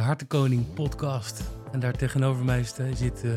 de 0.00 0.06
Hartenkoning 0.06 0.74
podcast. 0.74 1.42
En 1.72 1.80
daar 1.80 1.92
tegenover 1.92 2.44
mij 2.44 2.64
zit 2.94 3.24
uh, 3.24 3.32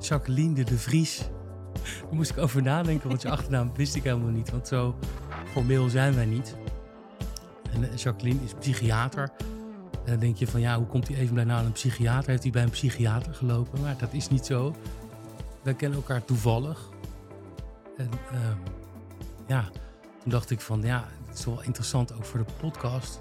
Jacqueline 0.00 0.54
de, 0.54 0.64
de 0.64 0.78
Vries. 0.78 1.18
Daar 2.04 2.14
moest 2.14 2.30
ik 2.30 2.38
over 2.38 2.62
nadenken, 2.62 3.08
want 3.08 3.22
je 3.22 3.30
achternaam 3.36 3.72
wist 3.74 3.94
ik 3.94 4.02
helemaal 4.02 4.30
niet. 4.30 4.50
Want 4.50 4.68
zo 4.68 4.98
formeel 5.52 5.88
zijn 5.88 6.14
wij 6.14 6.24
niet. 6.24 6.56
En 7.72 7.82
uh, 7.82 7.96
Jacqueline 7.96 8.44
is 8.44 8.54
psychiater. 8.58 9.30
En 10.04 10.10
dan 10.10 10.18
denk 10.18 10.36
je 10.36 10.46
van 10.46 10.60
ja, 10.60 10.76
hoe 10.76 10.86
komt 10.86 11.08
hij 11.08 11.16
even 11.16 11.34
bij 11.34 11.44
nou 11.44 11.66
een 11.66 11.72
psychiater? 11.72 12.30
Heeft 12.30 12.42
hij 12.42 12.52
bij 12.52 12.62
een 12.62 12.70
psychiater 12.70 13.34
gelopen? 13.34 13.80
Maar 13.80 13.96
dat 13.98 14.12
is 14.12 14.28
niet 14.28 14.46
zo. 14.46 14.74
Wij 15.62 15.74
kennen 15.74 15.98
elkaar 15.98 16.24
toevallig. 16.24 16.88
En 17.96 18.10
uh, 18.32 18.38
ja, 19.46 19.68
toen 20.22 20.30
dacht 20.30 20.50
ik 20.50 20.60
van 20.60 20.82
ja, 20.82 21.08
het 21.26 21.38
is 21.38 21.44
wel 21.44 21.62
interessant 21.62 22.12
ook 22.12 22.24
voor 22.24 22.38
de 22.38 22.52
podcast 22.60 23.20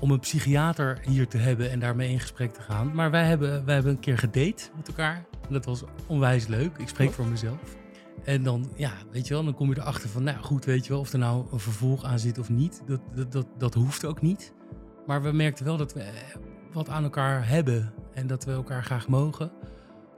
om 0.00 0.10
een 0.10 0.20
psychiater 0.20 0.98
hier 1.02 1.28
te 1.28 1.38
hebben 1.38 1.70
en 1.70 1.78
daarmee 1.78 2.10
in 2.10 2.20
gesprek 2.20 2.52
te 2.52 2.60
gaan. 2.60 2.94
Maar 2.94 3.10
wij 3.10 3.24
hebben, 3.24 3.64
wij 3.64 3.74
hebben 3.74 3.92
een 3.92 4.00
keer 4.00 4.18
gedate 4.18 4.70
met 4.76 4.88
elkaar. 4.88 5.24
Dat 5.48 5.64
was 5.64 5.84
onwijs 6.06 6.46
leuk. 6.46 6.78
Ik 6.78 6.88
spreek 6.88 7.12
voor 7.12 7.26
mezelf. 7.26 7.76
En 8.24 8.42
dan, 8.42 8.70
ja, 8.76 8.92
weet 9.10 9.26
je 9.26 9.34
wel, 9.34 9.44
dan 9.44 9.54
kom 9.54 9.68
je 9.68 9.80
erachter 9.80 10.08
van, 10.08 10.22
nou 10.22 10.38
goed, 10.38 10.64
weet 10.64 10.86
je 10.86 10.92
wel, 10.92 11.00
of 11.00 11.12
er 11.12 11.18
nou 11.18 11.46
een 11.52 11.58
vervolg 11.58 12.04
aan 12.04 12.18
zit 12.18 12.38
of 12.38 12.50
niet. 12.50 12.82
Dat, 12.86 13.00
dat, 13.14 13.32
dat, 13.32 13.46
dat 13.58 13.74
hoeft 13.74 14.04
ook 14.04 14.22
niet. 14.22 14.52
Maar 15.06 15.22
we 15.22 15.32
merkten 15.32 15.64
wel 15.64 15.76
dat 15.76 15.92
we 15.92 16.00
eh, 16.00 16.12
wat 16.72 16.88
aan 16.88 17.02
elkaar 17.02 17.48
hebben 17.48 17.92
en 18.14 18.26
dat 18.26 18.44
we 18.44 18.52
elkaar 18.52 18.84
graag 18.84 19.08
mogen. 19.08 19.50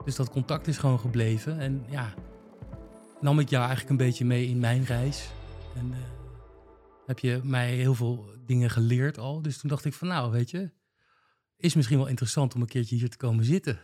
Dus 0.05 0.15
dat 0.15 0.29
contact 0.29 0.67
is 0.67 0.77
gewoon 0.77 0.99
gebleven. 0.99 1.59
En 1.59 1.83
ja, 1.89 2.13
nam 3.21 3.39
ik 3.39 3.49
jou 3.49 3.61
eigenlijk 3.65 3.91
een 3.91 4.05
beetje 4.05 4.25
mee 4.25 4.47
in 4.47 4.59
mijn 4.59 4.83
reis. 4.83 5.29
En 5.75 5.87
uh, 5.87 5.97
heb 7.05 7.19
je 7.19 7.39
mij 7.43 7.71
heel 7.71 7.93
veel 7.93 8.25
dingen 8.49 8.69
geleerd 8.69 9.17
al. 9.17 9.41
Dus 9.41 9.57
toen 9.57 9.69
dacht 9.69 9.85
ik 9.85 9.93
van 9.93 10.07
nou, 10.07 10.31
weet 10.31 10.49
je, 10.49 10.71
is 11.57 11.75
misschien 11.75 11.97
wel 11.97 12.07
interessant 12.07 12.55
om 12.55 12.61
een 12.61 12.67
keertje 12.67 12.95
hier 12.95 13.09
te 13.09 13.17
komen 13.17 13.45
zitten. 13.45 13.79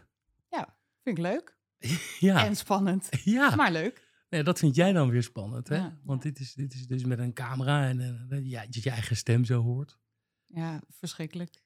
Ja, 0.50 0.78
vind 1.04 1.18
ik 1.18 1.24
leuk. 1.24 1.58
ja. 2.20 2.46
En 2.46 2.56
spannend. 2.56 3.10
Ja. 3.24 3.56
Maar 3.56 3.72
leuk. 3.72 4.04
Nee, 4.30 4.44
dat 4.44 4.60
vind 4.60 4.76
jij 4.76 4.92
dan 4.92 5.10
weer 5.10 5.24
spannend, 5.24 5.68
hè? 5.68 5.90
Want 6.04 6.22
dit 6.22 6.40
is, 6.40 6.54
dit 6.54 6.74
is 6.74 6.88
dus 6.88 7.04
met 7.04 7.20
een 7.20 7.34
camera 7.34 7.88
en 7.88 8.28
ja, 8.44 8.66
dat 8.66 8.84
je 8.84 8.90
eigen 8.90 9.16
stem 9.16 9.46
zo 9.46 9.62
hoort. 9.62 10.00
Ja, 10.46 10.82
verschrikkelijk. 10.90 11.64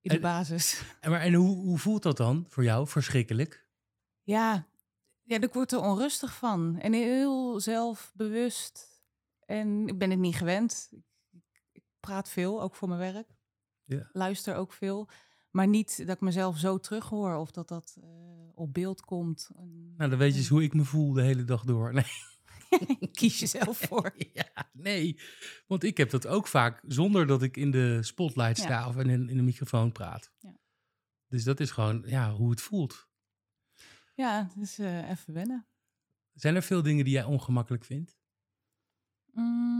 In 0.00 0.10
de 0.10 0.20
basis. 0.20 0.82
En, 1.00 1.10
maar, 1.10 1.20
en 1.20 1.34
hoe, 1.34 1.56
hoe 1.56 1.78
voelt 1.78 2.02
dat 2.02 2.16
dan 2.16 2.44
voor 2.48 2.64
jou? 2.64 2.88
Verschrikkelijk? 2.88 3.68
Ja, 4.22 4.66
ja, 5.22 5.40
ik 5.40 5.52
word 5.52 5.72
er 5.72 5.80
onrustig 5.80 6.34
van. 6.34 6.78
En 6.80 6.92
heel 6.92 7.60
zelfbewust. 7.60 9.02
En 9.46 9.88
ik 9.88 9.98
ben 9.98 10.10
het 10.10 10.18
niet 10.18 10.36
gewend 10.36 10.90
praat 12.00 12.28
veel, 12.28 12.62
ook 12.62 12.74
voor 12.74 12.88
mijn 12.88 13.12
werk. 13.12 13.36
Ja. 13.84 14.08
Luister 14.12 14.54
ook 14.54 14.72
veel. 14.72 15.08
Maar 15.50 15.68
niet 15.68 16.06
dat 16.06 16.16
ik 16.16 16.20
mezelf 16.20 16.58
zo 16.58 16.78
terughoor 16.78 17.36
of 17.36 17.50
dat 17.50 17.68
dat 17.68 17.96
uh, 17.98 18.06
op 18.54 18.74
beeld 18.74 19.00
komt. 19.00 19.50
Nou, 19.96 20.10
dan 20.10 20.18
weet 20.18 20.32
je 20.32 20.38
eens 20.38 20.48
hoe 20.48 20.62
ik 20.62 20.74
me 20.74 20.84
voel 20.84 21.12
de 21.12 21.22
hele 21.22 21.44
dag 21.44 21.64
door. 21.64 21.92
Nee. 21.98 22.28
Kies 23.12 23.38
jezelf 23.38 23.78
voor. 23.78 24.14
ja, 24.32 24.70
nee. 24.72 25.20
Want 25.66 25.82
ik 25.82 25.96
heb 25.96 26.10
dat 26.10 26.26
ook 26.26 26.46
vaak 26.46 26.82
zonder 26.86 27.26
dat 27.26 27.42
ik 27.42 27.56
in 27.56 27.70
de 27.70 28.02
spotlight 28.02 28.58
sta 28.58 28.68
ja. 28.68 28.88
of 28.88 28.96
in, 28.96 29.08
in 29.08 29.36
de 29.36 29.42
microfoon 29.42 29.92
praat. 29.92 30.32
Ja. 30.38 30.58
Dus 31.28 31.44
dat 31.44 31.60
is 31.60 31.70
gewoon 31.70 32.02
ja, 32.06 32.32
hoe 32.32 32.50
het 32.50 32.60
voelt. 32.60 33.08
Ja, 34.14 34.50
dus 34.54 34.78
uh, 34.78 35.10
even 35.10 35.34
wennen. 35.34 35.66
Zijn 36.34 36.54
er 36.54 36.62
veel 36.62 36.82
dingen 36.82 37.04
die 37.04 37.14
jij 37.14 37.24
ongemakkelijk 37.24 37.84
vindt? 37.84 38.18
Mm, 39.32 39.77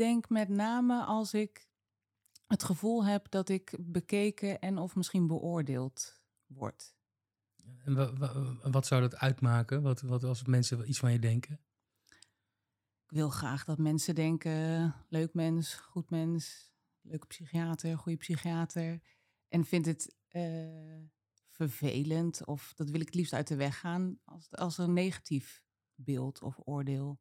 denk 0.00 0.28
met 0.28 0.48
name 0.48 1.04
als 1.04 1.34
ik 1.34 1.68
het 2.46 2.62
gevoel 2.62 3.04
heb 3.04 3.30
dat 3.30 3.48
ik 3.48 3.76
bekeken 3.80 4.60
en 4.60 4.78
of 4.78 4.96
misschien 4.96 5.26
beoordeeld 5.26 6.22
word. 6.46 6.94
En 7.84 8.70
wat 8.70 8.86
zou 8.86 9.00
dat 9.00 9.16
uitmaken? 9.16 9.82
Wat, 9.82 10.00
wat 10.00 10.24
als 10.24 10.44
mensen 10.44 10.88
iets 10.88 10.98
van 10.98 11.12
je 11.12 11.18
denken? 11.18 11.60
Ik 13.04 13.16
wil 13.16 13.30
graag 13.30 13.64
dat 13.64 13.78
mensen 13.78 14.14
denken: 14.14 14.94
leuk 15.08 15.34
mens, 15.34 15.74
goed 15.74 16.10
mens, 16.10 16.72
leuke 17.00 17.26
psychiater, 17.26 17.98
goede 17.98 18.18
psychiater. 18.18 19.00
En 19.48 19.64
vind 19.64 19.86
het 19.86 20.16
uh, 20.30 21.02
vervelend 21.48 22.46
of 22.46 22.72
dat 22.74 22.90
wil 22.90 23.00
ik 23.00 23.06
het 23.06 23.14
liefst 23.14 23.32
uit 23.32 23.48
de 23.48 23.56
weg 23.56 23.78
gaan 23.78 24.18
als, 24.24 24.50
als 24.50 24.78
een 24.78 24.92
negatief 24.92 25.62
beeld 25.94 26.42
of 26.42 26.58
oordeel 26.64 27.20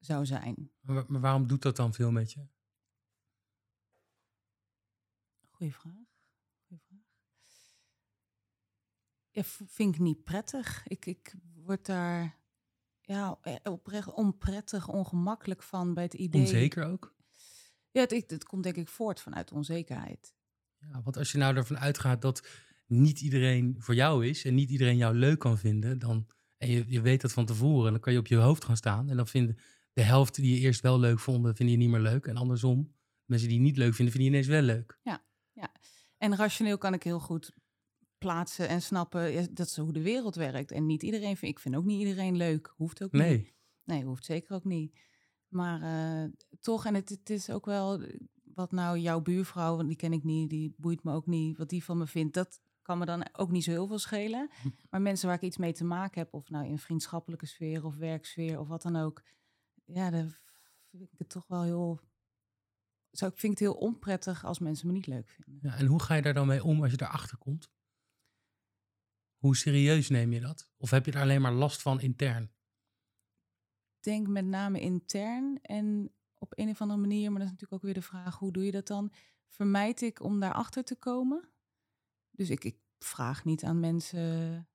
zou 0.00 0.26
zijn. 0.26 0.70
Maar, 0.80 1.20
waarom 1.20 1.46
doet 1.46 1.62
dat 1.62 1.76
dan 1.76 1.94
veel 1.94 2.10
met 2.10 2.32
je? 2.32 2.46
Goeie 5.50 5.74
vraag. 5.74 5.94
Goeie 6.66 6.82
vraag. 6.86 6.98
Ja, 9.30 9.42
vind 9.44 9.94
ik 9.94 10.00
niet 10.00 10.24
prettig. 10.24 10.86
Ik, 10.86 11.06
ik 11.06 11.34
word 11.54 11.86
daar 11.86 12.38
ja, 13.00 13.38
eh, 13.42 13.54
oprecht 13.62 14.12
onprettig, 14.12 14.88
ongemakkelijk 14.88 15.62
van 15.62 15.94
bij 15.94 16.04
het 16.04 16.14
idee. 16.14 16.40
Onzeker 16.40 16.84
ook? 16.84 17.14
Ja, 17.90 18.00
het, 18.00 18.30
het 18.30 18.44
komt 18.44 18.62
denk 18.62 18.76
ik 18.76 18.88
voort 18.88 19.20
vanuit 19.20 19.52
onzekerheid. 19.52 20.34
Ja, 20.78 21.02
want 21.02 21.16
als 21.16 21.32
je 21.32 21.38
nou 21.38 21.56
ervan 21.56 21.78
uitgaat 21.78 22.22
dat 22.22 22.46
niet 22.86 23.20
iedereen 23.20 23.76
voor 23.78 23.94
jou 23.94 24.26
is 24.26 24.44
en 24.44 24.54
niet 24.54 24.70
iedereen 24.70 24.96
jou 24.96 25.14
leuk 25.14 25.38
kan 25.38 25.58
vinden, 25.58 25.98
dan, 25.98 26.26
en 26.56 26.70
je, 26.70 26.84
je 26.86 27.00
weet 27.00 27.20
dat 27.20 27.32
van 27.32 27.46
tevoren, 27.46 27.90
dan 27.90 28.00
kan 28.00 28.12
je 28.12 28.18
op 28.18 28.26
je 28.26 28.36
hoofd 28.36 28.64
gaan 28.64 28.76
staan 28.76 29.10
en 29.10 29.16
dan 29.16 29.26
vinden 29.26 29.58
de 29.92 30.02
helft 30.02 30.34
die 30.34 30.54
je 30.54 30.60
eerst 30.60 30.80
wel 30.80 30.98
leuk 30.98 31.18
vonden, 31.18 31.56
vind 31.56 31.70
je 31.70 31.76
niet 31.76 31.88
meer 31.88 32.00
leuk. 32.00 32.26
En 32.26 32.36
andersom, 32.36 32.94
mensen 33.24 33.48
die 33.48 33.56
je 33.56 33.64
niet 33.64 33.76
leuk 33.76 33.94
vinden, 33.94 34.14
vind 34.14 34.24
je 34.24 34.30
ineens 34.30 34.46
wel 34.46 34.62
leuk. 34.62 34.98
Ja, 35.02 35.24
ja. 35.52 35.72
En 36.18 36.36
rationeel 36.36 36.78
kan 36.78 36.94
ik 36.94 37.02
heel 37.02 37.20
goed 37.20 37.52
plaatsen 38.18 38.68
en 38.68 38.82
snappen 38.82 39.54
dat 39.54 39.66
is 39.66 39.76
hoe 39.76 39.92
de 39.92 40.02
wereld 40.02 40.34
werkt. 40.34 40.70
En 40.70 40.86
niet 40.86 41.02
iedereen, 41.02 41.36
vind, 41.36 41.52
ik 41.52 41.58
vind 41.58 41.76
ook 41.76 41.84
niet 41.84 42.00
iedereen 42.00 42.36
leuk. 42.36 42.72
Hoeft 42.76 43.02
ook 43.02 43.12
nee. 43.12 43.36
niet. 43.36 43.54
Nee, 43.84 44.04
hoeft 44.04 44.24
zeker 44.24 44.54
ook 44.54 44.64
niet. 44.64 44.98
Maar 45.48 45.82
uh, 45.82 46.30
toch, 46.60 46.86
en 46.86 46.94
het, 46.94 47.08
het, 47.08 47.30
is 47.30 47.50
ook 47.50 47.66
wel 47.66 48.02
wat 48.54 48.72
nou 48.72 48.98
jouw 48.98 49.20
buurvrouw, 49.20 49.76
want 49.76 49.88
die 49.88 49.96
ken 49.96 50.12
ik 50.12 50.24
niet, 50.24 50.50
die 50.50 50.74
boeit 50.76 51.04
me 51.04 51.12
ook 51.12 51.26
niet, 51.26 51.58
wat 51.58 51.68
die 51.68 51.84
van 51.84 51.98
me 51.98 52.06
vindt, 52.06 52.34
dat 52.34 52.60
kan 52.82 52.98
me 52.98 53.04
dan 53.04 53.26
ook 53.32 53.50
niet 53.50 53.64
zo 53.64 53.70
heel 53.70 53.86
veel 53.86 53.98
schelen. 53.98 54.50
Maar 54.90 55.02
mensen 55.02 55.26
waar 55.26 55.36
ik 55.36 55.42
iets 55.42 55.56
mee 55.56 55.72
te 55.72 55.84
maken 55.84 56.20
heb, 56.20 56.34
of 56.34 56.50
nou 56.50 56.66
in 56.66 56.78
vriendschappelijke 56.78 57.46
sfeer 57.46 57.84
of 57.84 57.96
werksfeer 57.96 58.58
of 58.58 58.68
wat 58.68 58.82
dan 58.82 58.96
ook, 58.96 59.22
ja, 59.94 60.10
dan 60.10 60.34
vind 60.90 61.02
ik 61.12 61.18
het 61.18 61.28
toch 61.28 61.46
wel 61.46 61.62
heel. 61.62 62.00
Zo, 63.12 63.26
ik 63.26 63.38
vind 63.38 63.52
het 63.52 63.68
heel 63.68 63.74
onprettig 63.74 64.44
als 64.44 64.58
mensen 64.58 64.86
me 64.86 64.92
niet 64.92 65.06
leuk 65.06 65.28
vinden. 65.28 65.70
Ja, 65.70 65.76
en 65.76 65.86
hoe 65.86 66.02
ga 66.02 66.14
je 66.14 66.22
daar 66.22 66.34
dan 66.34 66.46
mee 66.46 66.64
om 66.64 66.82
als 66.82 66.90
je 66.90 67.02
erachter 67.02 67.38
komt? 67.38 67.70
Hoe 69.36 69.56
serieus 69.56 70.08
neem 70.08 70.32
je 70.32 70.40
dat? 70.40 70.70
Of 70.76 70.90
heb 70.90 71.06
je 71.06 71.12
er 71.12 71.20
alleen 71.20 71.40
maar 71.40 71.52
last 71.52 71.82
van 71.82 72.00
intern? 72.00 72.42
Ik 73.96 74.02
denk 74.02 74.26
met 74.26 74.44
name 74.44 74.80
intern 74.80 75.58
en 75.62 76.14
op 76.38 76.58
een 76.58 76.68
of 76.68 76.80
andere 76.80 77.00
manier, 77.00 77.30
maar 77.30 77.40
dat 77.40 77.48
is 77.48 77.52
natuurlijk 77.52 77.72
ook 77.72 77.82
weer 77.82 77.94
de 77.94 78.08
vraag: 78.08 78.38
hoe 78.38 78.52
doe 78.52 78.64
je 78.64 78.70
dat 78.70 78.86
dan? 78.86 79.12
Vermijd 79.48 80.00
ik 80.00 80.22
om 80.22 80.40
daarachter 80.40 80.84
te 80.84 80.96
komen? 80.96 81.48
Dus 82.30 82.50
ik, 82.50 82.64
ik 82.64 82.78
vraag 82.98 83.44
niet 83.44 83.64
aan 83.64 83.80
mensen 83.80 84.68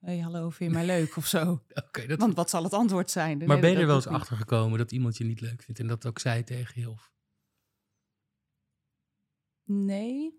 hey, 0.00 0.18
hallo, 0.18 0.50
vind 0.50 0.70
je 0.70 0.76
mij 0.76 0.86
leuk 0.86 1.16
of 1.16 1.26
zo? 1.26 1.62
okay, 1.86 2.06
dat... 2.06 2.18
Want 2.18 2.34
wat 2.34 2.50
zal 2.50 2.64
het 2.64 2.72
antwoord 2.72 3.10
zijn? 3.10 3.38
maar 3.38 3.60
ben 3.60 3.70
je 3.70 3.76
er 3.76 3.86
wel 3.86 3.96
eens 3.96 4.06
achter 4.06 4.36
gekomen 4.36 4.78
dat 4.78 4.92
iemand 4.92 5.16
je 5.16 5.24
niet 5.24 5.40
leuk 5.40 5.62
vindt 5.62 5.80
en 5.80 5.86
dat 5.86 6.06
ook 6.06 6.18
zei 6.18 6.44
tegen 6.44 6.80
je? 6.80 6.90
Of... 6.90 7.12
Nee. 9.64 10.38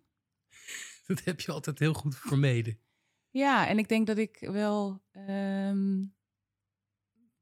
Dat 1.07 1.23
heb 1.23 1.39
je 1.39 1.51
altijd 1.51 1.79
heel 1.79 1.93
goed 1.93 2.15
vermeden. 2.15 2.79
Ja, 3.29 3.67
en 3.67 3.77
ik 3.77 3.87
denk 3.87 4.07
dat 4.07 4.17
ik 4.17 4.37
wel 4.39 5.03
um, 5.11 6.15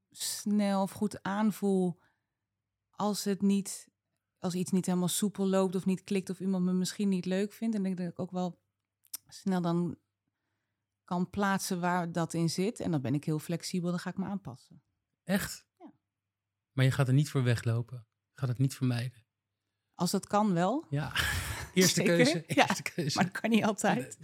snel 0.09 0.81
of 0.81 0.91
goed 0.91 1.23
aanvoel 1.23 1.99
als 2.91 3.23
het 3.23 3.41
niet, 3.41 3.89
als 4.39 4.53
iets 4.53 4.71
niet 4.71 4.85
helemaal 4.85 5.07
soepel 5.07 5.47
loopt 5.47 5.75
of 5.75 5.85
niet 5.85 6.03
klikt 6.03 6.29
of 6.29 6.39
iemand 6.39 6.65
me 6.65 6.73
misschien 6.73 7.09
niet 7.09 7.25
leuk 7.25 7.53
vindt. 7.53 7.75
En 7.75 7.85
ik 7.85 7.97
denk 7.97 7.97
dat 7.97 8.07
ik 8.07 8.19
ook 8.19 8.31
wel 8.31 8.61
snel 9.27 9.61
dan 9.61 9.97
kan 11.09 11.29
plaatsen 11.29 11.79
waar 11.79 12.11
dat 12.11 12.33
in 12.33 12.49
zit. 12.49 12.79
En 12.79 12.91
dan 12.91 13.01
ben 13.01 13.13
ik 13.13 13.23
heel 13.23 13.39
flexibel, 13.39 13.89
dan 13.89 13.99
ga 13.99 14.09
ik 14.09 14.17
me 14.17 14.25
aanpassen. 14.25 14.81
Echt? 15.23 15.65
Ja. 15.77 15.93
Maar 16.71 16.85
je 16.85 16.91
gaat 16.91 17.07
er 17.07 17.13
niet 17.13 17.29
voor 17.29 17.43
weglopen. 17.43 18.07
Je 18.31 18.39
gaat 18.39 18.49
het 18.49 18.57
niet 18.57 18.75
vermijden. 18.75 19.25
Als 19.93 20.11
dat 20.11 20.27
kan 20.27 20.53
wel. 20.53 20.85
Ja, 20.89 21.13
eerste 21.73 22.03
keuze. 22.03 22.45
Eerste 22.45 22.53
ja, 22.55 22.91
keuze. 22.95 23.15
Maar 23.15 23.25
dat 23.31 23.41
kan 23.41 23.49
niet 23.49 23.63
altijd. 23.63 24.17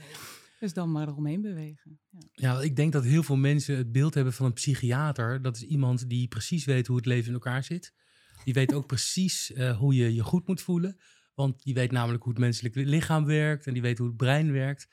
Dus 0.59 0.73
dan 0.73 0.91
maar 0.91 1.07
eromheen 1.07 1.41
bewegen. 1.41 1.99
Ja. 2.09 2.19
ja, 2.31 2.61
ik 2.61 2.75
denk 2.75 2.93
dat 2.93 3.03
heel 3.03 3.23
veel 3.23 3.35
mensen 3.35 3.77
het 3.77 3.91
beeld 3.91 4.13
hebben 4.13 4.33
van 4.33 4.45
een 4.45 4.53
psychiater. 4.53 5.41
Dat 5.41 5.55
is 5.55 5.63
iemand 5.63 6.09
die 6.09 6.27
precies 6.27 6.65
weet 6.65 6.87
hoe 6.87 6.97
het 6.97 7.05
leven 7.05 7.27
in 7.27 7.33
elkaar 7.33 7.63
zit. 7.63 7.93
Die 8.43 8.53
weet 8.53 8.73
ook 8.73 8.87
precies 8.95 9.51
uh, 9.51 9.77
hoe 9.77 9.95
je 9.95 10.13
je 10.13 10.23
goed 10.23 10.47
moet 10.47 10.61
voelen. 10.61 10.99
Want 11.33 11.63
die 11.63 11.73
weet 11.73 11.91
namelijk 11.91 12.23
hoe 12.23 12.31
het 12.31 12.41
menselijk 12.41 12.75
lichaam 12.75 13.25
werkt. 13.25 13.67
En 13.67 13.73
die 13.73 13.81
weet 13.81 13.97
hoe 13.97 14.07
het 14.07 14.17
brein 14.17 14.51
werkt. 14.51 14.87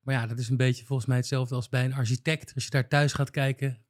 Maar 0.00 0.14
ja, 0.14 0.26
dat 0.26 0.38
is 0.38 0.48
een 0.48 0.56
beetje 0.56 0.84
volgens 0.84 1.08
mij 1.08 1.16
hetzelfde 1.16 1.54
als 1.54 1.68
bij 1.68 1.84
een 1.84 1.94
architect. 1.94 2.54
Als 2.54 2.64
je 2.64 2.70
daar 2.70 2.88
thuis 2.88 3.12
gaat 3.12 3.30
kijken, 3.30 3.84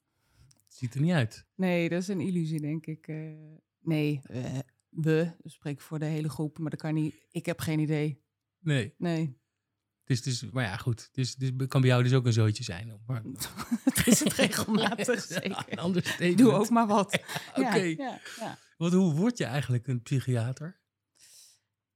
het 0.46 0.74
ziet 0.74 0.94
er 0.94 1.00
niet 1.00 1.12
uit. 1.12 1.46
Nee, 1.54 1.88
dat 1.88 2.02
is 2.02 2.08
een 2.08 2.20
illusie, 2.20 2.60
denk 2.60 2.86
ik. 2.86 3.08
Uh, 3.08 3.32
nee, 3.80 4.20
uh, 4.30 4.58
we, 4.88 5.32
dus 5.42 5.52
spreek 5.52 5.72
ik 5.72 5.80
voor 5.80 5.98
de 5.98 6.04
hele 6.04 6.28
groep, 6.28 6.58
maar 6.58 6.70
dat 6.70 6.80
kan 6.80 6.94
niet. 6.94 7.14
Ik 7.30 7.46
heb 7.46 7.60
geen 7.60 7.78
idee. 7.78 8.22
Nee. 8.58 8.94
Nee. 8.98 9.38
Dus, 10.04 10.22
dus, 10.22 10.50
maar 10.50 10.64
ja, 10.64 10.76
goed. 10.76 11.08
Dus, 11.12 11.34
dus 11.34 11.50
kan 11.68 11.80
bij 11.80 11.90
jou 11.90 12.02
dus 12.02 12.12
ook 12.12 12.26
een 12.26 12.32
zootje 12.32 12.64
zijn. 12.64 13.00
Maar, 13.06 13.22
het 13.84 14.06
is 14.06 14.20
het 14.20 14.32
regelmatig, 14.32 15.20
zeker. 15.26 15.64
Een 15.68 15.78
ander 15.78 16.02
statement. 16.02 16.38
Doe 16.38 16.52
ook 16.52 16.70
maar 16.70 16.86
wat. 16.86 17.20
Oké. 17.56 17.76
Ja, 17.76 18.04
ja, 18.04 18.20
ja. 18.38 18.58
Wat, 18.76 18.92
hoe 18.92 19.14
word 19.14 19.38
je 19.38 19.44
eigenlijk 19.44 19.86
een 19.86 20.02
psychiater? 20.02 20.79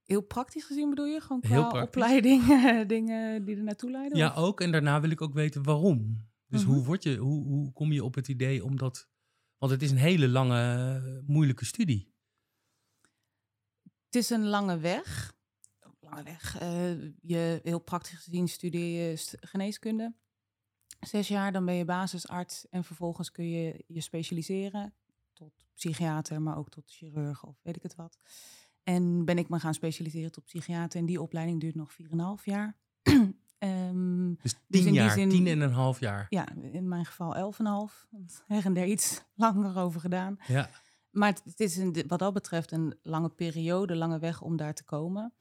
Heel 0.05 0.21
praktisch 0.23 0.65
gezien 0.65 0.89
bedoel 0.91 1.06
je? 1.06 1.21
Gewoon 1.21 1.41
qua 1.41 1.83
opleiding, 1.83 2.45
dingen 2.87 3.45
die 3.45 3.56
er 3.56 3.62
naartoe 3.62 3.91
leiden? 3.91 4.19
Ja, 4.19 4.31
of? 4.31 4.37
ook. 4.37 4.61
En 4.61 4.73
daarna 4.73 5.01
wil 5.01 5.11
ik 5.11 5.21
ook 5.21 5.35
weten 5.35 5.62
waarom. 5.62 6.27
Dus 6.47 6.65
Mhm. 6.65 6.73
hoe, 6.73 6.85
word 6.85 7.03
je, 7.03 7.17
hoe, 7.17 7.45
hoe 7.47 7.73
kom 7.73 7.93
je 7.93 8.05
op 8.05 8.15
het 8.15 8.29
idee 8.29 8.65
om 8.65 8.77
dat... 8.77 9.09
Want 9.59 9.73
het 9.73 9.83
is 9.83 9.91
een 9.91 9.97
hele 9.97 10.29
lange, 10.29 11.23
moeilijke 11.27 11.65
studie. 11.65 12.12
Het 14.05 14.15
is 14.15 14.31
een 14.31 14.47
lange 14.47 14.79
weg. 14.79 15.35
Lange 16.01 16.23
weg. 16.23 16.59
eh, 16.59 17.03
je, 17.21 17.61
heel 17.62 17.79
praktisch 17.81 18.15
gezien 18.19 18.49
studeer 18.49 19.09
je 19.11 19.17
st- 19.17 19.37
geneeskunde. 19.41 20.15
Zes 21.01 21.29
jaar, 21.29 21.53
dan 21.53 21.65
ben 21.65 21.75
je 21.75 21.85
basisarts. 21.85 22.69
En 22.69 22.85
vervolgens 22.85 23.31
kun 23.31 23.49
je 23.49 23.85
je 23.87 24.01
specialiseren 24.01 24.95
tot 25.33 25.67
psychiater, 25.75 26.43
maar 26.43 26.56
ook 26.56 26.69
tot 26.71 26.85
chirurg 26.91 27.45
of 27.45 27.56
weet 27.62 27.77
ik 27.77 27.83
het 27.83 27.95
wat. 27.95 28.19
En 28.85 29.25
ben 29.25 29.39
ik 29.39 29.49
me 29.49 29.59
gaan 29.61 29.75
specialiseren 29.75 30.33
tot 30.33 30.45
psychiater. 30.45 31.01
En 31.01 31.07
die 31.07 31.21
opleiding 31.23 31.61
duurt 31.61 31.75
nog 31.75 31.93
4,5 32.39 32.45
jaar. 32.45 32.77
Ehm, 33.59 34.29
Dus 34.35 34.55
Dus 34.67 34.81
tien 34.81 34.87
in 34.87 34.93
jaar, 34.93 35.11
zin- 35.11 35.29
tien 35.29 35.47
en 35.47 35.61
een 35.61 35.73
half 35.73 36.01
jaar. 36.01 36.27
ja, 36.29 36.53
in 36.73 36.89
mijn 36.89 37.05
geval 37.05 37.35
11,5. 37.37 38.07
Want 38.11 38.43
her 38.47 38.65
en 38.65 38.75
der 38.75 38.87
iets 38.87 39.23
langer 39.35 39.77
over 39.79 40.01
gedaan. 40.01 40.37
Ja. 40.47 40.71
Maar 41.11 41.29
het, 41.29 41.43
het 41.45 41.61
is 41.61 41.77
een, 41.77 42.05
wat 42.09 42.19
dat 42.19 42.33
betreft 42.33 42.71
een 42.73 42.99
lange 43.03 43.29
periode, 43.31 43.97
lange 43.97 44.19
weg 44.19 44.41
om 44.43 44.57
daar 44.57 44.75
te 44.75 44.85
komen. 44.85 45.33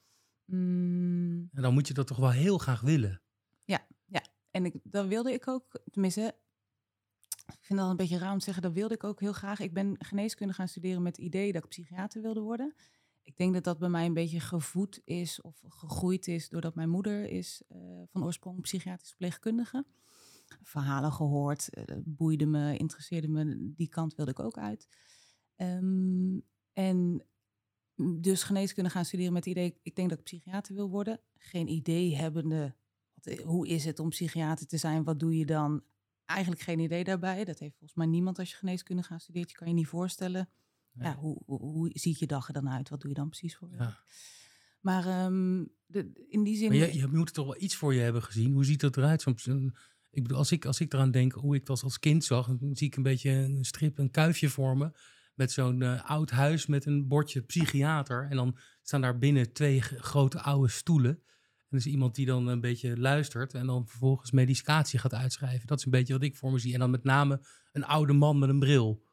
Mm, 0.45 1.49
En 1.53 1.61
dan 1.61 1.73
moet 1.73 1.87
je 1.87 1.93
dat 1.93 2.07
toch 2.07 2.17
wel 2.17 2.31
heel 2.31 2.57
graag 2.57 2.81
willen. 2.81 3.21
en 4.51 4.65
ik, 4.65 4.73
dat 4.83 5.07
wilde 5.07 5.33
ik 5.33 5.47
ook, 5.47 5.81
tenminste, 5.91 6.35
ik 7.45 7.57
vind 7.61 7.79
dat 7.79 7.89
een 7.89 7.95
beetje 7.95 8.17
raar 8.17 8.31
om 8.31 8.37
te 8.37 8.43
zeggen, 8.43 8.63
dat 8.63 8.73
wilde 8.73 8.93
ik 8.93 9.03
ook 9.03 9.19
heel 9.19 9.33
graag. 9.33 9.59
Ik 9.59 9.73
ben 9.73 9.95
geneeskunde 9.99 10.53
gaan 10.53 10.67
studeren 10.67 11.01
met 11.01 11.15
het 11.15 11.25
idee 11.25 11.51
dat 11.51 11.63
ik 11.63 11.69
psychiater 11.69 12.21
wilde 12.21 12.39
worden. 12.39 12.73
Ik 13.23 13.37
denk 13.37 13.53
dat 13.53 13.63
dat 13.63 13.79
bij 13.79 13.89
mij 13.89 14.05
een 14.05 14.13
beetje 14.13 14.39
gevoed 14.39 15.01
is 15.03 15.41
of 15.41 15.61
gegroeid 15.67 16.27
is 16.27 16.49
doordat 16.49 16.75
mijn 16.75 16.89
moeder 16.89 17.29
is 17.29 17.61
eh, 17.67 17.79
van 18.11 18.23
oorsprong 18.23 18.61
psychiatrisch 18.61 19.09
verpleegkundige. 19.09 19.85
Verhalen 20.61 21.11
gehoord, 21.11 21.69
eh, 21.69 21.97
boeide 22.03 22.45
me, 22.45 22.77
interesseerde 22.77 23.27
me, 23.27 23.73
die 23.75 23.89
kant 23.89 24.15
wilde 24.15 24.31
ik 24.31 24.39
ook 24.39 24.57
uit. 24.57 24.87
Ehm, 25.55 26.39
en 26.73 27.25
dus 28.19 28.43
geneeskunde 28.43 28.89
gaan 28.89 29.05
studeren 29.05 29.33
met 29.33 29.45
het 29.45 29.53
idee, 29.53 29.79
ik 29.81 29.95
denk 29.95 30.09
dat 30.09 30.17
ik 30.17 30.23
psychiater 30.23 30.75
wil 30.75 30.89
worden. 30.89 31.19
Geen 31.37 31.67
idee 31.67 32.15
hebbende, 32.15 32.75
wat, 33.13 33.39
hoe 33.39 33.67
is 33.67 33.85
het 33.85 33.99
om 33.99 34.09
psychiater 34.09 34.67
te 34.67 34.77
zijn, 34.77 35.03
wat 35.03 35.19
doe 35.19 35.37
je 35.37 35.45
dan? 35.45 35.83
Eigenlijk 36.25 36.61
geen 36.61 36.79
idee 36.79 37.03
daarbij. 37.03 37.43
Dat 37.43 37.59
heeft 37.59 37.77
volgens 37.77 37.99
mij 37.99 38.07
niemand 38.07 38.39
als 38.39 38.49
je 38.49 38.55
geneeskunde 38.55 39.03
gaat 39.03 39.21
studeren. 39.21 39.47
Je 39.49 39.55
kan 39.55 39.67
je 39.67 39.73
niet 39.73 39.87
voorstellen. 39.87 40.49
Ja, 40.99 41.15
hoe, 41.15 41.41
hoe, 41.45 41.59
hoe 41.59 41.89
ziet 41.93 42.19
je 42.19 42.27
dag 42.27 42.47
er 42.47 42.53
dan 42.53 42.69
uit? 42.69 42.89
Wat 42.89 43.01
doe 43.01 43.09
je 43.09 43.15
dan 43.15 43.29
precies 43.29 43.55
voor 43.55 43.69
werk? 43.69 43.81
Maar 44.79 45.05
ehm, 45.07 45.63
de, 45.85 46.25
in 46.29 46.43
die 46.43 46.57
zin... 46.57 46.67
Maar 46.67 46.77
je, 46.77 46.95
je 46.97 47.07
moet 47.07 47.33
toch 47.33 47.45
wel 47.45 47.61
iets 47.61 47.75
voor 47.75 47.93
je 47.93 47.99
hebben 48.01 48.23
gezien. 48.23 48.53
Hoe 48.53 48.65
ziet 48.65 48.79
dat 48.81 48.97
eruit? 48.97 49.21
Zo'n- 49.21 49.39
zo'n- 49.39 49.75
ik 50.11 50.21
bedoel, 50.21 50.37
als 50.37 50.51
ik, 50.51 50.65
als 50.65 50.79
ik 50.79 50.93
eraan 50.93 51.11
denk 51.11 51.31
hoe 51.31 51.55
ik 51.55 51.65
dat 51.65 51.83
als 51.83 51.99
kind 51.99 52.23
zag, 52.23 52.47
dan 52.47 52.75
zie 52.75 52.87
ik 52.87 52.95
een 52.95 53.03
beetje 53.03 53.29
een 53.29 53.63
strip, 53.65 53.97
een 53.97 54.11
kuifje 54.11 54.49
voor 54.49 54.77
me. 54.77 54.91
Met 55.35 55.51
zo'n 55.51 55.81
eh, 55.81 56.09
oud 56.09 56.29
huis 56.29 56.65
met 56.65 56.85
een 56.85 57.07
bordje 57.07 57.41
psychiater. 57.41 58.27
En 58.29 58.35
dan 58.35 58.57
staan 58.81 59.01
daar 59.01 59.17
binnen 59.17 59.53
twee 59.53 59.81
grote 59.81 60.41
oude 60.41 60.67
stoelen. 60.69 61.11
En 61.11 61.65
er 61.69 61.77
is 61.77 61.85
iemand 61.85 62.15
die 62.15 62.25
dan 62.25 62.47
een 62.47 62.61
beetje 62.61 62.97
luistert 62.97 63.53
en 63.53 63.65
dan 63.65 63.87
vervolgens 63.87 64.31
medicatie 64.31 64.99
gaat 64.99 65.13
uitschrijven. 65.13 65.67
Dat 65.67 65.77
is 65.79 65.85
een 65.85 65.91
beetje 65.91 66.13
wat 66.13 66.23
ik 66.23 66.35
voor 66.35 66.51
me 66.51 66.59
zie. 66.59 66.73
En 66.73 66.79
dan 66.79 66.89
met 66.91 67.03
name 67.03 67.45
een 67.71 67.85
oude 67.85 68.13
man 68.13 68.39
met 68.39 68.49
een 68.49 68.59
bril. 68.59 69.03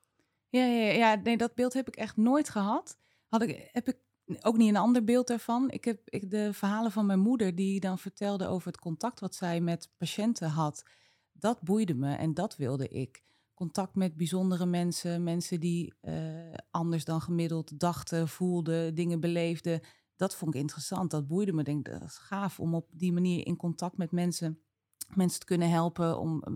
Ja, 0.50 0.64
ja, 0.64 0.92
ja, 0.92 1.14
nee, 1.14 1.36
dat 1.36 1.54
beeld 1.54 1.72
heb 1.72 1.88
ik 1.88 1.96
echt 1.96 2.16
nooit 2.16 2.48
gehad. 2.48 2.98
Had 3.28 3.42
ik, 3.42 3.68
heb 3.72 3.88
ik 3.88 3.98
ook 4.40 4.56
niet 4.56 4.68
een 4.68 4.76
ander 4.76 5.04
beeld 5.04 5.26
daarvan. 5.26 5.70
Ik 5.70 5.84
heb 5.84 6.00
ik, 6.04 6.30
de 6.30 6.52
verhalen 6.52 6.92
van 6.92 7.06
mijn 7.06 7.18
moeder, 7.20 7.54
die 7.54 7.80
dan 7.80 7.98
vertelde 7.98 8.46
over 8.46 8.66
het 8.66 8.80
contact 8.80 9.20
wat 9.20 9.34
zij 9.34 9.60
met 9.60 9.90
patiënten 9.96 10.48
had. 10.48 10.84
Dat 11.32 11.60
boeide 11.60 11.94
me 11.94 12.14
en 12.14 12.34
dat 12.34 12.56
wilde 12.56 12.88
ik. 12.88 13.22
Contact 13.54 13.94
met 13.94 14.16
bijzondere 14.16 14.66
mensen, 14.66 15.22
mensen 15.22 15.60
die 15.60 15.94
eh, 16.00 16.14
anders 16.70 17.04
dan 17.04 17.20
gemiddeld 17.20 17.80
dachten, 17.80 18.28
voelden, 18.28 18.94
dingen 18.94 19.20
beleefden. 19.20 19.80
Dat 20.16 20.34
vond 20.34 20.54
ik 20.54 20.60
interessant, 20.60 21.10
dat 21.10 21.26
boeide 21.26 21.52
me. 21.52 21.62
Denk, 21.62 21.84
dat 21.84 22.02
is 22.02 22.16
gaaf 22.16 22.60
om 22.60 22.74
op 22.74 22.88
die 22.92 23.12
manier 23.12 23.46
in 23.46 23.56
contact 23.56 23.96
met 23.96 24.10
mensen, 24.10 24.60
mensen 25.14 25.40
te 25.40 25.46
kunnen 25.46 25.70
helpen, 25.70 26.18
om 26.18 26.42
eh, 26.42 26.52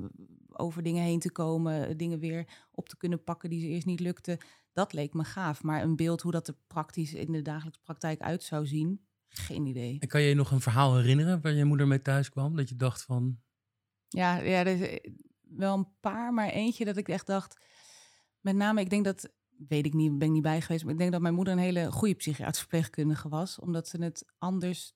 over 0.59 0.83
dingen 0.83 1.03
heen 1.03 1.21
te 1.21 1.33
komen, 1.33 1.97
dingen 1.97 2.19
weer 2.19 2.47
op 2.71 2.89
te 2.89 2.97
kunnen 2.97 3.25
pakken 3.25 3.51
die 3.51 3.61
ze 3.61 3.67
eerst 3.67 3.87
niet 3.87 4.01
lukten. 4.01 4.39
Dat 4.73 4.93
leek 4.93 5.15
me 5.15 5.25
gaaf. 5.25 5.63
Maar 5.63 5.83
een 5.83 5.97
beeld 5.97 6.21
hoe 6.21 6.33
dat 6.33 6.49
er 6.49 6.57
praktisch 6.67 7.15
in 7.15 7.33
de 7.33 7.43
dagelijkse 7.43 7.83
praktijk 7.83 8.21
uit 8.21 8.43
zou 8.43 8.67
zien, 8.67 9.07
geen 9.29 9.67
idee. 9.67 9.97
En 9.99 10.09
kan 10.09 10.23
je 10.23 10.29
je 10.29 10.35
nog 10.35 10.51
een 10.51 10.61
verhaal 10.61 10.97
herinneren 10.97 11.41
waar 11.41 11.53
je 11.53 11.65
moeder 11.65 11.87
mee 11.87 12.03
thuis 12.03 12.29
kwam? 12.29 12.57
Dat 12.57 12.69
je 12.69 12.77
dacht 12.77 13.03
van, 13.05 13.39
Ja, 14.09 14.37
ja 14.37 14.59
er 14.59 14.67
is 14.67 14.81
eh, 14.81 15.13
wel 15.41 15.77
een 15.77 15.89
paar, 16.01 16.33
maar 16.33 16.49
eentje 16.49 16.85
dat 16.85 16.97
ik 16.97 17.09
echt 17.09 17.27
dacht. 17.27 17.65
Met 18.41 18.57
name, 18.57 18.81
ik 18.81 18.91
denk 18.91 19.05
dat, 19.05 19.33
weet 19.69 19.87
ik 19.87 19.95
niet, 19.95 20.19
ben 20.19 20.29
ik 20.29 20.35
niet 20.35 20.43
bij 20.43 20.61
geweest, 20.61 20.85
maar 20.85 20.93
ik 20.93 20.99
denk 20.99 21.13
dat 21.13 21.21
mijn 21.21 21.35
moeder 21.35 21.53
een 21.53 21.59
hele 21.59 21.93
goede 21.93 22.15
psychiatrische 22.15 22.61
verpleegkundige 22.61 23.29
was, 23.29 23.59
omdat 23.59 23.89
ze 23.89 24.03
het 24.03 24.25
anders 24.39 24.95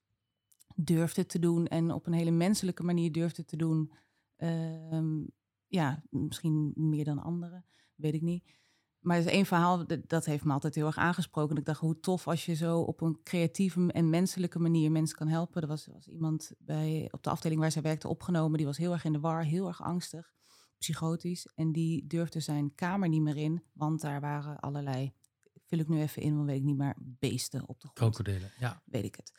durfde 0.74 1.26
te 1.26 1.38
doen 1.38 1.66
en 1.66 1.92
op 1.92 2.06
een 2.06 2.12
hele 2.12 2.30
menselijke 2.30 2.82
manier 2.82 3.12
durfde 3.12 3.44
te 3.44 3.56
doen. 3.56 3.92
Ehm, 4.36 5.24
ja, 5.68 6.02
misschien 6.10 6.72
meer 6.76 7.04
dan 7.04 7.18
anderen, 7.22 7.64
weet 7.94 8.14
ik 8.14 8.22
niet. 8.22 8.56
Maar 8.98 9.16
er 9.16 9.24
is 9.26 9.30
één 9.32 9.46
verhaal, 9.46 9.86
dat- 10.06 10.24
heeft 10.24 10.44
me 10.44 10.52
altijd 10.52 10.74
heel 10.74 10.86
erg 10.86 10.96
aangesproken. 10.96 11.56
Ik 11.56 11.64
dacht, 11.64 11.80
hoe 11.80 12.00
tof 12.00 12.28
als 12.28 12.46
je 12.46 12.54
zo 12.54 12.80
op 12.80 13.00
een 13.00 13.20
creatieve 13.22 13.92
en 13.92 14.10
menselijke 14.10 14.58
manier 14.58 14.90
mensen 14.92 15.16
kan 15.16 15.28
helpen. 15.28 15.62
Er 15.62 15.68
was, 15.68 15.86
was 15.86 16.08
iemand 16.08 16.52
bij, 16.58 17.08
op 17.10 17.22
de 17.22 17.30
afdeling 17.30 17.60
waar 17.60 17.72
zij 17.72 17.82
werkte 17.82 18.08
opgenomen, 18.08 18.56
die 18.56 18.66
was 18.66 18.76
heel 18.76 18.92
erg 18.92 19.04
in 19.04 19.12
de 19.12 19.20
war, 19.20 19.44
heel 19.44 19.66
erg 19.66 19.82
angstig, 19.82 20.32
psychotisch. 20.78 21.46
En 21.54 21.72
die 21.72 22.06
durfde 22.06 22.40
zijn 22.40 22.74
kamer 22.74 23.08
niet 23.08 23.22
meer 23.22 23.36
in, 23.36 23.62
want 23.72 24.00
daar 24.00 24.20
waren 24.20 24.60
allerlei, 24.60 25.12
vul 25.66 25.78
ik 25.78 25.88
nu 25.88 26.00
even 26.00 26.22
in, 26.22 26.34
want 26.34 26.46
weet 26.46 26.58
ik 26.58 26.64
niet 26.64 26.76
meer, 26.76 26.94
beesten 26.98 27.68
op 27.68 27.80
de 27.80 27.88
grond 27.94 28.14
krokodillen. 28.14 28.50
Ja. 28.58 28.82
weet 28.84 29.04
ik 29.04 29.14
het. 29.14 29.32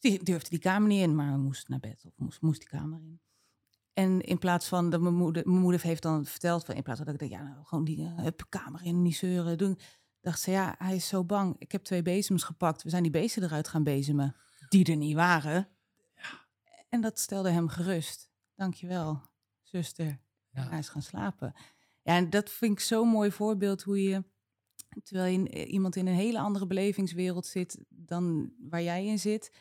Dus 0.00 0.10
die 0.10 0.22
durfde 0.22 0.50
die 0.50 0.58
kamer 0.58 0.88
niet 0.88 1.02
in, 1.02 1.14
maar 1.14 1.38
moest 1.38 1.68
naar 1.68 1.80
bed 1.80 2.04
of 2.06 2.12
moest, 2.16 2.40
moest 2.40 2.60
die 2.60 2.68
kamer 2.68 3.00
in. 3.00 3.20
En 3.94 4.20
in 4.20 4.38
plaats 4.38 4.68
van 4.68 4.90
dat 4.90 5.00
mijn 5.00 5.14
moeder, 5.14 5.42
mijn 5.48 5.60
moeder 5.60 5.82
heeft 5.82 6.02
dan 6.02 6.26
verteld, 6.26 6.64
van 6.64 6.74
in 6.74 6.82
plaats 6.82 7.00
van 7.00 7.12
dat 7.12 7.22
ik 7.22 7.28
denk, 7.28 7.40
ja, 7.40 7.48
nou, 7.48 7.64
gewoon 7.64 7.84
die 7.84 7.98
uh, 7.98 8.14
hup, 8.16 8.46
kamer 8.48 8.84
in, 8.84 9.02
niet 9.02 9.16
zeuren, 9.16 9.58
doen. 9.58 9.78
Dacht 10.20 10.40
ze, 10.40 10.50
ja, 10.50 10.74
hij 10.78 10.94
is 10.94 11.08
zo 11.08 11.24
bang. 11.24 11.56
Ik 11.58 11.72
heb 11.72 11.84
twee 11.84 12.02
bezems 12.02 12.42
gepakt. 12.42 12.82
We 12.82 12.90
zijn 12.90 13.02
die 13.02 13.12
beesten 13.12 13.42
eruit 13.42 13.68
gaan 13.68 13.82
bezemen, 13.82 14.36
die 14.68 14.84
er 14.84 14.96
niet 14.96 15.14
waren. 15.14 15.68
En 16.88 17.00
dat 17.00 17.18
stelde 17.18 17.50
hem 17.50 17.68
gerust. 17.68 18.30
Dankjewel, 18.54 19.22
zuster. 19.62 20.20
Ja. 20.50 20.68
Hij 20.68 20.78
is 20.78 20.88
gaan 20.88 21.02
slapen. 21.02 21.54
Ja, 22.02 22.16
en 22.16 22.30
dat 22.30 22.50
vind 22.50 22.72
ik 22.72 22.80
zo'n 22.80 23.08
mooi 23.08 23.30
voorbeeld 23.30 23.82
hoe 23.82 24.02
je, 24.02 24.24
terwijl 25.02 25.38
je 25.38 25.48
eh, 25.48 25.72
iemand 25.72 25.96
in 25.96 26.06
een 26.06 26.14
hele 26.14 26.38
andere 26.38 26.66
belevingswereld 26.66 27.46
zit 27.46 27.84
dan 27.88 28.52
waar 28.58 28.82
jij 28.82 29.06
in 29.06 29.18
zit, 29.18 29.52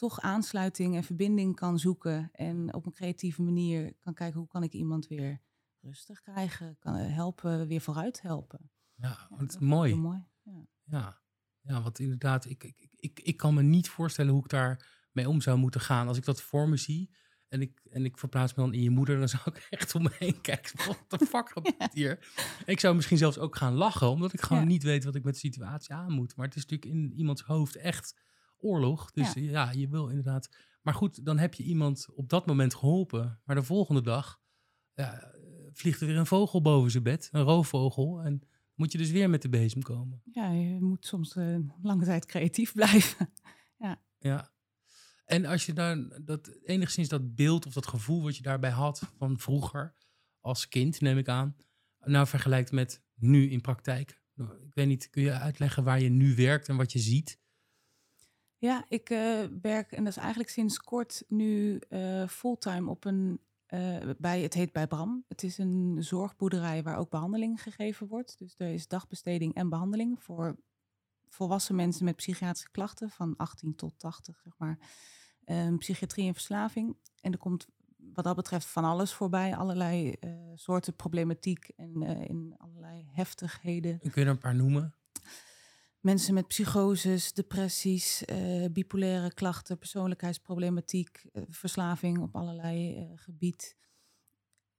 toch 0.00 0.20
aansluiting 0.20 0.96
en 0.96 1.04
verbinding 1.04 1.56
kan 1.56 1.78
zoeken 1.78 2.30
en 2.32 2.74
op 2.74 2.86
een 2.86 2.92
creatieve 2.92 3.42
manier 3.42 3.94
kan 3.98 4.14
kijken 4.14 4.38
hoe 4.38 4.48
kan 4.48 4.62
ik 4.62 4.72
iemand 4.72 5.06
weer 5.06 5.42
rustig 5.80 6.20
krijgen, 6.20 6.76
kan 6.78 6.96
eh, 6.96 7.14
helpen, 7.14 7.66
weer 7.66 7.80
vooruit 7.80 8.22
helpen. 8.22 8.70
Ja, 8.94 9.28
Ja, 9.30 9.44
is 9.46 9.58
mooi. 9.58 10.24
Ja. 10.42 10.66
Ja, 10.84 11.20
ja 11.60 11.82
want 11.82 11.98
inderdaad, 11.98 12.44
ik, 12.44 12.64
ik, 12.64 12.88
ik, 12.96 13.20
ik 13.20 13.36
kan 13.36 13.54
me 13.54 13.62
niet 13.62 13.88
voorstellen 13.88 14.32
hoe 14.32 14.42
ik 14.42 14.48
daar 14.48 14.88
mee 15.12 15.28
om 15.28 15.40
zou 15.40 15.58
moeten 15.58 15.80
gaan. 15.80 16.08
Als 16.08 16.16
ik 16.16 16.24
dat 16.24 16.42
voor 16.42 16.68
me 16.68 16.76
zie 16.76 17.14
en 17.48 17.60
ik, 17.60 17.80
en 17.90 18.04
ik 18.04 18.18
verplaats 18.18 18.54
me 18.54 18.62
dan 18.62 18.74
in 18.74 18.82
je 18.82 18.90
moeder, 18.90 19.18
dan 19.18 19.28
zou 19.28 19.42
ik 19.44 19.66
echt 19.80 19.94
om 19.94 20.02
me 20.02 20.10
heen 20.18 20.40
kijken. 20.40 20.86
Wat 20.86 21.20
de 21.20 21.26
fuck 21.26 21.48
gebeurt 21.48 21.94
hier? 21.94 22.32
Ik 22.64 22.80
zou 22.80 22.94
misschien 22.94 23.18
zelfs 23.18 23.38
ook 23.38 23.56
gaan 23.56 23.74
lachen, 23.74 24.08
omdat 24.08 24.32
ik 24.32 24.40
gewoon 24.40 24.66
niet 24.66 24.82
weet 24.82 25.04
wat 25.04 25.14
ik 25.14 25.24
met 25.24 25.34
de 25.34 25.40
situatie 25.40 25.94
aan 25.94 26.12
moet. 26.12 26.36
Maar 26.36 26.46
het 26.46 26.56
is 26.56 26.66
natuurlijk 26.66 26.92
in 26.92 27.12
iemands 27.12 27.42
hoofd 27.42 27.76
echt 27.76 28.28
oorlog. 28.60 29.10
Dus 29.10 29.32
Ja. 29.32 29.40
ja, 29.40 29.70
je 29.70 29.88
wil 29.88 30.08
inderdaad. 30.08 30.48
Maar 30.82 30.94
goed, 30.94 31.24
dan 31.24 31.38
heb 31.38 31.54
je 31.54 31.62
iemand 31.62 32.06
op 32.14 32.28
dat 32.28 32.46
moment 32.46 32.74
geholpen. 32.74 33.40
Maar 33.44 33.56
de 33.56 33.62
volgende 33.62 34.02
dag 34.02 34.40
ja, 34.94 35.32
vliegt 35.72 36.00
er 36.00 36.06
weer 36.06 36.16
een 36.16 36.26
vogel 36.26 36.60
boven 36.62 36.90
zijn 36.90 37.02
bed, 37.02 37.28
een 37.32 37.42
roofvogel. 37.42 38.22
En 38.22 38.42
moet 38.74 38.92
je 38.92 38.98
dus 38.98 39.10
weer 39.10 39.30
met 39.30 39.42
de 39.42 39.48
bezem 39.48 39.82
komen. 39.82 40.22
ja, 40.32 40.50
je 40.50 40.80
moet 40.80 41.06
soms 41.06 41.36
eh, 41.36 41.56
lange 41.82 42.04
tijd 42.04 42.26
creatief 42.26 42.72
blijven. 42.80 43.32
Ja. 44.18 44.50
En 45.24 45.44
als 45.44 45.66
je 45.66 45.72
dan 45.72 46.12
dat 46.24 46.48
enigszins 46.64 47.08
dat 47.08 47.34
beeld 47.34 47.66
of 47.66 47.72
dat 47.72 47.86
gevoel 47.86 48.22
wat 48.22 48.36
je 48.36 48.42
daarbij 48.42 48.70
had 48.70 49.02
van 49.16 49.38
vroeger 49.38 49.94
als 50.40 50.68
kind, 50.68 51.00
neem 51.00 51.18
ik 51.18 51.28
aan, 51.28 51.56
nou 52.04 52.26
vergelijkt 52.26 52.72
met 52.72 53.02
nu 53.14 53.50
in 53.50 53.60
praktijk, 53.60 54.20
Ik 54.36 54.74
weet 54.74 54.86
niet, 54.86 55.10
kun 55.10 55.22
je 55.22 55.32
uitleggen 55.32 55.84
waar 55.84 56.00
je 56.00 56.08
nu 56.08 56.34
werkt 56.34 56.68
en 56.68 56.76
wat 56.76 56.92
je 56.92 56.98
ziet? 56.98 57.39
Ja, 58.60 58.84
ik 58.88 59.10
uh, 59.10 59.44
werk, 59.62 59.92
en 59.92 60.04
dat 60.04 60.12
is 60.12 60.18
eigenlijk 60.18 60.50
sinds 60.50 60.78
kort 60.78 61.24
nu 61.28 61.80
uh, 61.88 62.28
fulltime 62.28 62.90
op 62.90 63.04
een, 63.04 63.40
uh, 63.68 64.10
bij, 64.18 64.40
het 64.40 64.54
heet 64.54 64.72
bij 64.72 64.86
Bram. 64.86 65.24
Het 65.28 65.42
is 65.42 65.58
een 65.58 65.96
zorgboerderij 65.98 66.82
waar 66.82 66.96
ook 66.96 67.10
behandeling 67.10 67.62
gegeven 67.62 68.06
wordt. 68.06 68.38
Dus 68.38 68.54
er 68.58 68.72
is 68.72 68.88
dagbesteding 68.88 69.54
en 69.54 69.68
behandeling 69.68 70.22
voor 70.22 70.56
volwassen 71.28 71.74
mensen 71.74 72.04
met 72.04 72.16
psychiatrische 72.16 72.70
klachten 72.70 73.10
van 73.10 73.36
18 73.36 73.74
tot 73.74 73.98
80, 73.98 74.40
zeg 74.44 74.52
maar. 74.58 74.78
Um, 75.46 75.78
psychiatrie 75.78 76.26
en 76.26 76.34
verslaving. 76.34 76.96
En 77.20 77.32
er 77.32 77.38
komt 77.38 77.66
wat 77.96 78.24
dat 78.24 78.36
betreft 78.36 78.66
van 78.66 78.84
alles 78.84 79.12
voorbij. 79.12 79.56
Allerlei 79.56 80.14
soorten 80.54 80.96
problematiek 80.96 81.68
en 81.76 82.02
in 82.02 82.54
allerlei 82.56 83.08
heftigheden. 83.12 83.98
Kun 83.98 84.10
je 84.14 84.20
er 84.20 84.28
een 84.28 84.38
paar 84.38 84.54
noemen? 84.54 84.94
Mensen 86.00 86.34
met 86.34 86.46
psychoses, 86.46 87.32
depressies, 87.32 88.22
uh, 88.26 88.66
bipolaire 88.72 89.34
klachten, 89.34 89.78
persoonlijkheidsproblematiek, 89.78 91.26
verslaving 91.48 92.18
op 92.18 92.36
allerlei 92.36 93.06
gebied. 93.14 93.76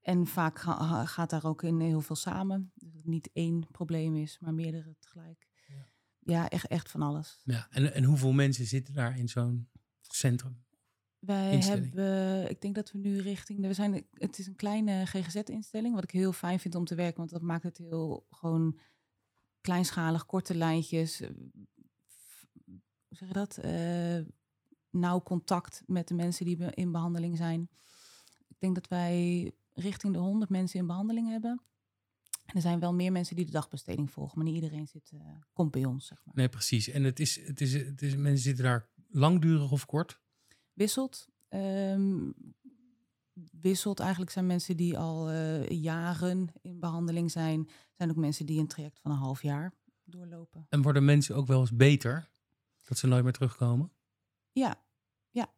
En 0.02 0.28
vaak 0.28 0.60
ga, 0.60 1.06
gaat 1.06 1.30
daar 1.30 1.46
ook 1.46 1.64
in 1.64 1.80
heel 1.80 2.02
veel 2.02 2.16
samen. 2.16 2.72
Dat 2.76 2.94
het 2.94 3.06
niet 3.06 3.30
één 3.34 3.68
probleem 3.72 4.16
is, 4.16 4.40
maar 4.40 4.54
meerdere 4.54 4.96
tegelijk. 5.00 5.48
Ja, 5.68 5.88
ja 6.20 6.50
echt, 6.50 6.68
echt 6.68 6.92
van 6.92 7.02
alles. 7.02 7.42
Ja, 7.44 7.68
en, 7.70 7.94
en 7.94 8.04
hoeveel 8.04 8.32
mensen 8.32 8.66
zitten 8.66 8.94
daar 8.94 9.18
in 9.18 9.28
zo'n 9.28 9.70
centrum? 10.02 10.64
Wij 11.20 11.58
hebben, 11.58 12.50
ik 12.50 12.62
denk 12.62 12.76
dat 12.76 12.92
we 12.92 12.98
nu 12.98 13.20
richting, 13.20 13.68
we 13.68 13.74
zijn, 13.74 14.06
het 14.14 14.40
is 14.40 14.48
een 14.48 14.56
kleine 14.56 15.06
GGZ-instelling, 15.06 15.94
wat 15.94 16.04
ik 16.04 16.12
heel 16.12 16.34
fijn 16.34 16.60
vind 16.60 16.76
om 16.76 16.86
te 16.86 16.96
werken, 16.96 17.18
want 17.18 17.30
dat 17.30 17.42
maakt 17.42 17.64
het 17.64 17.78
heel 17.78 18.26
gewoon 18.30 18.80
kleinschalig, 19.62 20.26
korte 20.26 20.56
lijntjes. 20.56 21.22
Eh, 21.22 21.30
hoe 22.66 23.18
zeg 23.18 23.28
je 23.28 23.34
dat? 23.34 23.60
Uh, 23.66 24.26
nauw 24.90 25.22
contact 25.22 25.84
met 25.86 26.08
de 26.08 26.14
mensen 26.14 26.46
die 26.46 26.74
in 26.74 26.92
behandeling 26.92 27.38
zijn. 27.38 27.70
Ik 28.48 28.60
denk 28.60 28.76
dat 28.76 28.88
wij 28.88 29.52
richting 29.74 30.14
de 30.14 30.20
100 30.20 30.52
mensen 30.52 30.80
in 30.80 30.88
behandeling 30.88 31.30
hebben. 31.30 31.62
En 32.46 32.56
er 32.56 32.62
zijn 32.62 32.80
wel 32.80 32.94
meer 32.94 33.12
mensen 33.12 33.36
die 33.36 33.46
de 33.46 33.52
dagbesteding 33.52 34.12
volgen, 34.12 34.38
maar 34.38 34.46
niet 34.46 34.56
iedereen 34.56 34.88
zit, 34.88 35.12
uh, 35.14 35.22
komt 35.54 35.72
bij 35.72 35.86
ons, 35.86 36.06
zeg 36.08 36.22
maar. 36.26 36.36
Nee, 36.36 36.50
precies. 36.50 36.88
En 36.88 37.04
het 37.04 37.20
is, 37.20 37.46
het 37.48 37.62
is, 37.62 37.74
het 37.74 38.02
is, 38.02 38.16
mensen 38.16 38.44
zitten 38.44 38.64
daar 38.64 38.90
langdurig 39.10 39.72
of 39.72 39.86
kort? 39.86 40.20
wisselt. 40.74 41.28
Um, 41.50 42.34
wisselt 43.62 44.00
eigenlijk 44.00 44.32
zijn 44.32 44.46
mensen 44.46 44.78
die 44.78 44.98
al 44.98 45.32
uh, 45.32 45.68
jaren 45.70 46.50
in 46.62 46.80
behandeling 46.80 47.32
zijn. 47.32 47.70
Zijn 47.92 48.10
ook 48.10 48.16
mensen 48.16 48.46
die 48.46 48.60
een 48.60 48.68
traject 48.68 49.00
van 49.00 49.12
een 49.12 49.18
half 49.18 49.42
jaar 49.42 49.74
doorlopen. 50.04 50.66
En 50.70 50.82
worden 50.82 51.06
mensen 51.06 51.36
ook 51.36 51.48
wel 51.48 51.60
eens 51.60 51.76
beter? 51.76 52.30
Dat 52.84 52.98
ze 52.98 53.08
nooit 53.08 53.24
meer 53.24 53.34
terugkomen? 53.34 53.92
Ja, 54.52 54.84
ja. 55.30 55.54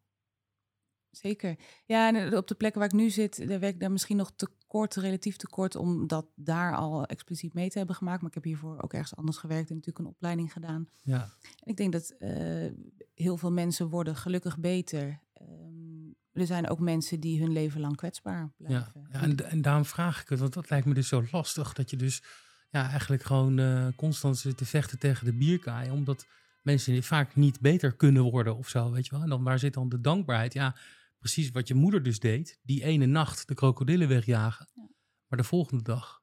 Zeker. 1.10 1.60
Ja, 1.86 2.08
en 2.08 2.16
eh, 2.16 2.38
op 2.38 2.48
de 2.48 2.56
plekken 2.56 2.80
waar 2.80 2.90
ik 2.90 2.96
nu 2.96 3.10
zit, 3.10 3.48
daar 3.48 3.60
werk 3.60 3.74
ik 3.74 3.80
daar 3.80 3.92
misschien 3.92 4.18
nog 4.18 4.32
te 4.36 4.48
kort, 4.68 4.96
relatief 4.96 5.36
te 5.36 5.48
kort, 5.48 5.76
om 5.76 6.08
dat 6.08 6.26
daar 6.36 6.76
al 6.76 7.06
expliciet 7.06 7.54
mee 7.54 7.70
te 7.70 7.78
hebben 7.78 7.96
gemaakt. 7.96 8.20
Maar 8.20 8.30
ik 8.30 8.36
heb 8.36 8.44
hiervoor 8.44 8.82
ook 8.82 8.94
ergens 8.94 9.16
anders 9.16 9.38
gewerkt 9.38 9.70
en 9.70 9.76
natuurlijk 9.76 10.06
een 10.06 10.12
opleiding 10.12 10.54
gedaan. 10.54 10.90
Ja. 11.04 11.22
En 11.42 11.70
ik 11.70 11.78
denk 11.78 11.92
dat 11.92 12.14
uh, 12.20 12.72
heel 13.14 13.38
veel 13.38 13.52
mensen 13.52 13.90
worden 13.90 14.16
gelukkig 14.16 14.60
beter. 14.60 15.20
Um, 15.42 15.93
er 16.34 16.46
zijn 16.46 16.70
ook 16.70 16.80
mensen 16.80 17.20
die 17.20 17.40
hun 17.40 17.52
leven 17.52 17.82
lang 17.82 17.96
kwetsbaar 17.96 18.52
blijven. 18.58 19.08
Ja, 19.12 19.22
en, 19.22 19.50
en, 19.50 19.62
daarom 19.62 19.86
vraag 19.86 20.22
ik 20.22 20.30
het, 20.30 20.40
want 20.40 20.54
dat 20.54 20.70
lijkt 20.70 20.86
me 20.86 20.94
dus 20.94 21.08
zo 21.08 21.24
lastig. 21.32 21.74
Dat 21.74 21.90
je 21.90 21.96
dus 21.96 22.24
ja, 22.70 22.90
eigenlijk 22.90 23.24
gewoon 23.24 23.60
uh, 23.60 23.88
constant 23.96 24.38
zit 24.38 24.58
te 24.58 24.66
vechten 24.66 25.00
tegen 25.00 25.26
de 25.26 25.34
bierkaai. 25.34 25.92
Omdat 25.92 26.26
mensen 26.62 27.04
vaak 27.04 27.36
niet 27.36 27.60
beter 27.60 27.96
kunnen 27.96 28.24
worden 28.24 28.58
of 28.58 28.70
zo, 28.70 28.92
weet 28.92 29.06
je 29.06 29.12
wel. 29.12 29.22
En 29.22 29.30
dan 29.30 29.44
waar 29.44 29.60
zit 29.60 29.74
dan 29.74 29.90
de 29.90 30.02
dankbaarheid? 30.02 30.54
Ja, 30.54 30.76
precies 31.20 31.52
wat 31.52 31.68
je 31.68 31.74
moeder 31.74 32.04
dus 32.04 32.20
deed. 32.20 32.60
Die 32.64 32.84
ene 32.84 33.06
nacht 33.06 33.48
de 33.48 33.54
krokodillen 33.54 34.08
wegjagen. 34.08 34.68
Ja. 34.74 34.88
Maar 35.28 35.38
de 35.38 35.48
volgende 35.48 35.84
dag. 35.84 36.22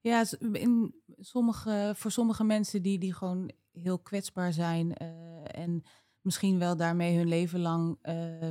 Ja, 0.00 0.24
in 0.52 0.94
sommige, 1.18 1.92
voor 1.96 2.10
sommige 2.10 2.44
mensen 2.44 2.82
die, 2.82 2.98
die 2.98 3.14
gewoon 3.14 3.50
heel 3.72 3.98
kwetsbaar 3.98 4.52
zijn 4.52 5.02
uh, 5.02 5.58
en 5.58 5.82
misschien 6.20 6.58
wel 6.58 6.76
daarmee 6.76 7.16
hun 7.16 7.28
leven 7.28 7.60
lang 7.60 7.98
uh, 8.02 8.48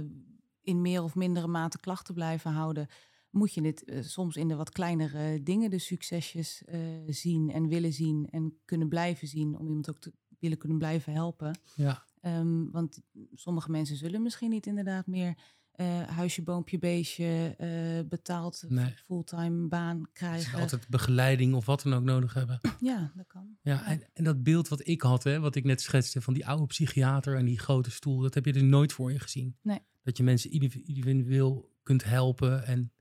in 0.72 0.82
meer 0.82 1.04
of 1.04 1.16
mindere 1.16 1.48
mate 1.48 1.80
klachten 1.80 2.14
blijven 2.14 2.52
houden, 2.52 2.88
moet 3.30 3.54
je 3.54 3.62
dit 3.62 3.84
uh, 3.86 4.02
soms 4.04 4.36
in 4.36 4.48
de 4.48 4.56
wat 4.56 4.70
kleinere 4.70 5.44
dingen, 5.44 5.70
de 5.70 5.80
succesjes 5.80 6.64
zien 7.08 7.52
en 7.52 7.68
willen 7.68 7.94
zien 7.94 8.28
en 8.30 8.60
kunnen 8.66 8.90
blijven 8.90 9.28
zien, 9.28 9.58
om 9.58 9.68
iemand 9.68 9.90
ook 9.90 10.00
te 10.00 10.14
willen 10.40 10.58
kunnen 10.58 10.78
blijven 10.78 11.14
helpen. 11.14 11.60
Ja. 11.76 12.06
Um, 12.22 12.72
want 12.72 13.02
sommige 13.34 13.72
mensen 13.72 13.96
zullen 13.96 14.22
misschien 14.22 14.50
niet 14.50 14.66
inderdaad 14.66 15.08
meer 15.08 15.38
uh, 15.82 16.02
huisje, 16.02 16.42
boompje, 16.42 16.80
beestje 16.80 17.56
uh, 17.60 18.10
betaald, 18.10 18.64
nee. 18.68 18.94
fulltime 19.06 19.68
baan 19.68 20.08
krijgen. 20.14 20.60
altijd 20.60 20.88
begeleiding 20.88 21.54
of 21.54 21.66
wat 21.66 21.82
dan 21.82 21.94
ook 21.94 22.04
nodig 22.04 22.34
hebben. 22.34 22.60
Ja, 22.80 23.12
dat 23.16 23.28
kan. 23.28 23.58
Ja, 23.62 23.86
En, 23.86 24.04
en, 24.14 24.24
dat 24.24 24.44
beeld 24.44 24.68
wat 24.68 24.88
ik 24.88 25.02
had, 25.02 25.24
hè, 25.24 25.40
wat 25.40 25.56
ik 25.56 25.64
net 25.64 25.82
schetste 25.82 26.22
van 26.22 26.34
die 26.34 26.48
oude 26.48 26.66
psychiater 26.66 27.36
en 27.36 27.46
die 27.46 27.60
grote 27.60 27.92
stoel, 27.92 28.20
dat 28.20 28.34
heb 28.34 28.46
je 28.46 28.54
er 28.54 28.64
nooit 28.64 28.94
voor 28.94 29.12
je 29.12 29.20
gezien. 29.20 29.56
Nee. 29.62 29.80
Dat 30.04 30.18
je 30.18 30.24
mensen 30.24 30.52
individueel 30.52 31.72
kunt 31.84 32.04
helpen 32.04 32.66
en... 32.66 32.92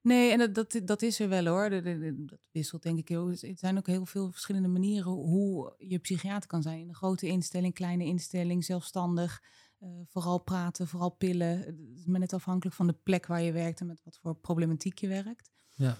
Nee, 0.00 0.30
en 0.32 0.38
dat, 0.38 0.54
dat, 0.54 0.80
dat 0.86 1.02
is 1.02 1.20
er 1.20 1.28
wel 1.28 1.46
hoor. 1.46 1.70
Dat, 1.70 1.84
dat 1.84 2.38
wisselt 2.50 2.82
denk 2.82 2.98
ik 2.98 3.08
heel. 3.08 3.30
Er 3.30 3.38
zijn 3.54 3.78
ook 3.78 3.86
heel 3.86 4.06
veel 4.06 4.30
verschillende 4.30 4.68
manieren 4.68 5.12
hoe 5.12 5.74
je 5.78 5.98
psychiater 5.98 6.48
kan 6.48 6.62
zijn. 6.62 6.80
In 6.80 6.88
een 6.88 6.94
grote 6.94 7.26
instelling, 7.26 7.74
kleine 7.74 8.04
instelling, 8.04 8.64
zelfstandig. 8.64 9.42
Uh, 9.84 9.90
vooral 10.06 10.38
praten, 10.38 10.88
vooral 10.88 11.10
pillen. 11.10 11.58
Het 11.58 11.76
is 11.96 12.04
maar 12.04 12.20
net 12.20 12.32
afhankelijk 12.32 12.76
van 12.76 12.86
de 12.86 12.96
plek 13.02 13.26
waar 13.26 13.42
je 13.42 13.52
werkt 13.52 13.80
en 13.80 13.86
met 13.86 14.00
wat 14.04 14.18
voor 14.22 14.34
problematiek 14.34 14.98
je 14.98 15.08
werkt. 15.08 15.50
Ja. 15.70 15.96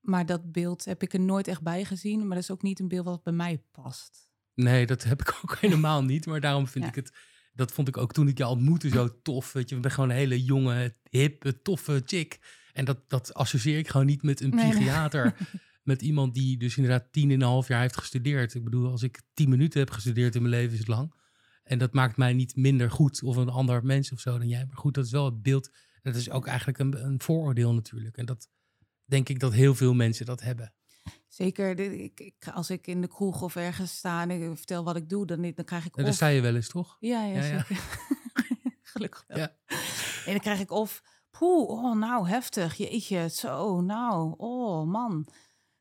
Maar 0.00 0.26
dat 0.26 0.52
beeld 0.52 0.84
heb 0.84 1.02
ik 1.02 1.12
er 1.12 1.20
nooit 1.20 1.48
echt 1.48 1.62
bij 1.62 1.84
gezien. 1.84 2.18
Maar 2.18 2.34
dat 2.34 2.44
is 2.44 2.50
ook 2.50 2.62
niet 2.62 2.80
een 2.80 2.88
beeld 2.88 3.04
wat 3.04 3.22
bij 3.22 3.32
mij 3.32 3.62
past. 3.70 4.30
Nee, 4.54 4.86
dat 4.86 5.04
heb 5.04 5.20
ik 5.20 5.38
ook 5.42 5.56
helemaal 5.56 6.04
niet. 6.04 6.26
Maar 6.26 6.40
daarom 6.40 6.66
vind 6.66 6.84
ik 6.84 6.94
het. 6.94 7.12
Dat 7.52 7.72
vond 7.72 7.88
ik 7.88 7.96
ook 7.96 8.12
toen 8.12 8.28
ik 8.28 8.38
je 8.38 8.46
ontmoette 8.46 8.88
zo 8.88 9.20
tof. 9.22 9.52
Weet 9.52 9.68
je, 9.68 9.74
we 9.74 9.80
ben 9.80 9.90
gewoon 9.90 10.10
een 10.10 10.16
hele 10.16 10.44
jonge, 10.44 10.94
hippe, 11.10 11.62
toffe 11.62 12.02
chick. 12.04 12.38
En 12.72 12.84
dat, 12.84 13.08
dat 13.10 13.34
associeer 13.34 13.78
ik 13.78 13.88
gewoon 13.88 14.06
niet 14.06 14.22
met 14.22 14.40
een 14.40 14.50
psychiater. 14.50 15.24
Nee, 15.24 15.32
nee. 15.52 15.62
met 15.82 16.02
iemand 16.02 16.34
die 16.34 16.56
dus 16.56 16.76
inderdaad 16.76 17.12
tien 17.12 17.30
en 17.30 17.40
een 17.40 17.46
half 17.46 17.68
jaar 17.68 17.80
heeft 17.80 17.98
gestudeerd. 17.98 18.54
Ik 18.54 18.64
bedoel, 18.64 18.90
als 18.90 19.02
ik 19.02 19.22
tien 19.34 19.48
minuten 19.48 19.80
heb 19.80 19.90
gestudeerd 19.90 20.34
in 20.34 20.42
mijn 20.42 20.54
leven, 20.54 20.72
is 20.72 20.78
het 20.78 20.88
lang. 20.88 21.14
En 21.68 21.78
dat 21.78 21.92
maakt 21.92 22.16
mij 22.16 22.32
niet 22.32 22.56
minder 22.56 22.90
goed 22.90 23.22
of 23.22 23.36
een 23.36 23.48
ander 23.48 23.84
mens 23.84 24.12
of 24.12 24.20
zo 24.20 24.38
dan 24.38 24.48
jij. 24.48 24.64
Maar 24.66 24.76
goed, 24.76 24.94
dat 24.94 25.04
is 25.04 25.10
wel 25.10 25.24
het 25.24 25.42
beeld. 25.42 25.70
Dat 26.02 26.14
is 26.14 26.30
ook 26.30 26.46
eigenlijk 26.46 26.78
een, 26.78 27.04
een 27.04 27.20
vooroordeel 27.20 27.74
natuurlijk. 27.74 28.16
En 28.16 28.26
dat 28.26 28.48
denk 29.04 29.28
ik 29.28 29.40
dat 29.40 29.52
heel 29.52 29.74
veel 29.74 29.94
mensen 29.94 30.26
dat 30.26 30.40
hebben. 30.40 30.72
Zeker. 31.28 31.80
Ik, 31.80 32.48
als 32.54 32.70
ik 32.70 32.86
in 32.86 33.00
de 33.00 33.08
kroeg 33.08 33.42
of 33.42 33.56
ergens 33.56 33.96
sta 33.96 34.22
en 34.22 34.30
ik 34.30 34.56
vertel 34.56 34.84
wat 34.84 34.96
ik 34.96 35.08
doe, 35.08 35.26
dan, 35.26 35.42
dan 35.42 35.64
krijg 35.64 35.86
ik. 35.86 35.96
Ja, 35.96 36.02
dan 36.02 36.12
sta 36.12 36.26
je 36.26 36.40
wel 36.40 36.54
eens, 36.54 36.68
toch? 36.68 36.96
Ja, 37.00 37.24
ja, 37.24 37.34
ja 37.34 37.42
zeker. 37.42 37.84
Gelukkig 38.92 39.24
wel. 39.26 39.38
Ja. 39.38 39.56
En 40.24 40.32
dan 40.32 40.40
krijg 40.40 40.60
ik 40.60 40.70
of. 40.70 41.02
Poeh, 41.30 41.68
oh, 41.68 41.96
nou 41.96 42.28
heftig. 42.28 42.74
Jeetje, 42.74 43.28
zo, 43.28 43.80
nou, 43.80 44.34
oh 44.36 44.86
man. 44.86 45.28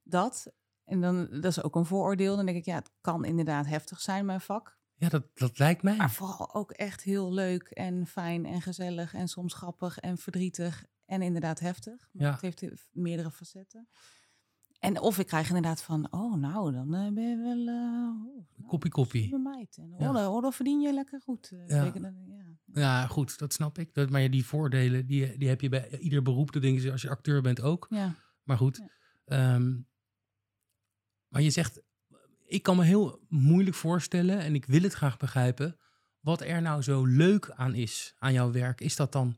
Dat. 0.03 0.53
En 0.83 1.01
dan, 1.01 1.27
dat 1.31 1.45
is 1.45 1.63
ook 1.63 1.75
een 1.75 1.85
vooroordeel. 1.85 2.35
Dan 2.35 2.45
denk 2.45 2.57
ik, 2.57 2.65
ja, 2.65 2.75
het 2.75 2.91
kan 3.01 3.25
inderdaad 3.25 3.65
heftig 3.65 4.01
zijn, 4.01 4.25
mijn 4.25 4.41
vak. 4.41 4.76
Ja, 4.97 5.09
dat, 5.09 5.23
dat 5.33 5.59
lijkt 5.59 5.83
mij. 5.83 5.95
Maar 5.95 6.11
vooral 6.11 6.53
ook 6.53 6.71
echt 6.71 7.01
heel 7.01 7.33
leuk 7.33 7.67
en 7.67 8.07
fijn 8.07 8.45
en 8.45 8.61
gezellig 8.61 9.13
en 9.13 9.27
soms 9.27 9.53
grappig 9.53 9.99
en 9.99 10.17
verdrietig 10.17 10.85
en 11.05 11.21
inderdaad 11.21 11.59
heftig. 11.59 12.09
Maar 12.11 12.39
ja. 12.41 12.47
het 12.47 12.59
heeft 12.59 12.87
meerdere 12.91 13.31
facetten. 13.31 13.87
En 14.79 14.99
of 14.99 15.19
ik 15.19 15.27
krijg 15.27 15.47
inderdaad 15.47 15.81
van, 15.81 16.11
oh 16.11 16.35
nou, 16.35 16.71
dan 16.71 16.95
uh, 16.95 17.13
ben 17.13 17.29
je 17.29 17.37
wel... 17.37 17.75
Uh, 17.75 18.67
koppie 18.67 18.91
koppie. 18.91 19.37
meid. 19.37 19.77
En, 19.77 19.95
ja. 19.99 20.29
oh, 20.29 20.41
dan 20.41 20.53
verdien 20.53 20.81
je 20.81 20.93
lekker 20.93 21.21
goed. 21.21 21.51
Uh, 21.53 21.67
ja. 21.67 21.91
ja. 21.93 22.13
ja. 22.65 23.07
goed, 23.07 23.39
dat 23.39 23.53
snap 23.53 23.77
ik. 23.77 23.93
Dat, 23.93 24.09
maar 24.09 24.29
die 24.29 24.45
voordelen, 24.45 25.05
die, 25.05 25.37
die 25.37 25.47
heb 25.47 25.61
je 25.61 25.69
bij 25.69 25.97
ieder 25.99 26.21
beroep. 26.21 26.51
Dat 26.51 26.61
denk 26.61 26.79
ik 26.79 26.91
als 26.91 27.01
je 27.01 27.09
acteur 27.09 27.41
bent 27.41 27.61
ook. 27.61 27.87
Ja. 27.89 28.15
Maar 28.43 28.57
goed. 28.57 28.81
Um, 29.25 29.87
maar 31.27 31.41
je 31.41 31.49
zegt, 31.49 31.81
ik 32.47 32.63
kan 32.63 32.77
me 32.77 32.83
heel 32.83 33.25
moeilijk 33.29 33.75
voorstellen, 33.75 34.39
en 34.39 34.55
ik 34.55 34.65
wil 34.65 34.81
het 34.81 34.93
graag 34.93 35.17
begrijpen, 35.17 35.77
wat 36.19 36.41
er 36.41 36.61
nou 36.61 36.81
zo 36.81 37.05
leuk 37.05 37.51
aan 37.51 37.75
is 37.75 38.13
aan 38.17 38.33
jouw 38.33 38.51
werk. 38.51 38.81
Is 38.81 38.95
dat 38.95 39.11
dan 39.11 39.37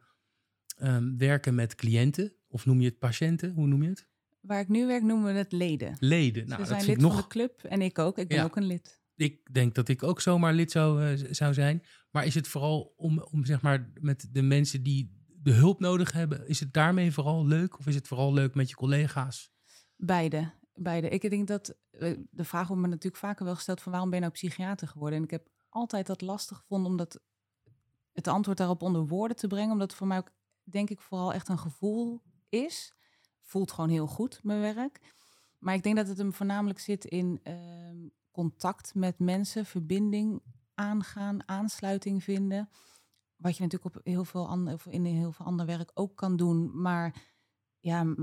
um, 0.81 1.17
werken 1.17 1.55
met 1.55 1.75
cliënten? 1.75 2.33
Of 2.47 2.65
noem 2.65 2.79
je 2.79 2.87
het 2.87 2.99
patiënten? 2.99 3.51
Hoe 3.51 3.67
noem 3.67 3.83
je 3.83 3.89
het? 3.89 4.07
Waar 4.41 4.59
ik 4.59 4.67
nu 4.67 4.87
werk 4.87 5.03
noemen 5.03 5.33
we 5.33 5.37
het 5.37 5.51
leden. 5.51 5.95
Leden. 5.99 6.47
Nou, 6.47 6.61
Ze 6.61 6.67
zijn 6.67 6.85
lid 6.85 6.97
nog... 6.97 7.13
van 7.13 7.21
de 7.21 7.27
club 7.27 7.63
en 7.63 7.81
ik 7.81 7.99
ook. 7.99 8.17
Ik 8.17 8.27
ben 8.27 8.37
ja. 8.37 8.43
ook 8.43 8.55
een 8.55 8.65
lid. 8.65 9.01
Ik 9.15 9.53
denk 9.53 9.75
dat 9.75 9.87
ik 9.87 10.03
ook 10.03 10.21
zomaar 10.21 10.53
lid 10.53 10.71
zou, 10.71 11.03
uh, 11.03 11.27
zou 11.31 11.53
zijn. 11.53 11.83
Maar 12.11 12.25
is 12.25 12.35
het 12.35 12.47
vooral 12.47 12.93
om, 12.97 13.19
om 13.19 13.45
zeg 13.45 13.61
maar 13.61 13.91
met 13.99 14.29
de 14.31 14.41
mensen 14.41 14.83
die 14.83 15.17
de 15.41 15.51
hulp 15.51 15.79
nodig 15.79 16.11
hebben, 16.11 16.47
is 16.47 16.59
het 16.59 16.73
daarmee 16.73 17.11
vooral 17.11 17.47
leuk? 17.47 17.79
Of 17.79 17.87
is 17.87 17.95
het 17.95 18.07
vooral 18.07 18.33
leuk 18.33 18.55
met 18.55 18.69
je 18.69 18.75
collega's? 18.75 19.51
Beide 19.95 20.51
Beide. 20.81 21.09
Ik 21.09 21.29
denk 21.29 21.47
dat 21.47 21.75
eh, 21.91 22.17
de 22.31 22.43
vraag 22.43 22.67
wordt 22.67 22.81
me 22.81 22.87
natuurlijk 22.87 23.23
vaker 23.23 23.45
wel 23.45 23.55
gesteld 23.55 23.81
van 23.81 23.91
waarom 23.91 24.09
ben 24.09 24.19
je 24.19 24.25
nou 24.25 24.37
psychiater 24.37 24.87
geworden? 24.87 25.17
En 25.17 25.23
ik 25.23 25.31
heb 25.31 25.47
altijd 25.69 26.07
dat 26.07 26.21
lastig 26.21 26.57
gevonden 26.57 26.91
omdat 26.91 27.19
het 28.13 28.27
antwoord 28.27 28.57
daarop 28.57 28.81
onder 28.81 29.07
woorden 29.07 29.37
te 29.37 29.47
brengen, 29.47 29.71
omdat 29.71 29.89
het 29.89 29.97
voor 29.97 30.07
mij 30.07 30.17
ook 30.17 30.31
denk 30.63 30.89
ik 30.89 31.01
vooral 31.01 31.33
echt 31.33 31.47
een 31.49 31.59
gevoel 31.59 32.21
is. 32.49 32.93
Voelt 33.41 33.71
gewoon 33.71 33.89
heel 33.89 34.07
goed 34.07 34.39
mijn 34.43 34.59
werk. 34.59 34.99
Maar 35.57 35.73
ik 35.73 35.83
denk 35.83 35.95
dat 35.95 36.07
het 36.07 36.17
hem 36.17 36.33
voornamelijk 36.33 36.79
zit 36.79 37.05
in 37.05 37.39
ehm, 37.43 37.97
contact 38.31 38.95
met 38.95 39.19
mensen, 39.19 39.65
verbinding 39.65 40.41
aangaan, 40.73 41.47
aansluiting 41.47 42.23
vinden. 42.23 42.69
Wat 43.35 43.57
je 43.57 43.63
natuurlijk 43.63 43.95
op 43.95 44.05
heel 44.05 44.25
veel 44.25 44.47
ander, 44.47 44.81
in 44.89 45.05
heel 45.05 45.31
veel 45.31 45.45
ander 45.45 45.65
werk 45.65 45.91
ook 45.93 46.15
kan 46.15 46.35
doen. 46.35 46.81
Maar 46.81 47.15
ja, 47.79 48.15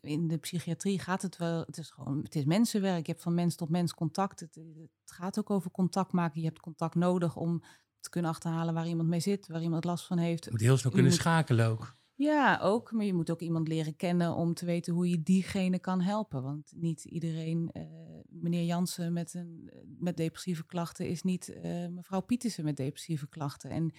in 0.00 0.28
de 0.28 0.38
psychiatrie 0.38 0.98
gaat 0.98 1.22
het 1.22 1.36
wel. 1.36 1.60
Het 1.60 1.78
is 1.78 1.90
gewoon, 1.90 2.22
het 2.22 2.34
is 2.34 2.44
mensenwerk. 2.44 3.06
Je 3.06 3.12
hebt 3.12 3.22
van 3.22 3.34
mens 3.34 3.54
tot 3.54 3.68
mens 3.68 3.94
contact. 3.94 4.40
Het, 4.40 4.54
het 5.00 5.12
gaat 5.12 5.38
ook 5.38 5.50
over 5.50 5.70
contact 5.70 6.12
maken. 6.12 6.40
Je 6.40 6.46
hebt 6.46 6.60
contact 6.60 6.94
nodig 6.94 7.36
om 7.36 7.62
te 8.00 8.10
kunnen 8.10 8.30
achterhalen 8.30 8.74
waar 8.74 8.88
iemand 8.88 9.08
mee 9.08 9.20
zit, 9.20 9.48
waar 9.48 9.62
iemand 9.62 9.84
last 9.84 10.06
van 10.06 10.18
heeft. 10.18 10.44
Je 10.44 10.50
moet 10.50 10.60
heel 10.60 10.76
snel 10.76 10.92
kunnen 10.92 11.12
schakelen 11.12 11.66
ook. 11.66 11.94
Ja, 12.14 12.58
ook. 12.62 12.92
Maar 12.92 13.04
je 13.04 13.14
moet 13.14 13.30
ook 13.30 13.40
iemand 13.40 13.68
leren 13.68 13.96
kennen 13.96 14.34
om 14.34 14.54
te 14.54 14.64
weten 14.64 14.92
hoe 14.92 15.08
je 15.08 15.22
diegene 15.22 15.78
kan 15.78 16.00
helpen. 16.00 16.42
Want 16.42 16.72
niet 16.76 17.04
iedereen, 17.04 17.70
uh, 17.72 17.82
meneer 18.28 18.64
Jansen 18.64 19.12
met, 19.12 19.34
een, 19.34 19.70
met 19.98 20.16
depressieve 20.16 20.66
klachten, 20.66 21.08
is 21.08 21.22
niet 21.22 21.48
uh, 21.48 21.86
mevrouw 21.88 22.20
Pietersen 22.20 22.64
met 22.64 22.76
depressieve 22.76 23.28
klachten. 23.28 23.70
En 23.70 23.92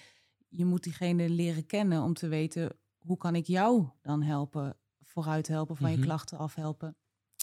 je 0.48 0.66
moet 0.66 0.84
diegene 0.84 1.30
leren 1.30 1.66
kennen 1.66 2.02
om 2.02 2.14
te 2.14 2.28
weten 2.28 2.78
hoe 2.98 3.18
kan 3.18 3.36
ik 3.36 3.46
jou 3.46 3.90
dan 4.02 4.22
helpen, 4.22 4.78
vooruit 5.12 5.48
helpen, 5.48 5.78
van 5.78 5.92
je 5.92 5.98
mhm. 5.98 6.06
klachten 6.06 6.38
afhelpen. 6.38 6.96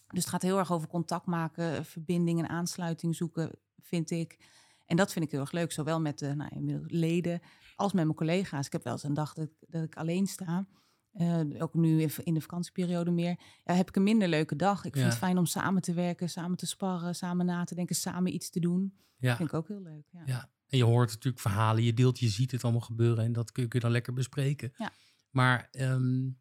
Dus 0.09 0.23
het 0.23 0.29
gaat 0.29 0.43
heel 0.43 0.59
erg 0.59 0.73
over 0.73 0.89
contact 0.89 1.27
maken, 1.27 1.85
verbinding 1.85 2.39
en 2.39 2.49
aansluiting 2.49 3.17
zoeken, 3.17 3.51
vind 3.81 4.11
ik. 4.11 4.39
En 4.87 4.97
dat 4.97 5.13
vind 5.13 5.25
ik 5.25 5.31
heel 5.31 5.41
erg 5.41 5.53
leuk, 5.53 5.73
zowel 5.73 6.01
met 6.01 6.19
de 6.19 6.35
nou, 6.35 6.85
leden 6.87 7.41
als 7.77 7.93
met 7.93 8.05
mijn 8.05 8.17
collega's. 8.17 8.67
Ik 8.67 8.73
heb 8.73 8.85
wel 8.85 8.93
eens 8.93 9.03
een 9.03 9.15
dag 9.15 9.35
dat, 9.35 9.49
dat 9.61 9.83
ik 9.83 9.97
alleen 9.97 10.27
sta. 10.27 10.67
Uh, 11.15 11.63
ook 11.63 11.75
nu 11.75 12.03
in 12.03 12.35
de 12.35 12.41
vakantieperiode 12.41 13.11
meer. 13.11 13.39
Ja, 13.65 13.75
heb 13.75 13.89
ik 13.89 13.97
een 13.97 14.03
minder 14.03 14.29
leuke 14.29 14.57
dag. 14.57 14.85
Ik 14.85 14.95
vind 14.95 15.07
het 15.07 15.17
fijn 15.17 15.39
om 15.39 15.47
samen 15.47 15.83
te 15.83 15.93
werken, 15.93 16.29
samen 16.29 16.57
te 16.57 16.67
sparren, 16.67 17.15
samen 17.15 17.47
na 17.47 17.65
te 17.65 17.75
denken, 17.75 17.97
samen 17.97 18.35
iets 18.35 18.51
te 18.51 18.61
doen. 18.61 18.95
Ja. 19.17 19.37
vind 19.37 19.49
ik 19.49 19.55
ook 19.55 19.69
heel 19.69 19.83
leuk. 19.83 20.09
Ja. 20.11 20.23
ja. 20.25 20.51
En 20.69 20.79
je 20.79 20.85
hoort 20.85 21.11
natuurlijk 21.11 21.43
verhalen, 21.43 21.83
je 21.83 21.95
deelt, 21.95 22.19
je 22.19 22.29
ziet 22.29 22.51
het 22.51 22.63
allemaal 22.63 22.81
gebeuren 22.81 23.25
en 23.25 23.33
dat 23.33 23.53
kun 23.53 23.67
je, 23.69 23.81
dan 23.81 23.91
lekker 23.91 24.13
bespreken. 24.13 24.73
Ja. 24.77 24.93
Maar 25.31 25.69
um, 25.73 26.39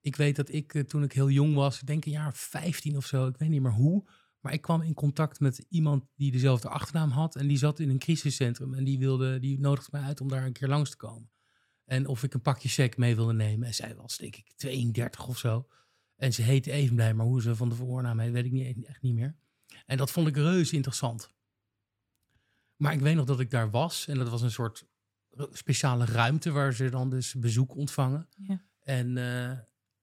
ik 0.00 0.16
weet 0.16 0.36
dat 0.36 0.52
ik 0.52 0.74
eh, 0.74 0.82
toen 0.82 1.02
ik 1.02 1.12
heel 1.12 1.30
jong 1.30 1.54
was, 1.54 1.80
ik 1.80 1.86
denk 1.86 2.04
een 2.04 2.12
jaar 2.12 2.34
15 2.34 2.96
of 2.96 3.06
zo, 3.06 3.26
ik 3.26 3.36
weet 3.36 3.48
niet 3.48 3.62
meer 3.62 3.72
hoe, 3.72 4.04
maar 4.40 4.52
ik 4.52 4.60
kwam 4.60 4.82
in 4.82 4.94
contact 4.94 5.40
met 5.40 5.66
iemand 5.68 6.04
die 6.14 6.30
dezelfde 6.30 6.68
achternaam 6.68 7.10
had. 7.10 7.36
En 7.36 7.46
die 7.46 7.58
zat 7.58 7.78
in 7.78 7.90
een 7.90 7.98
crisiscentrum. 7.98 8.74
En 8.74 8.84
die, 8.84 8.98
wilde, 8.98 9.38
die 9.38 9.60
nodigde 9.60 9.88
mij 9.92 10.02
uit 10.02 10.20
om 10.20 10.28
daar 10.28 10.44
een 10.44 10.52
keer 10.52 10.68
langs 10.68 10.90
te 10.90 10.96
komen. 10.96 11.30
En 11.84 12.06
of 12.06 12.22
ik 12.22 12.34
een 12.34 12.42
pakje 12.42 12.68
sec 12.68 12.96
mee 12.96 13.14
wilde 13.14 13.32
nemen. 13.32 13.66
En 13.66 13.74
zij 13.74 13.94
was 13.94 14.16
denk 14.16 14.36
ik 14.36 14.52
32 14.56 15.28
of 15.28 15.38
zo. 15.38 15.68
En 16.16 16.32
ze 16.32 16.42
heette 16.42 16.72
Evenblij, 16.72 17.14
maar 17.14 17.26
hoe 17.26 17.42
ze 17.42 17.56
van 17.56 17.68
de 17.68 17.74
voornaam 17.74 18.18
heet, 18.18 18.32
weet 18.32 18.44
ik 18.44 18.52
niet, 18.52 18.86
echt 18.86 19.02
niet 19.02 19.14
meer. 19.14 19.36
En 19.86 19.96
dat 19.96 20.10
vond 20.10 20.28
ik 20.28 20.36
reuze 20.36 20.74
interessant. 20.74 21.30
Maar 22.76 22.92
ik 22.92 23.00
weet 23.00 23.14
nog 23.14 23.24
dat 23.24 23.40
ik 23.40 23.50
daar 23.50 23.70
was. 23.70 24.08
En 24.08 24.18
dat 24.18 24.28
was 24.28 24.42
een 24.42 24.50
soort 24.50 24.86
speciale 25.52 26.04
ruimte 26.04 26.50
waar 26.50 26.72
ze 26.72 26.90
dan 26.90 27.10
dus 27.10 27.34
bezoek 27.34 27.76
ontvangen. 27.76 28.28
Ja. 28.36 28.62
En 28.80 29.16
uh, 29.16 29.58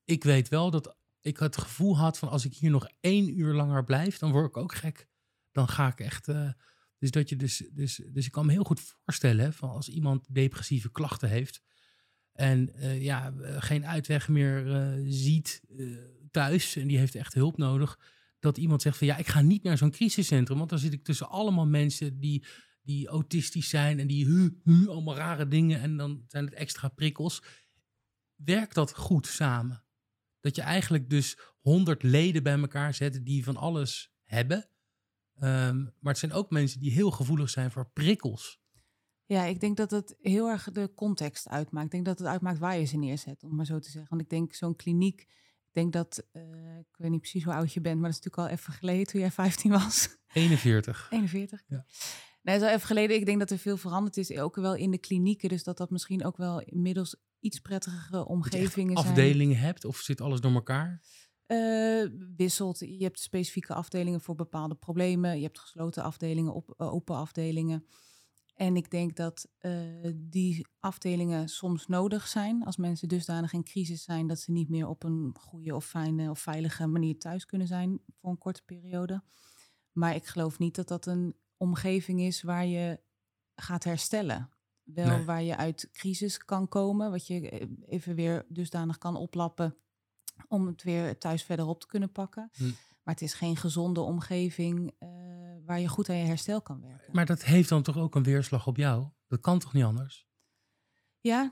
ik 0.07 0.23
weet 0.23 0.47
wel 0.47 0.71
dat 0.71 0.97
ik 1.21 1.37
het 1.37 1.57
gevoel 1.57 1.97
had 1.97 2.17
van 2.17 2.29
als 2.29 2.45
ik 2.45 2.53
hier 2.53 2.71
nog 2.71 2.87
één 2.99 3.39
uur 3.39 3.53
langer 3.53 3.83
blijf, 3.83 4.17
dan 4.17 4.31
word 4.31 4.47
ik 4.47 4.57
ook 4.57 4.75
gek. 4.75 5.07
Dan 5.51 5.67
ga 5.67 5.87
ik 5.87 5.99
echt. 5.99 6.27
Uh, 6.27 6.51
dus 6.97 7.11
dat 7.11 7.29
je 7.29 7.35
dus, 7.35 7.63
dus, 7.71 8.01
dus 8.07 8.25
ik 8.25 8.31
kan 8.31 8.45
me 8.45 8.51
heel 8.51 8.63
goed 8.63 8.79
voorstellen 8.79 9.53
van 9.53 9.69
als 9.69 9.89
iemand 9.89 10.25
depressieve 10.29 10.91
klachten 10.91 11.29
heeft 11.29 11.61
en 12.31 12.71
uh, 12.75 13.01
ja, 13.01 13.33
geen 13.41 13.85
uitweg 13.85 14.27
meer 14.27 14.93
ziet 15.05 15.61
thuis 16.31 16.75
en 16.75 16.87
die 16.87 16.97
heeft 16.97 17.15
echt 17.15 17.33
hulp 17.33 17.57
nodig, 17.57 17.99
dat 18.39 18.57
iemand 18.57 18.81
zegt 18.81 18.97
van 18.97 19.07
ja, 19.07 19.17
ik 19.17 19.27
ga 19.27 19.41
niet 19.41 19.63
naar 19.63 19.77
zo'n 19.77 19.91
crisiscentrum, 19.91 20.57
want 20.57 20.69
dan 20.69 20.79
zit 20.79 20.93
ik 20.93 21.03
tussen 21.03 21.29
allemaal 21.29 21.67
mensen 21.67 22.19
die, 22.19 22.45
die 22.81 23.07
autistisch 23.07 23.69
zijn 23.69 23.99
en 23.99 24.07
die 24.07 24.25
hu, 24.25 24.59
hu, 24.63 24.87
allemaal 24.87 25.15
rare 25.15 25.47
dingen 25.47 25.81
en 25.81 25.97
dan 25.97 26.23
zijn 26.27 26.45
het 26.45 26.53
extra 26.53 26.87
prikkels. 26.87 27.43
Werkt 28.35 28.75
dat 28.75 28.95
goed 28.95 29.27
samen? 29.27 29.86
Dat 30.47 30.55
je 30.55 30.61
eigenlijk 30.61 31.09
dus 31.09 31.39
honderd 31.61 32.03
leden 32.03 32.43
bij 32.43 32.59
elkaar 32.59 32.93
zet 32.93 33.25
die 33.25 33.43
van 33.43 33.57
alles 33.57 34.13
hebben. 34.23 34.69
Ehm, 35.35 35.77
maar 35.77 36.13
het 36.13 36.17
zijn 36.17 36.33
ook 36.33 36.49
mensen 36.49 36.79
die 36.79 36.91
heel 36.91 37.11
gevoelig 37.11 37.49
zijn 37.49 37.71
voor 37.71 37.89
prikkels. 37.93 38.59
Ja, 39.25 39.43
ik 39.43 39.59
denk 39.59 39.77
dat 39.77 39.91
het 39.91 40.15
heel 40.21 40.49
erg 40.49 40.71
de 40.71 40.93
context 40.95 41.49
uitmaakt. 41.49 41.85
Ik 41.85 41.91
denk 41.91 42.05
dat 42.05 42.19
het 42.19 42.27
uitmaakt 42.27 42.59
waar 42.59 42.77
je 42.77 42.85
ze 42.85 42.97
neerzet, 42.97 43.43
om 43.43 43.55
maar 43.55 43.65
zo 43.65 43.79
te 43.79 43.89
zeggen. 43.89 44.09
Want 44.09 44.21
ik 44.21 44.29
denk 44.29 44.53
zo'n 44.53 44.75
kliniek, 44.75 45.21
ik 45.21 45.73
denk 45.73 45.93
dat, 45.93 46.27
uh, 46.33 46.77
ik 46.77 46.97
weet 46.97 47.09
niet 47.09 47.19
precies 47.19 47.43
hoe 47.43 47.53
oud 47.53 47.73
je 47.73 47.81
bent, 47.81 47.99
maar 47.99 48.09
dat 48.09 48.19
is 48.19 48.25
natuurlijk 48.25 48.51
al 48.51 48.57
even 48.57 48.73
geleden 48.73 49.05
toen 49.05 49.21
jij 49.21 49.31
15 49.31 49.71
was. 49.71 50.17
41. 50.33 51.07
41. 51.09 51.63
Ja. 51.67 51.85
Nee, 52.41 52.59
zo 52.59 52.65
even 52.65 52.87
geleden. 52.87 53.15
Ik 53.15 53.25
denk 53.25 53.39
dat 53.39 53.51
er 53.51 53.57
veel 53.57 53.77
veranderd 53.77 54.17
is, 54.17 54.37
ook 54.37 54.55
wel 54.55 54.75
in 54.75 54.91
de 54.91 54.97
klinieken. 54.97 55.49
Dus 55.49 55.63
dat 55.63 55.77
dat 55.77 55.89
misschien 55.89 56.25
ook 56.25 56.37
wel 56.37 56.61
inmiddels 56.61 57.15
iets 57.39 57.59
prettigere 57.59 58.25
omgevingen 58.25 58.97
zijn. 58.97 59.09
afdelingen 59.09 59.57
hebt 59.57 59.85
of 59.85 59.97
zit 59.97 60.21
alles 60.21 60.41
door 60.41 60.53
elkaar? 60.53 61.01
Uh, 61.47 62.05
wisselt. 62.35 62.79
Je 62.79 63.03
hebt 63.03 63.19
specifieke 63.19 63.73
afdelingen 63.73 64.21
voor 64.21 64.35
bepaalde 64.35 64.75
problemen. 64.75 65.37
Je 65.37 65.43
hebt 65.43 65.59
gesloten 65.59 66.03
afdelingen, 66.03 66.53
op, 66.53 66.73
eh, 66.77 66.93
open 66.93 67.15
afdelingen. 67.15 67.85
En 68.53 68.75
ik 68.75 68.91
denk 68.91 69.15
dat 69.15 69.47
uh, 69.61 70.11
die 70.15 70.67
afdelingen 70.79 71.47
soms 71.47 71.87
nodig 71.87 72.27
zijn 72.27 72.63
als 72.63 72.77
mensen 72.77 73.07
dusdanig 73.07 73.53
in 73.53 73.63
crisis 73.63 74.03
zijn 74.03 74.27
dat 74.27 74.39
ze 74.39 74.51
niet 74.51 74.69
meer 74.69 74.87
op 74.87 75.03
een 75.03 75.35
goede 75.39 75.75
of 75.75 75.85
fijne 75.85 76.29
of 76.29 76.39
veilige 76.39 76.87
manier 76.87 77.17
thuis 77.17 77.45
kunnen 77.45 77.67
zijn 77.67 77.99
voor 78.19 78.29
een 78.29 78.37
korte 78.37 78.63
periode. 78.65 79.23
Maar 79.91 80.15
ik 80.15 80.25
geloof 80.25 80.59
niet 80.59 80.75
dat 80.75 80.87
dat 80.87 81.05
een 81.05 81.35
omgeving 81.57 82.21
is 82.21 82.41
waar 82.41 82.65
je 82.65 82.99
gaat 83.55 83.83
herstellen. 83.83 84.49
Wel 84.93 85.23
waar 85.23 85.43
je 85.43 85.57
uit 85.57 85.89
crisis 85.91 86.37
kan 86.37 86.67
komen, 86.67 87.11
wat 87.11 87.27
je 87.27 87.49
eh, 87.49 87.67
even 87.85 88.15
weer 88.15 88.45
dusdanig 88.49 88.97
kan 88.97 89.15
oplappen 89.15 89.77
om 90.47 90.67
het 90.67 90.83
weer 90.83 91.17
thuis 91.17 91.43
verderop 91.43 91.79
te 91.79 91.87
kunnen 91.87 92.11
pakken. 92.11 92.49
Hm. 92.53 92.63
Maar 93.03 93.13
het 93.13 93.21
is 93.21 93.33
geen 93.33 93.57
gezonde 93.57 94.01
omgeving 94.01 94.91
uh, 94.99 95.09
waar 95.65 95.79
je 95.79 95.87
goed 95.87 96.09
aan 96.09 96.15
je 96.15 96.25
herstel 96.25 96.61
kan 96.61 96.81
werken. 96.81 97.13
Maar 97.13 97.25
dat 97.25 97.43
heeft 97.43 97.69
dan 97.69 97.83
toch 97.83 97.97
ook 97.97 98.15
een 98.15 98.23
weerslag 98.23 98.67
op 98.67 98.77
jou? 98.77 99.07
Dat 99.27 99.39
kan 99.39 99.59
toch 99.59 99.73
niet 99.73 99.83
anders? 99.83 100.27
Ja, 101.19 101.49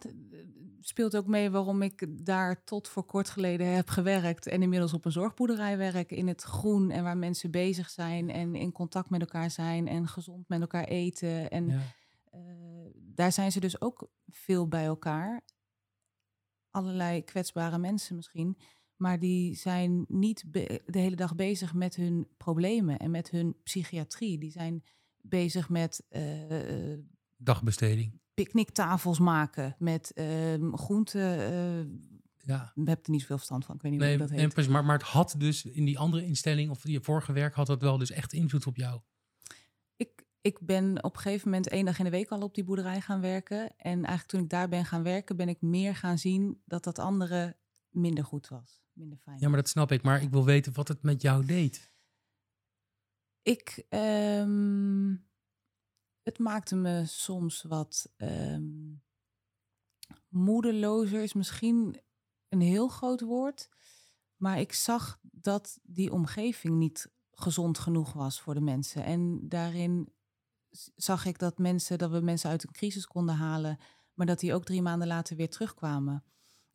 speelt 0.79 1.17
ook 1.17 1.27
mee 1.27 1.49
waarom 1.49 1.81
ik 1.81 2.25
daar 2.25 2.63
tot 2.63 2.87
voor 2.87 3.05
kort 3.05 3.29
geleden 3.29 3.67
heb 3.67 3.89
gewerkt 3.89 4.47
en 4.47 4.61
inmiddels 4.61 4.93
op 4.93 5.05
een 5.05 5.11
zorgboerderij 5.11 5.77
werk 5.77 6.11
in 6.11 6.27
het 6.27 6.41
groen 6.41 6.91
en 6.91 7.03
waar 7.03 7.17
mensen 7.17 7.51
bezig 7.51 7.89
zijn 7.89 8.29
en 8.29 8.55
in 8.55 8.71
contact 8.71 9.09
met 9.09 9.21
elkaar 9.21 9.51
zijn 9.51 9.87
en 9.87 10.07
gezond 10.07 10.49
met 10.49 10.61
elkaar 10.61 10.83
eten. 10.83 11.49
En 11.49 11.67
ja. 11.67 11.81
Uh, 12.35 12.91
daar 12.95 13.31
zijn 13.31 13.51
ze 13.51 13.59
dus 13.59 13.81
ook 13.81 14.09
veel 14.27 14.67
bij 14.67 14.85
elkaar. 14.85 15.41
Allerlei 16.69 17.23
kwetsbare 17.23 17.77
mensen 17.77 18.15
misschien. 18.15 18.57
Maar 18.95 19.19
die 19.19 19.55
zijn 19.55 20.05
niet 20.07 20.43
de 20.51 20.81
hele 20.85 21.15
dag 21.15 21.35
bezig 21.35 21.73
met 21.73 21.95
hun 21.95 22.27
problemen 22.37 22.97
en 22.99 23.11
met 23.11 23.29
hun 23.29 23.55
psychiatrie. 23.63 24.37
Die 24.37 24.51
zijn 24.51 24.83
bezig 25.21 25.69
met. 25.69 26.05
Uh, 26.09 26.93
Dagbesteding. 27.35 28.19
Picknicktafels 28.33 29.19
maken 29.19 29.75
met 29.79 30.11
uh, 30.15 30.73
groenten. 30.73 31.39
Uh, 31.39 31.85
ja. 32.37 32.71
Ik 32.75 32.87
heb 32.87 33.05
er 33.05 33.11
niet 33.11 33.21
zoveel 33.21 33.37
verstand 33.37 33.65
van. 33.65 33.75
Ik 33.75 33.81
weet 33.81 33.91
niet 33.91 33.99
nee, 33.99 34.09
hoe 34.09 34.19
dat 34.19 34.29
heet. 34.29 34.55
Nee, 34.55 34.69
maar, 34.69 34.85
maar 34.85 34.97
het 34.97 35.07
had 35.07 35.35
dus 35.37 35.65
in 35.65 35.85
die 35.85 35.99
andere 35.99 36.25
instelling 36.25 36.69
of 36.69 36.87
je 36.87 37.01
vorige 37.01 37.33
werk 37.33 37.53
had 37.53 37.67
dat 37.67 37.81
wel 37.81 37.97
dus 37.97 38.11
echt 38.11 38.33
invloed 38.33 38.67
op 38.67 38.75
jou. 38.75 39.01
Ik, 40.45 40.59
ben 40.59 41.03
op 41.03 41.15
een 41.15 41.21
gegeven 41.21 41.49
moment 41.49 41.67
één 41.67 41.85
dag 41.85 41.97
in 41.97 42.03
de 42.03 42.11
week 42.11 42.29
al 42.29 42.41
op 42.41 42.55
die 42.55 42.63
boerderij 42.63 43.01
gaan 43.01 43.21
werken. 43.21 43.77
En 43.77 43.93
eigenlijk 43.93 44.27
toen 44.27 44.41
ik 44.41 44.49
daar 44.49 44.69
ben 44.69 44.85
gaan 44.85 45.03
werken, 45.03 45.35
ben 45.35 45.49
ik 45.49 45.61
meer 45.61 45.95
gaan 45.95 46.17
zien 46.17 46.61
dat 46.65 46.83
dat 46.83 46.99
andere 46.99 47.57
minder 47.89 48.25
goed 48.25 48.47
was. 48.47 48.83
Minder 48.93 49.17
fijn. 49.17 49.39
Ja, 49.39 49.47
maar 49.47 49.57
dat 49.57 49.69
snap 49.69 49.91
ik. 49.91 50.03
Maar 50.03 50.21
ik 50.21 50.29
wil 50.29 50.45
weten 50.45 50.73
wat 50.73 50.87
het 50.87 51.01
met 51.01 51.21
jou 51.21 51.45
deed. 51.45 51.93
Ik, 53.41 53.85
um, 53.89 55.27
het 56.21 56.39
maakte 56.39 56.75
me 56.75 57.05
soms 57.05 57.61
wat 57.61 58.13
um, 58.17 59.03
moedelozer, 60.27 61.21
is 61.21 61.33
misschien 61.33 62.01
een 62.49 62.61
heel 62.61 62.87
groot 62.87 63.21
woord. 63.21 63.69
Maar 64.35 64.59
ik 64.59 64.73
zag 64.73 65.19
dat 65.21 65.79
die 65.83 66.11
omgeving 66.11 66.77
niet 66.77 67.13
gezond 67.31 67.77
genoeg 67.77 68.13
was 68.13 68.41
voor 68.41 68.53
de 68.53 68.61
mensen. 68.61 69.03
En 69.03 69.49
daarin 69.49 70.13
zag 70.95 71.25
ik 71.25 71.39
dat 71.39 71.57
mensen, 71.57 71.97
dat 71.97 72.11
we 72.11 72.19
mensen 72.19 72.49
uit 72.49 72.63
een 72.63 72.71
crisis 72.71 73.05
konden 73.05 73.35
halen, 73.35 73.77
maar 74.13 74.25
dat 74.25 74.39
die 74.39 74.53
ook 74.53 74.65
drie 74.65 74.81
maanden 74.81 75.07
later 75.07 75.35
weer 75.35 75.49
terugkwamen. 75.49 76.23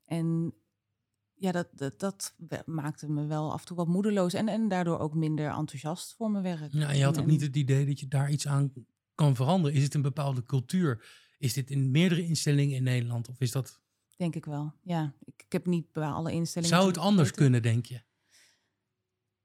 En 0.05 0.55
ja, 1.35 1.53
dat, 1.53 1.69
dat, 1.77 1.99
dat 1.99 2.67
maakte 2.67 3.09
me 3.09 3.27
wel 3.27 3.53
af 3.53 3.61
en 3.61 3.67
toe 3.67 3.77
wat 3.77 3.89
moedeloos. 3.89 4.33
En, 4.33 4.49
en 4.49 4.69
daardoor 4.69 4.99
ook 4.99 5.15
minder 5.15 5.51
enthousiast 5.51 6.15
voor 6.15 6.31
mijn 6.31 6.45
werk. 6.45 6.73
Ja, 6.73 6.91
je 6.91 7.05
had 7.05 7.19
ook 7.19 7.25
en- 7.25 7.31
niet 7.31 7.41
het 7.41 7.57
idee 7.57 7.87
dat 7.87 8.01
je 8.01 8.09
daar 8.09 8.31
iets 8.31 8.47
aan 8.47 8.73
kan 9.15 9.37
veranderen. 9.37 9.77
Is 9.77 9.83
het 9.83 9.95
een 9.95 10.03
bepaalde 10.03 10.43
cultuur? 10.43 11.05
Is 11.39 11.53
dit 11.53 11.71
in 11.71 11.91
meerdere 11.91 12.25
instellingen 12.25 12.77
in 12.77 12.83
Nederland? 12.83 13.29
Of 13.29 13.41
is 13.41 13.53
dat, 13.53 13.81
Denk 14.17 14.35
ik 14.35 14.45
wel, 14.45 14.73
ja. 14.83 15.15
Ik, 15.25 15.43
ik 15.47 15.53
heb 15.53 15.67
niet 15.67 15.93
bij 15.93 16.09
alle 16.09 16.33
instellingen... 16.33 16.77
zou 16.77 16.89
het 16.89 16.99
anders 16.99 17.31
kunnen, 17.31 17.63
denk 17.63 17.87
je? 17.87 18.03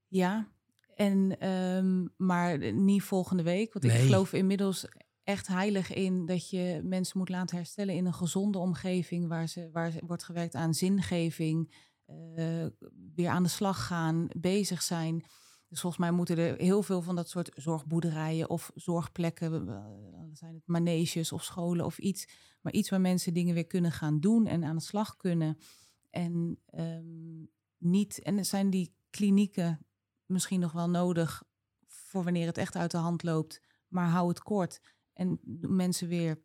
Ja, 0.06 0.48
en, 0.96 1.38
ehm, 1.38 2.06
maar 2.16 2.72
niet 2.72 3.02
volgende 3.02 3.42
week. 3.42 3.72
Want 3.72 3.84
ik 3.84 3.90
geloof 3.90 4.32
inmiddels 4.32 4.86
echt 5.22 5.46
heilig 5.46 5.92
in 5.92 6.26
dat 6.26 6.50
je 6.50 6.80
mensen 6.84 7.18
moet 7.18 7.28
laten 7.28 7.56
herstellen 7.56 7.94
in 7.94 8.06
een 8.06 8.14
gezonde 8.14 8.58
omgeving 8.58 9.28
waar, 9.28 9.48
ze, 9.48 9.70
waar 9.72 9.90
ze, 9.90 10.02
wordt 10.06 10.24
gewerkt 10.24 10.54
aan 10.54 10.74
zingeving, 10.74 11.74
eh, 12.04 12.66
weer 13.14 13.28
aan 13.28 13.42
de 13.42 13.48
slag 13.48 13.86
gaan, 13.86 14.28
bezig 14.38 14.82
zijn. 14.82 15.24
Dus 15.68 15.80
volgens 15.80 16.02
mij 16.02 16.10
moeten 16.10 16.38
er 16.38 16.56
heel 16.58 16.82
veel 16.82 17.02
van 17.02 17.16
dat 17.16 17.28
soort 17.28 17.50
zorgboerderijen 17.54 18.50
of 18.50 18.70
zorgplekken, 18.74 19.52
eh, 19.52 20.12
dan 20.12 20.30
zijn 20.32 20.54
het 20.54 20.66
maneges 20.66 21.32
of 21.32 21.42
scholen 21.44 21.84
of 21.84 21.98
iets, 21.98 22.28
maar 22.60 22.72
iets 22.72 22.90
waar 22.90 23.00
mensen 23.00 23.34
dingen 23.34 23.54
weer 23.54 23.66
kunnen 23.66 23.92
gaan 23.92 24.20
doen 24.20 24.46
en 24.46 24.64
aan 24.64 24.76
de 24.76 24.82
slag 24.82 25.16
kunnen. 25.16 25.58
En 26.10 26.58
ehm, 26.66 27.44
niet, 27.78 28.22
en 28.22 28.38
er 28.38 28.44
zijn 28.44 28.70
die 28.70 28.94
klinieken 29.10 29.85
misschien 30.26 30.60
nog 30.60 30.72
wel 30.72 30.90
nodig 30.90 31.42
voor 31.86 32.24
wanneer 32.24 32.46
het 32.46 32.58
echt 32.58 32.76
uit 32.76 32.90
de 32.90 32.96
hand 32.96 33.22
loopt, 33.22 33.60
maar 33.88 34.08
hou 34.08 34.28
het 34.28 34.42
kort. 34.42 34.80
En 35.12 35.38
mensen 35.60 36.08
weer 36.08 36.42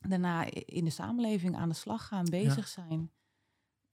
daarna 0.00 0.50
in 0.50 0.84
de 0.84 0.90
samenleving 0.90 1.56
aan 1.56 1.68
de 1.68 1.74
slag 1.74 2.06
gaan, 2.06 2.24
bezig 2.24 2.68
zijn. 2.68 3.12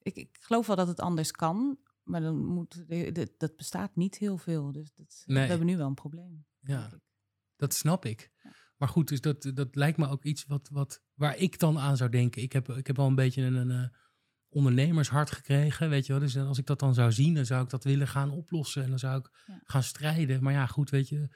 Ik, 0.02 0.16
ik 0.16 0.38
geloof 0.40 0.68
wel 0.68 0.76
dat 0.76 0.88
het 0.88 1.00
anders 1.00 1.32
kan, 1.32 1.80
maar 2.04 2.22
dan 2.22 2.46
moet, 2.46 2.88
de- 2.88 3.12
de- 3.12 3.34
dat 3.38 3.56
bestaat 3.56 3.96
niet 3.96 4.18
heel 4.18 4.38
veel. 4.38 4.72
Dus 4.72 4.94
dat, 4.96 5.24
Nee. 5.26 5.44
we 5.44 5.50
hebben 5.50 5.68
nu 5.68 5.78
wel 5.78 5.88
een 5.88 5.94
probleem. 5.94 6.46
Ja. 6.60 6.90
Dat 7.56 7.74
snap 7.74 8.06
ik. 8.06 8.32
Ja. 8.44 8.52
Maar 8.78 8.88
goed, 8.90 9.08
dus 9.08 9.22
dat, 9.22 9.52
dat 9.54 9.76
lijkt 9.76 9.98
me 9.98 10.08
ook 10.08 10.24
iets 10.24 10.46
wat, 10.46 10.70
wat, 10.72 11.02
waar 11.14 11.38
ik 11.38 11.60
dan 11.60 11.78
aan 11.80 11.98
zou 11.98 12.10
denken. 12.10 12.42
Ik 12.42 12.54
heb, 12.54 12.70
ik 12.70 12.88
heb 12.88 12.96
wel 12.96 13.08
een 13.08 13.16
beetje 13.16 13.42
een, 13.42 13.54
een 13.56 13.72
eh, 13.84 13.98
ondernemershart 14.50 15.32
gekregen, 15.32 15.90
weet 15.90 16.06
je 16.06 16.12
wel. 16.12 16.22
Dus 16.22 16.38
als 16.38 16.58
ik 16.58 16.66
dat 16.66 16.80
dan 16.80 16.94
zou 16.94 17.12
zien, 17.12 17.34
dan 17.34 17.46
zou 17.46 17.64
ik 17.64 17.70
dat 17.70 17.84
willen 17.84 18.08
gaan 18.08 18.32
oplossen. 18.32 18.84
En 18.84 18.90
dan 18.90 19.00
zou 19.00 19.20
ik 19.20 19.30
Ja. 19.48 19.62
gaan 19.64 19.84
strijden. 19.84 20.44
Maar 20.44 20.54
ja, 20.54 20.66
goed, 20.66 20.90
weet 20.90 21.10
je. 21.10 21.28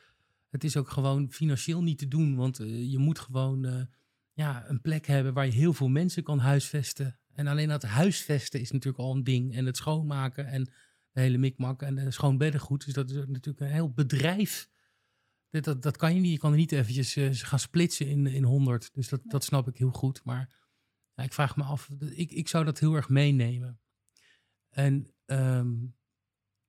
Het 0.49 0.63
is 0.63 0.77
ook 0.77 0.89
gewoon 0.89 1.31
financieel 1.31 1.83
niet 1.83 1.97
te 1.97 2.07
doen. 2.07 2.35
Want 2.35 2.59
eh, 2.59 2.91
je 2.91 2.97
moet 2.97 3.19
gewoon 3.19 3.65
eh, 3.65 3.81
ja, 4.33 4.69
een 4.69 4.81
plek 4.81 5.05
hebben 5.07 5.33
waar 5.33 5.45
je 5.45 5.51
heel 5.51 5.73
veel 5.73 5.87
mensen 5.87 6.23
kan 6.23 6.39
huisvesten. 6.39 7.17
En 7.33 7.47
alleen 7.47 7.67
dat 7.67 7.83
huisvesten 7.83 8.59
is 8.59 8.71
natuurlijk 8.71 9.03
al 9.03 9.15
een 9.15 9.23
ding. 9.23 9.55
En 9.55 9.65
het 9.65 9.77
schoonmaken 9.77 10.47
en 10.47 10.63
de 11.11 11.21
hele 11.21 11.37
mikmak 11.37 11.81
en 11.81 11.95
de 11.95 12.11
schoon 12.11 12.37
beddengoed. 12.37 12.85
Dus 12.85 12.93
dat 12.93 13.09
is 13.09 13.15
natuurlijk 13.15 13.59
een 13.59 13.71
heel 13.71 13.91
bedrijf. 13.91 14.69
Dat, 15.49 15.63
dat, 15.63 15.81
dat 15.81 15.97
kan 15.97 16.13
je 16.15 16.19
niet. 16.19 16.31
Je 16.31 16.37
kan 16.37 16.51
er 16.51 16.57
niet 16.57 16.71
eventjes 16.71 17.15
eh, 17.15 17.29
gaan 17.31 17.59
splitsen 17.59 18.07
in, 18.07 18.27
in 18.27 18.43
100. 18.43 18.89
Dus 18.93 19.09
dat, 19.09 19.21
dat 19.23 19.43
snap 19.43 19.67
ik 19.67 19.77
heel 19.77 19.91
goed. 19.91 20.21
Maar 20.23 20.49
ja, 21.15 21.23
ik 21.23 21.33
vraag 21.33 21.55
me 21.55 21.63
af, 21.63 21.89
ik, 21.99 22.31
ik 22.31 22.47
zou 22.47 22.65
dat 22.65 22.79
heel 22.79 22.95
erg 22.95 23.09
meenemen. 23.09 23.79
En 24.69 25.13
ehm, 25.25 25.73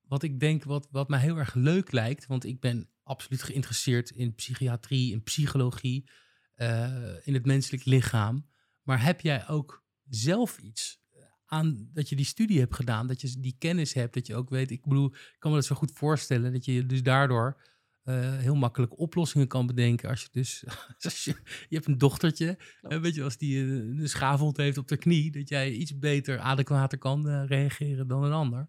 wat 0.01 0.23
ik 0.23 0.41
denk, 0.41 0.65
wat, 0.65 0.89
wat 0.91 1.09
mij 1.09 1.21
heel 1.21 1.37
erg 1.37 1.55
leuk 1.55 1.93
lijkt, 1.93 2.27
want 2.27 2.45
ik 2.45 2.61
ben 2.61 2.91
absoluut 3.03 3.43
geïnteresseerd 3.43 4.11
in 4.11 4.35
psychiatrie, 4.35 5.13
in 5.13 5.23
psychologie, 5.23 6.11
eh, 6.55 7.27
in 7.27 7.35
het 7.35 7.47
menselijk 7.47 7.85
lichaam. 7.85 8.49
Maar 8.83 9.03
heb 9.03 9.21
jij 9.21 9.49
ook 9.49 9.85
zelf 10.09 10.59
iets 10.59 11.03
aan 11.47 11.89
dat 11.93 12.09
je 12.09 12.17
die 12.17 12.25
studie 12.25 12.59
hebt 12.59 12.75
gedaan, 12.75 13.07
dat 13.07 13.21
je 13.21 13.41
die 13.41 13.57
kennis 13.59 13.95
hebt, 13.95 14.15
dat 14.15 14.27
je 14.27 14.35
ook 14.35 14.51
weet, 14.51 14.71
ik 14.71 14.83
bedoel, 14.83 15.15
ik 15.15 15.37
kan 15.39 15.51
me 15.51 15.57
dat 15.57 15.67
zo 15.67 15.75
goed 15.75 15.93
voorstellen, 15.93 16.53
dat 16.53 16.65
je 16.65 16.87
dus 16.87 17.03
daardoor 17.03 17.63
eh, 18.05 18.37
heel 18.37 18.55
makkelijk 18.55 18.99
oplossingen 18.99 19.47
kan 19.47 19.67
bedenken. 19.67 20.09
Als 20.09 20.23
je 20.23 20.29
dus, 20.31 20.65
als 21.01 21.25
je, 21.25 21.31
je 21.69 21.75
hebt 21.75 21.87
een 21.87 21.99
dochtertje, 21.99 22.59
weet 22.81 23.15
je, 23.15 23.23
als 23.23 23.37
die 23.37 23.65
eh, 23.65 23.69
een 23.69 24.09
schavond 24.09 24.57
heeft 24.57 24.79
op 24.79 24.89
de 24.89 24.97
knie, 24.97 25.31
dat 25.31 25.49
jij 25.49 25.73
iets 25.73 25.99
beter, 25.99 26.39
adequater 26.39 26.99
kan 26.99 27.29
eh, 27.29 27.45
reageren 27.47 28.09
dan 28.09 28.25
een 28.25 28.33
ander. 28.33 28.69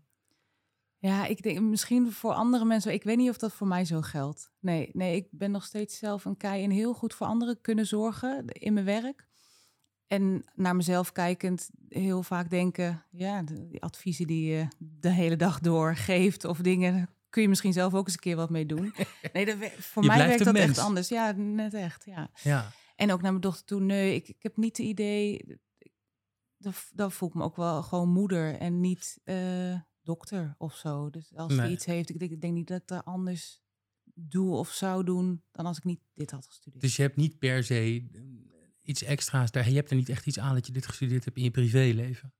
Ja, 0.97 1.25
ik 1.25 1.41
denk 1.41 1.59
misschien 1.59 2.11
voor 2.11 2.33
andere 2.33 2.65
mensen. 2.65 2.93
Ik 2.93 3.03
weet 3.03 3.17
niet 3.17 3.29
of 3.29 3.37
dat 3.37 3.53
voor 3.53 3.67
mij 3.67 3.85
zo 3.85 4.01
geldt. 4.01 4.51
Nee, 4.59 4.89
nee, 4.93 5.15
ik 5.15 5.27
ben 5.31 5.51
nog 5.51 5.63
steeds 5.63 5.97
zelf 5.97 6.25
een 6.25 6.37
kei 6.37 6.63
en 6.63 6.71
heel 6.71 6.93
goed 6.93 7.13
voor 7.13 7.27
anderen 7.27 7.61
kunnen 7.61 7.85
zorgen 7.85 8.45
in 8.45 8.73
mijn 8.73 8.85
werk. 8.85 9.27
En 10.07 10.43
naar 10.55 10.75
mezelf 10.75 11.11
kijkend 11.11 11.69
heel 11.89 12.23
vaak 12.23 12.49
denken, 12.49 13.05
ja, 13.11 13.43
de, 13.43 13.67
die 13.67 13.81
adviezen 13.81 14.27
die 14.27 14.51
je 14.51 14.67
de 14.77 15.09
hele 15.09 15.35
dag 15.35 15.59
door 15.59 15.95
geeft 15.95 16.45
of 16.45 16.57
dingen, 16.57 17.09
kun 17.35 17.43
je 17.43 17.49
misschien 17.49 17.73
zelf 17.73 17.93
ook 17.93 18.05
eens 18.05 18.13
een 18.13 18.19
keer 18.19 18.35
wat 18.35 18.49
mee 18.49 18.65
doen. 18.65 18.93
Nee, 19.33 19.45
dat, 19.45 19.55
voor 19.71 20.01
Je 20.03 20.07
mij 20.09 20.17
werkt 20.27 20.43
dat 20.43 20.53
mens. 20.53 20.67
echt 20.69 20.77
anders. 20.77 21.07
Ja, 21.07 21.31
net 21.31 21.73
echt, 21.73 22.05
ja. 22.05 22.29
Ja, 22.43 22.71
En 22.95 23.11
ook 23.11 23.21
naar 23.21 23.31
mijn 23.31 23.41
dochter 23.43 23.65
toe, 23.65 23.81
nee, 23.81 24.15
ik, 24.15 24.27
ik 24.27 24.43
heb 24.43 24.57
niet 24.57 24.77
het 24.77 24.85
idee. 24.85 25.45
Dan, 26.57 26.73
dan 26.91 27.11
voel 27.11 27.29
ik 27.29 27.35
me 27.35 27.43
ook 27.43 27.55
wel 27.55 27.83
gewoon 27.83 28.09
moeder 28.09 28.55
en 28.57 28.79
niet 28.79 29.19
eh, 29.23 29.79
dokter 30.01 30.55
of 30.57 30.75
zo. 30.75 31.09
Dus 31.09 31.35
als 31.35 31.51
Nee. 31.51 31.59
hij 31.61 31.71
iets 31.71 31.85
heeft, 31.85 32.09
ik 32.09 32.19
denk, 32.19 32.31
ik 32.31 32.41
denk 32.41 32.53
niet 32.53 32.67
dat 32.67 32.81
ik 32.81 32.87
daar 32.87 33.03
anders 33.03 33.61
doe 34.13 34.55
of 34.55 34.69
zou 34.71 35.03
doen 35.03 35.43
dan 35.51 35.65
als 35.65 35.77
ik 35.77 35.83
niet 35.83 36.01
dit 36.13 36.31
had 36.31 36.45
gestudeerd. 36.47 36.81
dus 36.83 36.95
je 36.95 37.01
hebt 37.01 37.15
niet 37.15 37.37
per 37.39 37.63
se 37.63 38.07
eh, 38.13 38.21
iets 38.81 39.03
extra's 39.03 39.51
daar. 39.51 39.69
Je 39.69 39.75
hebt 39.75 39.89
er 39.89 39.95
niet 39.95 40.09
echt 40.09 40.27
iets 40.27 40.39
aan 40.39 40.53
dat 40.55 40.65
je 40.67 40.73
dit 40.73 40.85
gestudeerd 40.85 41.25
hebt 41.25 41.37
in 41.37 41.43
je 41.43 41.51
privéleven. 41.51 42.33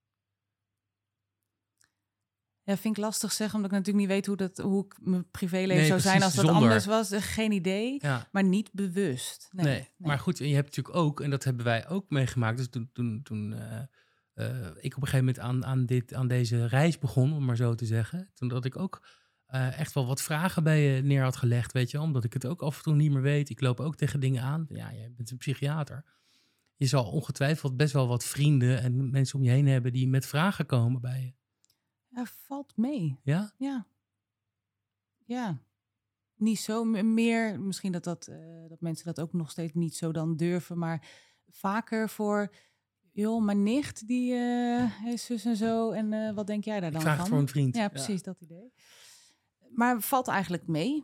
Ja, 2.66 2.78
vind 2.78 2.98
ik 2.98 3.04
lastig 3.04 3.32
zeggen, 3.32 3.56
omdat 3.56 3.72
ik 3.72 3.78
natuurlijk 3.78 4.06
niet 4.06 4.16
weet 4.16 4.26
hoe, 4.26 4.36
dat, 4.36 4.58
hoe 4.58 4.86
ik 4.86 4.96
mijn 5.02 5.30
privéleven 5.32 5.76
Nee, 5.76 5.86
zou 5.88 6.00
zijn 6.00 6.24
als 6.24 6.34
dat 6.34 6.46
zonder. 6.46 6.64
anders 6.64 6.86
was. 6.86 7.10
Geen 7.16 7.52
idee, 7.52 7.98
Ja. 8.02 8.28
maar 8.32 8.44
niet 8.44 8.70
bewust. 8.74 9.50
Nee, 9.52 9.66
Nee, 9.66 9.76
nee. 9.76 9.90
maar 9.98 10.20
goed, 10.20 10.40
en 10.40 10.48
je 10.48 10.56
hebt 10.56 10.76
natuurlijk 10.76 10.96
ook, 10.96 11.22
en 11.22 11.30
dat 11.30 11.44
hebben 11.44 11.66
wij 11.66 11.88
ook 11.88 12.10
meegemaakt. 12.10 12.58
Dus 12.58 12.70
toen, 12.70 12.90
toen, 12.94 13.20
toen 13.24 13.54
eh, 13.54 13.78
eh, 14.34 14.68
ik 14.80 14.96
op 14.96 15.02
een 15.02 15.08
gegeven 15.08 15.18
moment 15.18 15.40
aan, 15.40 15.66
aan, 15.66 15.86
dit, 15.86 16.14
aan 16.14 16.28
deze 16.28 16.66
reis 16.66 17.00
begon, 17.00 17.34
om 17.34 17.46
maar 17.46 17.56
zo 17.56 17.76
te 17.76 17.86
zeggen. 17.86 18.30
Toen 18.34 18.48
dat 18.48 18.66
ik 18.66 18.78
ook 18.78 19.08
eh, 19.46 19.80
echt 19.80 19.94
wel 19.94 20.06
wat 20.06 20.22
vragen 20.22 20.64
bij 20.64 20.82
je 20.82 21.02
neer 21.02 21.24
had 21.24 21.36
gelegd, 21.36 21.72
weet 21.72 21.92
je, 21.92 22.00
omdat 22.02 22.24
ik 22.24 22.34
het 22.34 22.46
ook 22.46 22.62
af 22.62 22.78
en 22.78 22.84
toe 22.84 22.96
niet 22.96 23.12
meer 23.12 23.22
weet. 23.22 23.50
Ik 23.50 23.62
loop 23.62 23.80
ook 23.80 23.96
tegen 23.96 24.20
dingen 24.20 24.42
aan. 24.44 24.66
Ja, 24.70 24.94
jij 24.94 25.12
bent 25.16 25.32
een 25.32 25.38
psychiater. 25.38 26.06
Je 26.76 26.86
zal 26.86 27.06
ongetwijfeld 27.06 27.78
best 27.78 27.94
wel 27.94 28.08
wat 28.08 28.24
vrienden 28.26 28.82
en 28.82 29.10
mensen 29.12 29.40
om 29.40 29.46
je 29.46 29.52
heen 29.52 29.68
hebben 29.68 29.92
die 29.92 30.08
met 30.08 30.26
vragen 30.26 30.66
komen 30.66 31.02
bij 31.02 31.22
je. 31.22 31.34
Ja, 32.16 32.26
valt 32.26 32.78
mee. 32.78 33.20
Ja? 33.24 33.54
Ja. 33.58 33.88
Ja. 35.26 35.58
Niet 36.36 36.60
zo 36.60 36.84
meer. 36.84 37.60
Misschien 37.60 37.92
dat, 37.92 38.04
dat, 38.04 38.28
eh, 38.28 38.38
dat 38.68 38.82
mensen 38.82 39.06
dat 39.06 39.20
ook 39.20 39.34
nog 39.34 39.52
steeds 39.52 39.74
niet 39.74 39.96
zo 39.96 40.12
dan 40.12 40.36
durven. 40.38 40.78
Maar 40.78 41.08
vaker 41.50 42.10
voor. 42.10 42.54
Joh, 43.12 43.44
mijn 43.44 43.64
nicht 43.64 44.08
die 44.08 44.34
eh, 44.34 45.06
is 45.06 45.26
zus 45.26 45.46
en 45.46 45.56
zo. 45.56 45.92
En 45.92 46.14
eh, 46.14 46.34
wat 46.34 46.48
denk 46.48 46.64
jij 46.64 46.80
daar 46.80 46.92
dan 46.92 47.02
vraag 47.02 47.18
van? 47.18 47.28
voor 47.28 47.38
een 47.38 47.48
vriend. 47.48 47.76
Ja, 47.76 47.88
precies 47.88 48.24
dat 48.24 48.42
idee. 48.42 48.74
Maar 49.70 50.02
valt 50.02 50.28
eigenlijk 50.28 50.68
mee. 50.68 51.04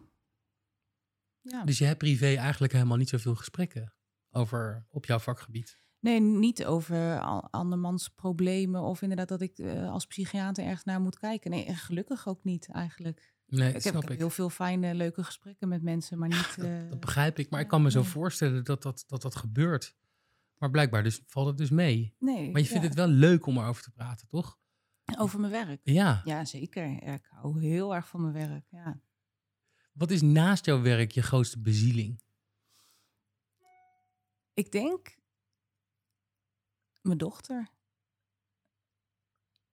Ja. 1.41 1.63
Dus 1.63 1.77
je 1.77 1.85
hebt 1.85 1.97
privé 1.97 2.35
eigenlijk 2.35 2.73
helemaal 2.73 2.97
niet 2.97 3.09
zoveel 3.09 3.35
gesprekken 3.35 3.93
over 4.31 4.87
op 4.89 5.05
jouw 5.05 5.19
vakgebied. 5.19 5.79
Nee, 6.01 6.19
niet 6.19 6.65
over 6.65 7.19
andermans 7.49 8.09
problemen. 8.09 8.81
Of 8.81 9.01
inderdaad 9.01 9.27
dat 9.27 9.41
ik 9.41 9.57
eh, 9.57 9.91
als 9.91 10.05
psychiater 10.05 10.63
ergens 10.63 10.83
naar 10.83 11.01
moet 11.01 11.19
kijken. 11.19 11.51
Nee, 11.51 11.75
gelukkig 11.75 12.27
ook 12.27 12.43
niet 12.43 12.69
eigenlijk. 12.71 13.33
Nee, 13.45 13.67
Ik 13.67 13.73
heb, 13.73 13.81
snap 13.81 14.03
ik 14.03 14.09
heb 14.09 14.17
heel 14.17 14.29
veel 14.29 14.49
fijne, 14.49 14.95
leuke 14.95 15.23
gesprekken 15.23 15.67
met 15.67 15.81
mensen, 15.81 16.17
maar 16.17 16.27
niet... 16.29 16.53
Dat, 16.57 16.65
eh, 16.65 16.89
dat 16.89 16.99
begrijp 16.99 17.39
ik, 17.39 17.49
maar 17.49 17.59
ik 17.59 17.67
kan 17.67 17.81
me 17.81 17.91
zo 17.91 18.03
voorstellen 18.03 18.63
dat 18.63 18.81
dat, 18.81 19.03
dat 19.07 19.21
dat 19.21 19.35
gebeurt. 19.35 19.95
Maar 20.57 20.71
blijkbaar 20.71 21.03
dus, 21.03 21.21
valt 21.25 21.47
het 21.47 21.57
dus 21.57 21.69
mee. 21.69 22.15
nee, 22.19 22.51
Maar 22.51 22.61
je 22.61 22.67
vindt 22.67 22.83
ja. 22.83 22.89
het 22.89 22.97
wel 22.97 23.07
leuk 23.07 23.45
om 23.45 23.57
erover 23.57 23.83
te 23.83 23.91
praten, 23.91 24.27
toch? 24.27 24.59
Over 25.17 25.39
mijn 25.39 25.51
werk. 25.51 25.79
Ja. 25.83 26.21
Ja, 26.25 26.45
zeker. 26.45 27.03
Ik 27.03 27.27
hou 27.29 27.61
heel 27.61 27.95
erg 27.95 28.07
van 28.07 28.21
mijn 28.21 28.49
werk. 28.49 28.65
Ja. 28.69 29.01
Wat 29.93 30.11
is 30.11 30.21
naast 30.21 30.65
jouw 30.65 30.81
werk 30.81 31.11
je 31.11 31.21
grootste 31.21 31.59
bezieling? 31.59 32.21
Ik 34.53 34.71
denk 34.71 35.19
mijn 37.01 37.17
dochter. 37.17 37.67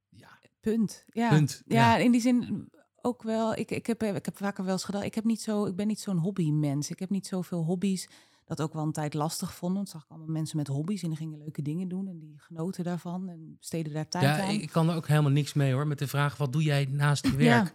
Ja, 0.08 0.38
Punt. 0.60 1.04
Ja. 1.06 1.28
punt. 1.28 1.62
Ja, 1.66 1.96
Ja. 1.96 2.04
in 2.04 2.12
die 2.12 2.20
zin 2.20 2.68
ook 3.00 3.22
wel. 3.22 3.54
Ik, 3.54 3.70
ik, 3.70 3.86
heb, 3.86 4.02
ik 4.02 4.24
heb 4.24 4.36
vaker 4.36 4.64
wel 4.64 4.72
eens 4.72 4.84
gedacht. 4.84 5.04
Ik, 5.04 5.14
heb 5.14 5.24
niet 5.24 5.40
zo, 5.40 5.64
ik 5.66 5.76
ben 5.76 5.86
niet 5.86 6.00
zo'n 6.00 6.16
hobbymens. 6.18 6.90
Ik 6.90 6.98
heb 6.98 7.10
niet 7.10 7.26
zoveel 7.26 7.64
hobby's. 7.64 8.08
Dat 8.44 8.60
ook 8.62 8.72
wel 8.72 8.82
een 8.82 8.92
tijd 8.92 9.14
lastig 9.14 9.54
vond. 9.54 9.74
Want 9.74 9.88
zag 9.88 10.02
ik 10.04 10.10
allemaal 10.10 10.28
mensen 10.28 10.56
met 10.56 10.66
hobby's 10.66 11.02
en 11.02 11.08
die 11.08 11.16
gingen 11.18 11.38
leuke 11.38 11.62
dingen 11.62 11.88
doen. 11.88 12.08
En 12.08 12.18
die 12.18 12.34
genoten 12.38 12.84
daarvan 12.84 13.28
en 13.28 13.56
besteden 13.58 13.92
daar 13.92 14.08
tijd 14.08 14.24
Ja, 14.24 14.42
aan. 14.42 14.50
ik 14.50 14.70
kan 14.70 14.88
er 14.88 14.94
ook 14.96 15.08
helemaal 15.08 15.30
niks 15.30 15.52
mee 15.52 15.72
hoor. 15.72 15.86
Met 15.86 15.98
de 15.98 16.06
vraag, 16.08 16.36
wat 16.36 16.52
doe 16.52 16.62
jij 16.62 16.84
naast 16.90 17.26
je 17.26 17.36
werk? 17.46 17.74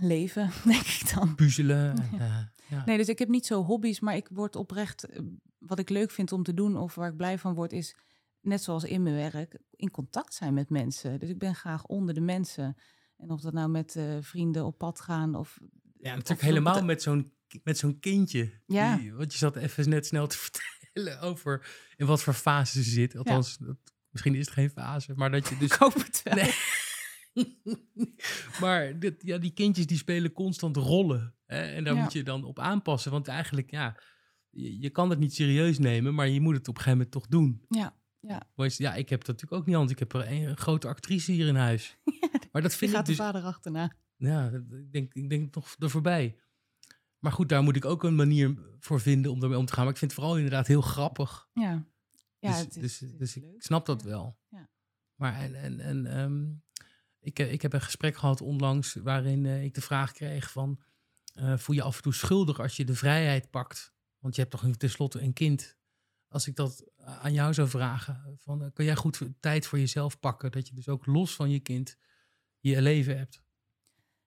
Leven, 0.00 0.50
denk 0.64 0.86
ik 0.86 1.14
dan. 1.14 1.34
Puzzelen. 1.34 1.90
en, 1.98 2.20
eh, 2.20 2.38
ja. 2.68 2.82
Nee, 2.86 2.96
dus 2.96 3.08
ik 3.08 3.18
heb 3.18 3.28
niet 3.28 3.46
zo 3.46 3.62
hobby's, 3.62 4.00
maar 4.00 4.16
ik 4.16 4.28
word 4.32 4.56
oprecht. 4.56 5.04
eh, 5.04 5.20
Wat 5.58 5.78
ik 5.78 5.88
leuk 5.88 6.10
vind 6.10 6.32
om 6.32 6.42
te 6.42 6.54
doen 6.54 6.76
of 6.76 6.94
waar 6.94 7.08
ik 7.10 7.16
blij 7.16 7.38
van 7.38 7.54
word, 7.54 7.72
is 7.72 7.96
net 8.44 8.62
zoals 8.62 8.84
in 8.84 9.02
mijn 9.02 9.14
werk, 9.32 9.58
in 9.70 9.90
contact 9.90 10.34
zijn 10.34 10.54
met 10.54 10.70
mensen. 10.70 11.18
Dus 11.18 11.28
ik 11.28 11.38
ben 11.38 11.54
graag 11.54 11.84
onder 11.86 12.14
de 12.14 12.20
mensen. 12.20 12.76
En 13.16 13.30
of 13.30 13.40
dat 13.40 13.52
nou 13.52 13.68
met 13.68 13.96
eh, 13.96 14.16
vrienden 14.20 14.64
op 14.64 14.78
pad 14.78 15.00
gaan 15.00 15.34
of... 15.34 15.58
Ja, 15.98 16.14
natuurlijk 16.14 16.40
helemaal 16.40 16.84
met 16.84 17.02
zo'n 17.02 17.32
met 17.62 17.78
zo'n 17.78 17.98
kindje. 17.98 18.60
Ja. 18.66 18.96
Die- 18.96 19.12
want 19.14 19.32
je 19.32 19.38
zat 19.38 19.56
even 19.56 19.88
net 19.88 20.06
snel 20.06 20.26
te 20.26 20.36
vertellen 20.46 21.20
over 21.20 21.66
in 21.96 22.06
wat 22.06 22.22
voor 22.22 22.32
fase 22.32 22.82
ze 22.82 22.90
zit. 22.90 23.16
Althans, 23.16 23.56
dat, 23.58 23.76
misschien 24.10 24.34
is 24.34 24.44
het 24.46 24.54
geen 24.54 24.70
fase, 24.70 25.12
maar 25.16 25.30
dat 25.30 25.48
je 25.48 25.56
dus 25.58 25.70
Ik 25.70 25.76
hoop 25.78 25.94
het 25.94 26.20
wel. 26.22 26.34
Nee. 26.34 26.52
maar 28.60 28.98
dit, 28.98 29.14
ja, 29.22 29.38
die 29.38 29.52
kindjes 29.52 29.86
die 29.86 29.96
spelen 29.96 30.32
constant 30.32 30.76
rollen. 30.76 31.34
Hè? 31.46 31.62
En 31.62 31.84
daar 31.84 31.94
Ja. 31.94 32.02
moet 32.02 32.12
je 32.12 32.22
dan 32.22 32.44
op 32.44 32.58
aanpassen. 32.58 33.10
Want 33.10 33.28
eigenlijk, 33.28 33.70
ja, 33.70 33.96
je, 34.50 34.80
je 34.80 34.90
kan 34.90 35.10
het 35.10 35.18
niet 35.18 35.34
serieus 35.34 35.78
nemen, 35.78 36.14
maar 36.14 36.28
je 36.28 36.40
moet 36.40 36.56
het 36.56 36.68
op 36.68 36.76
een 36.76 36.82
gegeven 36.82 36.98
moment 36.98 37.10
toch 37.10 37.26
doen. 37.26 37.64
Ja, 37.68 37.96
ja. 38.26 38.42
Ja, 38.66 38.94
ik 38.94 39.08
heb 39.08 39.18
dat 39.24 39.28
natuurlijk 39.28 39.60
ook 39.60 39.66
niet 39.66 39.74
anders. 39.76 39.92
Ik 39.92 39.98
heb 39.98 40.12
er 40.12 40.30
een, 40.30 40.42
een 40.48 40.56
grote 40.56 40.88
actrice 40.88 41.32
hier 41.32 41.46
in 41.46 41.56
huis. 41.56 41.96
Maar 42.52 42.62
dat 42.62 42.74
vind 42.74 42.90
ik 42.90 42.96
gaat 42.96 43.06
dus... 43.06 43.16
de 43.16 43.22
vader 43.22 43.42
achterna. 43.42 43.92
Ja, 44.16 44.50
ik 44.70 44.92
denk, 44.92 45.14
ik 45.14 45.30
denk 45.30 45.52
toch 45.52 45.76
er 45.78 45.90
voorbij. 45.90 46.36
Maar 47.18 47.32
goed, 47.32 47.48
daar 47.48 47.62
moet 47.62 47.76
ik 47.76 47.84
ook 47.84 48.02
een 48.02 48.14
manier 48.14 48.54
voor 48.78 49.00
vinden 49.00 49.30
om 49.32 49.42
ermee 49.42 49.58
om 49.58 49.66
te 49.66 49.72
gaan. 49.72 49.84
Maar 49.84 49.92
ik 49.92 49.98
vind 49.98 50.10
het 50.10 50.20
vooral 50.20 50.36
inderdaad 50.36 50.66
heel 50.66 50.80
grappig. 50.80 51.48
Ja, 51.52 51.86
ja 52.38 52.50
dus 52.50 52.58
het 52.58 52.76
is, 52.76 52.82
dus, 52.82 53.00
het 53.00 53.20
is 53.20 53.32
dus 53.32 53.36
ik 53.36 53.62
snap 53.62 53.86
dat 53.86 54.02
Ja. 54.02 54.08
wel. 54.08 54.38
Ja. 54.48 54.68
Maar 55.14 55.34
en, 55.34 55.54
en, 55.54 55.80
en 55.80 56.06
ehm, 56.06 56.52
ik, 57.20 57.38
eh, 57.38 57.52
ik 57.52 57.62
heb 57.62 57.72
een 57.72 57.80
gesprek 57.80 58.16
gehad 58.16 58.40
onlangs 58.40 58.94
waarin 58.94 59.46
eh, 59.46 59.64
ik 59.64 59.74
de 59.74 59.80
vraag 59.80 60.12
kreeg 60.12 60.50
van... 60.50 60.82
eh, 61.34 61.56
voel 61.56 61.76
je 61.76 61.82
af 61.82 61.96
en 61.96 62.02
toe 62.02 62.14
schuldig 62.14 62.60
als 62.60 62.76
je 62.76 62.84
de 62.84 62.94
vrijheid 62.94 63.50
pakt? 63.50 63.92
Want 64.18 64.34
je 64.34 64.40
hebt 64.40 64.52
toch 64.60 64.76
tenslotte 64.76 65.20
een 65.20 65.32
kind. 65.32 65.76
Als 66.34 66.46
ik 66.48 66.56
dat 66.56 66.84
aan 67.04 67.32
jou 67.32 67.54
zou 67.54 67.68
vragen, 67.68 68.36
van, 68.38 68.62
eh, 68.62 68.68
kan 68.72 68.84
jij 68.84 68.96
goed 68.96 69.20
tijd 69.40 69.66
voor 69.66 69.78
jezelf 69.78 70.20
pakken? 70.20 70.50
Dat 70.52 70.68
je 70.68 70.74
dus 70.74 70.88
ook 70.88 71.06
los 71.06 71.34
van 71.34 71.50
je 71.50 71.60
kind 71.60 71.96
je 72.58 72.82
leven 72.82 73.18
hebt. 73.18 73.42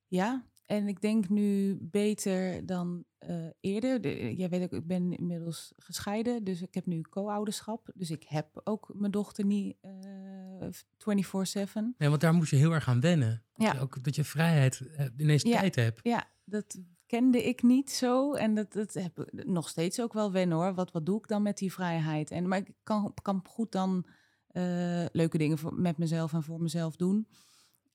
Ja, 0.08 0.48
en 0.66 0.88
ik 0.88 1.02
denk 1.02 1.30
nu 1.30 1.78
beter 1.82 2.66
dan 2.66 3.06
eh, 3.18 3.46
eerder. 3.60 4.02
De- 4.02 4.36
jij 4.36 4.50
weet 4.50 4.62
ook, 4.64 4.72
ik 4.72 4.88
ben 4.88 5.18
inmiddels 5.18 5.74
gescheiden, 5.78 6.44
dus 6.44 6.62
ik 6.62 6.74
heb 6.74 6.86
nu 6.86 7.02
co-ouderschap. 7.02 7.90
Dus 7.96 8.12
ik 8.12 8.24
heb 8.24 8.62
ook 8.64 8.92
mijn 8.96 9.12
dochter 9.12 9.46
niet 9.46 9.78
eh 9.82 10.68
24-7. 10.98 11.96
Nee, 11.98 12.10
want 12.10 12.22
daar 12.22 12.34
moest 12.34 12.50
je 12.52 12.56
heel 12.58 12.74
erg 12.74 12.88
aan 12.88 13.00
wennen. 13.02 13.44
Dat 13.54 13.68
Ja. 13.68 13.74
je, 13.74 13.80
ook, 13.80 14.04
dat 14.04 14.16
je 14.16 14.24
vrijheid 14.24 14.80
eh, 14.82 15.06
ineens 15.18 15.42
Ja. 15.44 15.60
tijd 15.60 15.76
hebt. 15.76 16.00
Ja, 16.04 16.28
dat 16.46 16.78
kende 17.08 17.44
ik 17.44 17.62
niet 17.64 17.92
zo. 17.92 18.34
En 18.34 18.56
dat, 18.56 18.74
dat 18.74 18.94
heb 18.94 19.20
ik 19.20 19.46
nog 19.46 19.70
steeds 19.70 20.02
ook 20.02 20.14
wel 20.14 20.32
wennen 20.32 20.58
hoor. 20.58 20.74
Wat, 20.74 20.92
wat 20.92 21.06
doe 21.06 21.18
ik 21.18 21.28
dan 21.28 21.42
met 21.42 21.58
die 21.58 21.74
vrijheid? 21.74 22.32
En, 22.32 22.48
maar 22.48 22.58
ik 22.58 22.70
kan, 22.84 23.14
kan 23.22 23.42
goed 23.48 23.72
dan 23.72 24.06
eh, 24.48 25.06
leuke 25.12 25.38
dingen 25.38 25.58
voor, 25.58 25.74
met 25.74 25.98
mezelf 25.98 26.34
en 26.34 26.44
voor 26.44 26.62
mezelf 26.62 26.96
doen. 26.96 27.28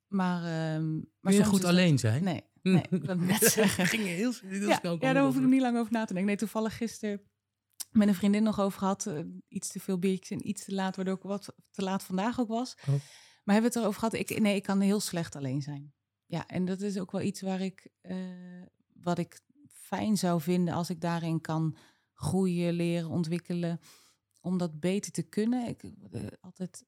Maar, 0.09 0.39
ehm 0.77 1.01
maar 1.21 1.33
je 1.33 1.45
goed 1.45 1.61
dat- 1.61 1.71
alleen 1.71 1.99
zijn? 1.99 2.25
Nee, 2.25 2.43
nee, 2.63 2.83
ik 2.91 3.03
wil 3.05 3.17
het 3.19 3.21
net 3.27 3.43
zeggen. 3.61 3.87
Ging 3.87 4.03
heel, 4.05 4.33
heel 4.45 4.69
ja, 4.69 4.79
snel. 4.79 4.97
ja, 5.01 5.13
daar 5.13 5.25
hoef 5.25 5.37
ik 5.37 5.43
niet 5.43 5.61
lang 5.61 5.79
over 5.79 5.93
na 5.93 6.01
te 6.01 6.07
denken. 6.13 6.27
Nee, 6.27 6.37
toevallig 6.37 6.77
gisteren 6.77 7.21
met 7.91 8.09
een 8.09 8.15
vriendin 8.15 8.43
nog 8.43 8.61
over 8.61 8.79
gehad. 8.79 9.07
eh, 9.07 9.19
iets 9.49 9.69
te 9.69 9.81
veel 9.81 9.99
biertjes 9.99 10.39
en 10.39 10.49
iets 10.49 10.65
te 10.65 10.75
laat, 10.75 10.97
waardoor 10.97 11.15
ik 11.17 11.23
wat 11.23 11.55
te 11.71 11.83
laat 11.83 12.03
vandaag 12.03 12.41
ook 12.41 12.49
was. 12.49 12.75
Oh. 12.81 12.87
Maar 13.45 13.55
hebben 13.55 13.73
we 13.73 13.77
het 13.79 13.87
erover 13.87 13.99
gehad? 13.99 14.15
Ik, 14.15 14.41
nee, 14.41 14.57
ik 14.57 14.63
kan 14.63 14.81
heel 14.81 15.01
slecht 15.01 15.37
alleen 15.37 15.63
zijn. 15.63 15.93
Ja, 16.27 16.47
en 16.47 16.65
dat 16.65 16.81
is 16.81 16.99
ook 16.99 17.11
wel 17.13 17.21
iets 17.21 17.41
waar 17.41 17.61
ik, 17.61 17.89
eh, 18.01 18.17
wat 19.03 19.19
ik 19.19 19.41
fijn 19.69 20.19
zou 20.19 20.41
vinden 20.41 20.75
als 20.75 20.91
ik 20.91 21.01
daarin 21.01 21.41
kan 21.41 21.77
groeien, 22.15 22.73
leren, 22.73 23.09
ontwikkelen. 23.09 23.81
Om 24.41 24.59
dat 24.59 24.81
beter 24.81 25.13
te 25.13 25.23
kunnen. 25.23 25.69
Ik, 25.69 25.83
eh, 25.83 26.23
altijd 26.41 26.85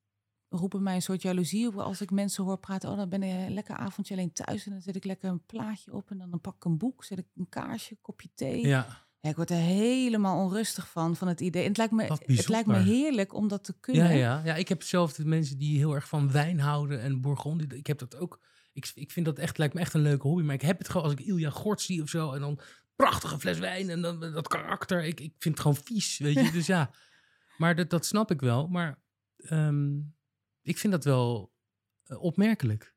roepen 0.48 0.82
mij 0.82 0.94
een 0.94 1.02
soort 1.02 1.22
jaloezie 1.22 1.66
op 1.66 1.76
als 1.76 2.00
ik 2.00 2.10
mensen 2.10 2.44
hoor 2.44 2.58
praten. 2.58 2.90
Oh, 2.90 2.96
dan 2.96 3.08
ben 3.08 3.22
ik 3.22 3.32
een 3.32 3.54
lekker 3.54 3.76
avondje 3.76 4.14
alleen 4.14 4.32
thuis 4.32 4.66
en 4.66 4.72
dan 4.72 4.80
zet 4.80 4.96
ik 4.96 5.04
lekker 5.04 5.30
een 5.30 5.46
plaatje 5.46 5.92
op 5.92 6.10
en 6.10 6.18
dan, 6.18 6.40
pak 6.40 6.54
ik 6.54 6.64
een 6.64 6.78
boek, 6.78 7.04
zet 7.04 7.18
ik 7.18 7.26
een 7.36 7.48
kaarsje, 7.48 7.92
een 7.92 7.98
kopje 8.00 8.28
thee. 8.34 8.66
Ja, 8.66 9.06
Ja, 9.20 9.30
ik 9.30 9.36
word 9.36 9.50
er 9.50 9.56
helemaal 9.56 10.44
onrustig 10.44 10.88
van, 10.90 11.16
van 11.16 11.28
het 11.28 11.40
idee. 11.40 11.62
En 11.62 11.68
het 11.68 11.76
lijkt 11.76 11.92
me, 11.92 12.02
het 12.26 12.48
lijkt 12.48 12.66
me 12.66 12.78
heerlijk 12.78 13.34
om 13.34 13.48
dat 13.48 13.64
te 13.64 13.74
kunnen. 13.80 14.04
ja, 14.04 14.10
ja. 14.10 14.42
ja, 14.44 14.54
ik 14.54 14.68
heb 14.68 14.82
zelf 14.82 15.12
de 15.12 15.24
mensen 15.24 15.58
die 15.58 15.78
heel 15.78 15.94
erg 15.94 16.08
van 16.08 16.30
wijn 16.30 16.60
houden 16.60 17.00
en 17.00 17.20
bourgogne. 17.20 17.66
Ik 17.66 17.86
heb 17.86 17.98
dat 17.98 18.16
ook. 18.16 18.40
Ik, 18.74 18.92
ik 18.94 19.10
vind 19.10 19.26
dat 19.26 19.38
echt, 19.38 19.58
lijkt 19.58 19.74
me 19.74 19.80
echt 19.80 19.94
een 19.94 20.00
leuke 20.00 20.26
hobby. 20.26 20.42
Maar 20.42 20.54
ik 20.54 20.62
heb 20.62 20.78
het 20.78 20.88
gewoon 20.88 21.02
als 21.02 21.12
ik 21.12 21.20
Ilja 21.20 21.50
Gort 21.50 21.80
zie 21.80 22.02
of 22.02 22.08
zo. 22.08 22.32
En 22.32 22.40
dan 22.40 22.58
prachtige 22.96 23.38
fles 23.38 23.58
wijn 23.58 23.90
en 23.90 24.02
dan 24.02 24.20
dat 24.20 24.48
karakter. 24.48 25.04
Ik, 25.04 25.20
ik 25.20 25.34
vind 25.38 25.54
het 25.54 25.60
gewoon 25.60 25.84
vies, 25.84 26.18
weet 26.18 26.34
je. 26.34 26.50
Dus 26.50 26.66
ja, 26.66 26.90
maar 27.58 27.76
dat, 27.76 27.90
dat 27.90 28.06
snap 28.06 28.30
ik 28.30 28.40
wel. 28.40 28.68
Maar 28.68 28.98
ehm, 29.36 29.98
ik 30.62 30.78
vind 30.78 30.92
dat 30.92 31.04
wel 31.04 31.52
eh, 32.04 32.22
opmerkelijk. 32.22 32.94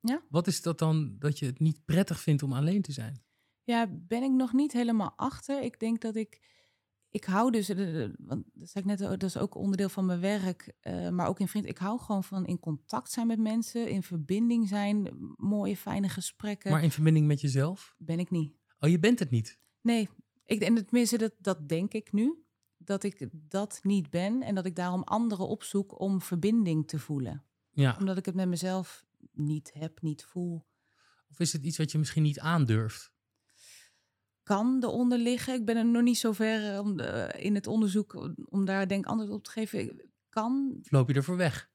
Ja? 0.00 0.22
Wat 0.28 0.46
is 0.46 0.62
dat 0.62 0.78
dan 0.78 1.16
dat 1.18 1.38
je 1.38 1.46
het 1.46 1.60
niet 1.60 1.84
prettig 1.84 2.20
vindt 2.20 2.42
om 2.42 2.52
alleen 2.52 2.82
te 2.82 2.92
zijn? 2.92 3.22
Ja, 3.62 3.86
ben 3.90 4.22
ik 4.22 4.30
nog 4.30 4.52
niet 4.52 4.72
helemaal 4.72 5.12
achter. 5.16 5.62
Ik 5.62 5.80
denk 5.80 6.00
dat 6.00 6.16
ik. 6.16 6.52
Ik 7.14 7.24
hou 7.24 7.50
dus, 7.50 7.68
eh, 7.68 8.08
want 8.18 8.44
dat 8.52 8.68
zei 8.68 8.84
ik 8.84 8.90
net, 8.90 8.98
dat 8.98 9.22
is 9.22 9.36
ook 9.36 9.54
onderdeel 9.54 9.88
van 9.88 10.06
mijn 10.06 10.20
werk, 10.20 10.74
eh, 10.80 11.08
maar 11.08 11.26
ook 11.26 11.40
in 11.40 11.48
vriend. 11.48 11.66
Ik 11.66 11.78
hou 11.78 12.00
gewoon 12.00 12.24
van 12.24 12.46
in 12.46 12.60
contact 12.60 13.10
zijn 13.10 13.26
met 13.26 13.38
mensen, 13.38 13.88
in 13.88 14.02
verbinding 14.02 14.68
zijn, 14.68 15.08
mooie, 15.36 15.76
fijne 15.76 16.08
gesprekken. 16.08 16.70
Maar 16.70 16.82
in 16.82 16.90
verbinding 16.90 17.26
met 17.26 17.40
jezelf? 17.40 17.94
Ben 17.98 18.18
ik 18.18 18.30
niet. 18.30 18.56
Oh, 18.78 18.90
je 18.90 18.98
bent 18.98 19.18
het 19.18 19.30
niet. 19.30 19.58
Nee, 19.80 20.08
ik, 20.44 20.62
en 20.62 20.74
tenminste, 20.74 21.18
dat, 21.18 21.32
dat 21.38 21.68
denk 21.68 21.92
ik 21.92 22.12
nu. 22.12 22.44
Dat 22.76 23.02
ik 23.02 23.28
dat 23.32 23.80
niet 23.82 24.10
ben 24.10 24.42
en 24.42 24.54
dat 24.54 24.66
ik 24.66 24.76
daarom 24.76 25.02
anderen 25.02 25.48
opzoek 25.48 26.00
om 26.00 26.20
verbinding 26.20 26.88
te 26.88 26.98
voelen. 26.98 27.44
Ja. 27.70 27.96
Omdat 27.98 28.16
ik 28.16 28.24
het 28.24 28.34
met 28.34 28.48
mezelf 28.48 29.04
niet 29.32 29.70
heb, 29.74 30.02
niet 30.02 30.24
voel. 30.24 30.66
Of 31.30 31.40
is 31.40 31.52
het 31.52 31.64
iets 31.64 31.78
wat 31.78 31.92
je 31.92 31.98
misschien 31.98 32.22
niet 32.22 32.40
aandurft? 32.40 33.13
Kan 34.44 34.78
eronder 34.84 35.18
liggen. 35.18 35.54
Ik 35.54 35.64
ben 35.64 35.76
er 35.76 35.86
nog 35.86 36.02
niet 36.02 36.18
zo 36.18 36.32
ver 36.32 36.72
eh, 36.74 36.80
om, 36.80 37.00
eh, 37.00 37.44
in 37.44 37.54
het 37.54 37.66
onderzoek 37.66 38.34
om- 38.50 38.64
daar 38.64 38.88
denk 38.88 39.06
antwoord 39.06 39.30
op 39.32 39.44
te 39.44 39.50
geven. 39.50 40.10
Kan, 40.28 40.78
loop 40.88 41.08
je 41.08 41.14
ervoor 41.14 41.36
weg? 41.36 41.70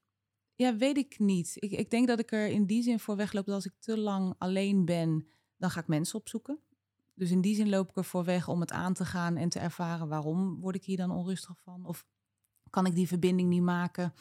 ja, 0.54 0.76
weet 0.76 0.96
ik 0.96 1.18
niet. 1.18 1.52
Ik, 1.54 1.70
ik 1.70 1.90
denk 1.90 2.06
dat 2.06 2.18
ik 2.18 2.32
er 2.32 2.46
in 2.46 2.66
die 2.66 2.82
zin 2.82 3.00
voor 3.00 3.16
wegloop 3.16 3.46
dat 3.46 3.54
als 3.54 3.66
ik 3.66 3.74
te 3.78 3.98
lang 3.98 4.34
alleen 4.38 4.84
ben, 4.84 5.26
dan 5.56 5.70
ga 5.70 5.80
ik 5.80 5.86
mensen 5.86 6.18
opzoeken. 6.18 6.58
Dus 7.14 7.30
in 7.30 7.40
die 7.40 7.54
zin 7.54 7.68
loop 7.68 7.88
ik 7.90 7.96
er 7.96 8.04
voor 8.04 8.24
weg 8.24 8.48
om 8.48 8.60
het 8.60 8.72
aan 8.72 8.94
te 8.94 9.04
gaan 9.04 9.36
en 9.36 9.48
te 9.48 9.58
ervaren 9.58 10.08
waarom 10.08 10.60
word 10.60 10.74
ik 10.76 10.84
hier 10.84 10.96
dan 10.96 11.10
onrustig 11.10 11.58
van? 11.60 11.84
Of 11.86 12.04
kan 12.70 12.86
ik 12.86 12.94
die 12.94 13.08
verbinding 13.08 13.48
niet 13.48 13.62
maken? 13.62 14.12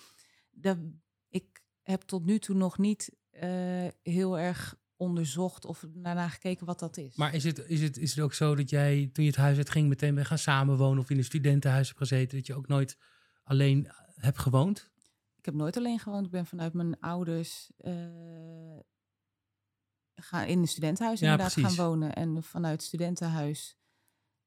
Ik 1.30 1.62
heb 1.82 2.02
tot 2.02 2.26
nu 2.26 2.40
toe 2.40 2.56
nog 2.56 2.78
niet 2.78 3.16
eh, 3.30 3.88
heel 4.04 4.40
erg 4.40 4.79
onderzocht 5.00 5.66
of 5.66 5.86
daarna 5.90 6.30
gekeken 6.30 6.66
wat 6.66 6.80
dat 6.80 6.98
is. 6.98 7.16
Maar 7.16 7.34
is 7.34 7.44
het, 7.44 7.58
is, 7.68 7.82
het, 7.82 7.98
is 7.98 8.16
het 8.16 8.24
ook 8.24 8.34
zo 8.34 8.56
dat 8.56 8.70
jij, 8.70 9.10
toen 9.14 9.24
je 9.24 9.30
het 9.30 9.40
huis 9.40 9.58
uit 9.58 9.70
ging, 9.70 9.88
meteen 9.88 10.16
bent 10.16 10.28
gaan 10.28 10.38
samenwonen 10.38 11.00
of 11.04 11.10
in 11.10 11.18
een 11.18 11.24
studentenhuis 11.24 11.88
hebt 11.88 12.00
gezeten, 12.00 12.38
dat 12.38 12.48
je 12.48 12.56
ook 12.56 12.68
nooit 12.68 12.98
alleen 13.44 13.88
hebt 14.16 14.40
gewoond? 14.40 14.90
Ik 15.38 15.46
heb 15.46 15.54
nooit 15.54 15.78
alleen 15.78 16.00
gewoond. 16.00 16.26
Ik 16.26 16.32
ben 16.32 16.46
vanuit 16.46 16.74
mijn 16.74 17.00
ouders 17.00 17.72
eh, 17.78 17.94
gaan 20.16 20.46
in 20.46 20.60
een 20.60 20.68
studentenhuis 20.68 21.20
Ja, 21.20 21.32
inderdaad 21.32 21.54
precies. 21.54 21.76
gaan 21.76 21.86
wonen. 21.86 22.14
En 22.14 22.44
vanuit 22.44 22.74
het 22.74 22.84
studentenhuis. 22.84 23.78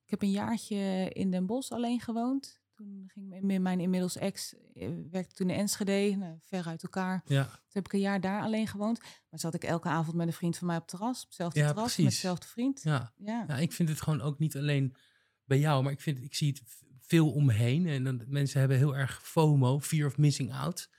Ik 0.05 0.11
heb 0.11 0.23
een 0.23 0.31
jaartje 0.31 1.11
in 1.12 1.31
Den 1.31 1.47
Bosch 1.47 1.71
alleen 1.73 2.01
gewoond. 2.01 2.62
Toen 2.75 3.05
ging 3.13 3.41
mijn- 3.43 3.63
mijn 3.63 3.81
inmiddels 3.81 4.17
ex, 4.17 4.55
eh, 4.75 4.89
werkte 5.11 5.35
toen 5.35 5.51
in 5.51 5.57
Enschede, 5.57 6.17
nou, 6.17 6.37
ver 6.41 6.65
uit 6.67 6.83
elkaar. 6.83 7.23
Ja, 7.25 7.45
Toen 7.45 7.59
heb 7.73 7.85
ik 7.87 7.93
een 7.93 8.01
jaar 8.01 8.21
daar 8.21 8.43
alleen 8.43 8.67
gewoond. 8.67 9.01
Maar 9.31 9.41
zat 9.41 9.55
ik 9.55 9.65
elke 9.65 9.89
avond 9.89 10.17
met 10.17 10.27
een 10.27 10.33
vriend 10.33 10.59
van 10.59 10.67
mij 10.67 10.77
op 10.77 10.83
het 10.83 10.91
terras. 10.91 11.21
Op 11.21 11.27
hetzelfde 11.27 11.59
Ja, 11.61 11.67
terras, 11.67 11.85
precies. 11.85 12.05
met 12.05 12.13
dezelfde 12.13 12.47
vriend. 12.47 12.81
ja. 12.83 13.13
Ja. 13.17 13.45
ja, 13.49 13.57
ik 13.57 13.73
vind 13.73 13.89
het 13.89 14.01
gewoon 14.03 14.21
ook 14.21 14.39
niet 14.39 14.57
alleen 14.57 14.95
bij 15.45 15.59
jou, 15.59 15.83
maar 15.83 15.93
ik, 15.93 16.01
vind, 16.01 16.19
ik 16.23 16.35
zie 16.35 16.49
het 16.49 16.63
veel 17.01 17.31
omheen. 17.33 17.87
En 17.87 18.05
dan, 18.05 18.23
mensen 18.27 18.61
hebben 18.61 18.77
heel 18.79 18.97
erg 18.97 19.21
FOMO, 19.23 19.81
fear 19.81 20.07
of 20.07 20.19
missing 20.19 20.53
out. 20.53 20.91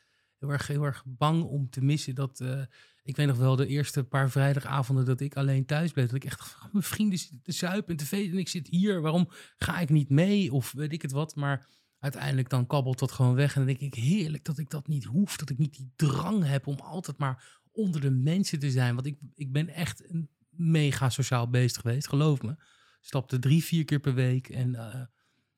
Heel 0.43 0.51
erg, 0.51 0.67
heel 0.67 0.83
erg 0.83 1.03
bang 1.05 1.43
om 1.43 1.69
te 1.69 1.81
missen 1.81 2.15
dat... 2.15 2.39
eh, 2.39 2.61
ik 3.03 3.15
weet 3.15 3.27
nog 3.27 3.37
wel 3.37 3.55
de 3.55 3.67
eerste 3.67 4.03
paar 4.03 4.29
vrijdagavonden 4.29 5.05
dat 5.05 5.19
ik 5.19 5.35
alleen 5.35 5.65
thuis 5.65 5.91
bleef. 5.91 6.05
Dat 6.05 6.15
ik 6.15 6.25
echt, 6.25 6.57
mijn 6.71 6.83
vrienden 6.83 7.19
zitten 7.19 7.41
te 7.41 7.51
zuipen 7.51 7.97
en 7.97 8.05
te 8.05 8.15
en 8.15 8.37
ik 8.37 8.47
zit 8.47 8.67
hier. 8.67 9.01
Waarom 9.01 9.29
ga 9.57 9.79
ik 9.79 9.89
niet 9.89 10.09
mee? 10.09 10.53
Of 10.53 10.71
weet 10.71 10.91
ik 10.91 11.01
het 11.01 11.11
wat. 11.11 11.35
Maar 11.35 11.67
uiteindelijk 11.99 12.49
dan 12.49 12.67
kabbelt 12.67 12.99
dat 12.99 13.11
gewoon 13.11 13.35
weg. 13.35 13.55
En 13.55 13.65
dan 13.65 13.75
denk 13.75 13.93
ik 13.93 14.03
heerlijk 14.03 14.45
dat 14.45 14.57
ik 14.57 14.69
dat 14.69 14.87
niet 14.87 15.03
hoef. 15.03 15.37
Dat 15.37 15.49
ik 15.49 15.57
niet 15.57 15.75
die 15.75 15.91
drang 15.95 16.45
heb 16.45 16.67
om 16.67 16.79
altijd 16.79 17.17
maar 17.17 17.61
onder 17.71 18.01
de 18.01 18.11
mensen 18.11 18.59
te 18.59 18.71
zijn. 18.71 18.95
Want 18.95 19.07
ik, 19.07 19.17
ik 19.35 19.51
ben 19.51 19.69
echt 19.69 20.09
een 20.09 20.29
mega 20.49 21.09
sociaal 21.09 21.49
beest 21.49 21.77
geweest, 21.77 22.07
geloof 22.07 22.41
me. 22.41 22.55
Stapte 23.01 23.39
drie, 23.39 23.63
vier 23.63 23.85
keer 23.85 23.99
per 23.99 24.13
week. 24.13 24.49
En 24.49 24.75
eh, 24.75 25.01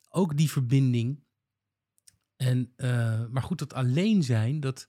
ook 0.08 0.36
die 0.36 0.50
verbinding. 0.50 1.24
En, 2.36 2.72
eh, 2.76 3.26
maar 3.26 3.42
goed, 3.42 3.58
dat 3.58 3.74
alleen 3.74 4.22
zijn, 4.22 4.60
dat... 4.60 4.88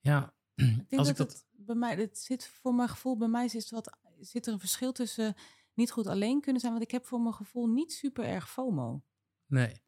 Ja, 0.00 0.34
Ik 0.54 0.66
denk 0.66 0.98
als 0.98 1.08
dat, 1.08 1.08
ik 1.08 1.16
dat... 1.16 1.32
het 1.32 1.46
bij 1.50 1.74
mij, 1.74 1.94
het 1.94 2.18
zit 2.18 2.46
voor 2.46 2.74
mijn 2.74 2.88
gevoel, 2.88 3.16
bij 3.16 3.28
mij 3.28 3.48
zit, 3.48 3.70
wat, 3.70 3.98
zit 4.20 4.46
er 4.46 4.52
een 4.52 4.58
verschil 4.58 4.92
tussen 4.92 5.34
niet 5.74 5.90
goed 5.90 6.06
alleen 6.06 6.40
kunnen 6.40 6.60
zijn. 6.60 6.72
Want 6.72 6.84
ik 6.84 6.90
heb 6.90 7.06
voor 7.06 7.20
mijn 7.20 7.34
gevoel 7.34 7.66
niet 7.66 7.92
super 7.92 8.24
erg 8.24 8.50
FOMO. 8.50 9.02
Nee. 9.46 9.82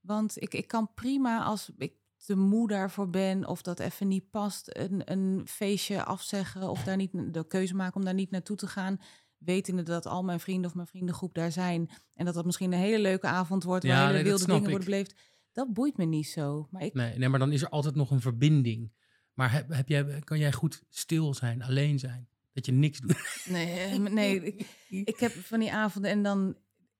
Want 0.00 0.42
ik, 0.42 0.54
ik 0.54 0.68
kan 0.68 0.94
prima 0.94 1.44
als 1.44 1.70
ik 1.76 1.94
te 2.16 2.36
moe 2.36 2.68
daarvoor 2.68 3.10
ben 3.10 3.46
of 3.46 3.62
dat 3.62 3.80
even 3.80 4.08
niet 4.08 4.30
past, 4.30 4.68
een, 4.72 5.12
een 5.12 5.42
feestje 5.48 6.04
afzeggen 6.04 6.70
of 6.70 6.82
daar 6.82 6.96
niet 6.96 7.10
de 7.34 7.46
keuze 7.46 7.74
maken 7.74 7.96
om 7.96 8.04
daar 8.04 8.14
niet 8.14 8.30
naartoe 8.30 8.56
te 8.56 8.66
gaan. 8.66 9.00
Wetende 9.38 9.82
dat 9.82 10.06
al 10.06 10.22
mijn 10.22 10.40
vrienden 10.40 10.68
of 10.70 10.74
mijn 10.74 10.86
vriendengroep 10.86 11.34
daar 11.34 11.52
zijn. 11.52 11.90
En 12.14 12.24
dat 12.24 12.34
dat 12.34 12.44
misschien 12.44 12.72
een 12.72 12.78
hele 12.78 12.98
leuke 12.98 13.26
avond 13.26 13.64
wordt. 13.64 13.84
Waar 13.84 13.96
Ja, 13.96 14.00
hele 14.00 14.12
nee, 14.12 14.22
wilde 14.22 14.46
dingen 14.46 14.70
worden 14.70 14.84
beleefd. 14.84 15.14
Dat 15.56 15.72
boeit 15.72 15.96
me 15.96 16.04
niet 16.04 16.26
zo. 16.28 16.68
Maar 16.70 16.82
ik, 16.82 16.94
Nee, 16.94 17.18
nee, 17.18 17.28
maar 17.28 17.38
dan 17.38 17.52
is 17.52 17.62
er 17.62 17.68
altijd 17.68 17.94
nog 17.94 18.10
een 18.10 18.20
verbinding. 18.20 18.92
Maar 19.34 19.52
heb, 19.52 19.68
heb 19.68 19.88
jij, 19.88 20.20
kan 20.24 20.38
jij 20.38 20.52
goed 20.52 20.82
stil 20.88 21.34
zijn, 21.34 21.62
alleen 21.62 21.98
zijn? 21.98 22.28
Dat 22.52 22.66
je 22.66 22.72
niks 22.72 22.98
doet. 22.98 23.40
nee, 23.48 23.78
eh, 23.80 23.98
nee 23.98 24.42
ik, 24.42 24.66
ik 24.88 25.18
heb 25.18 25.32
van 25.32 25.60
die 25.60 25.72
avonden 25.72 26.10
en 26.10 26.22
dan. 26.22 26.56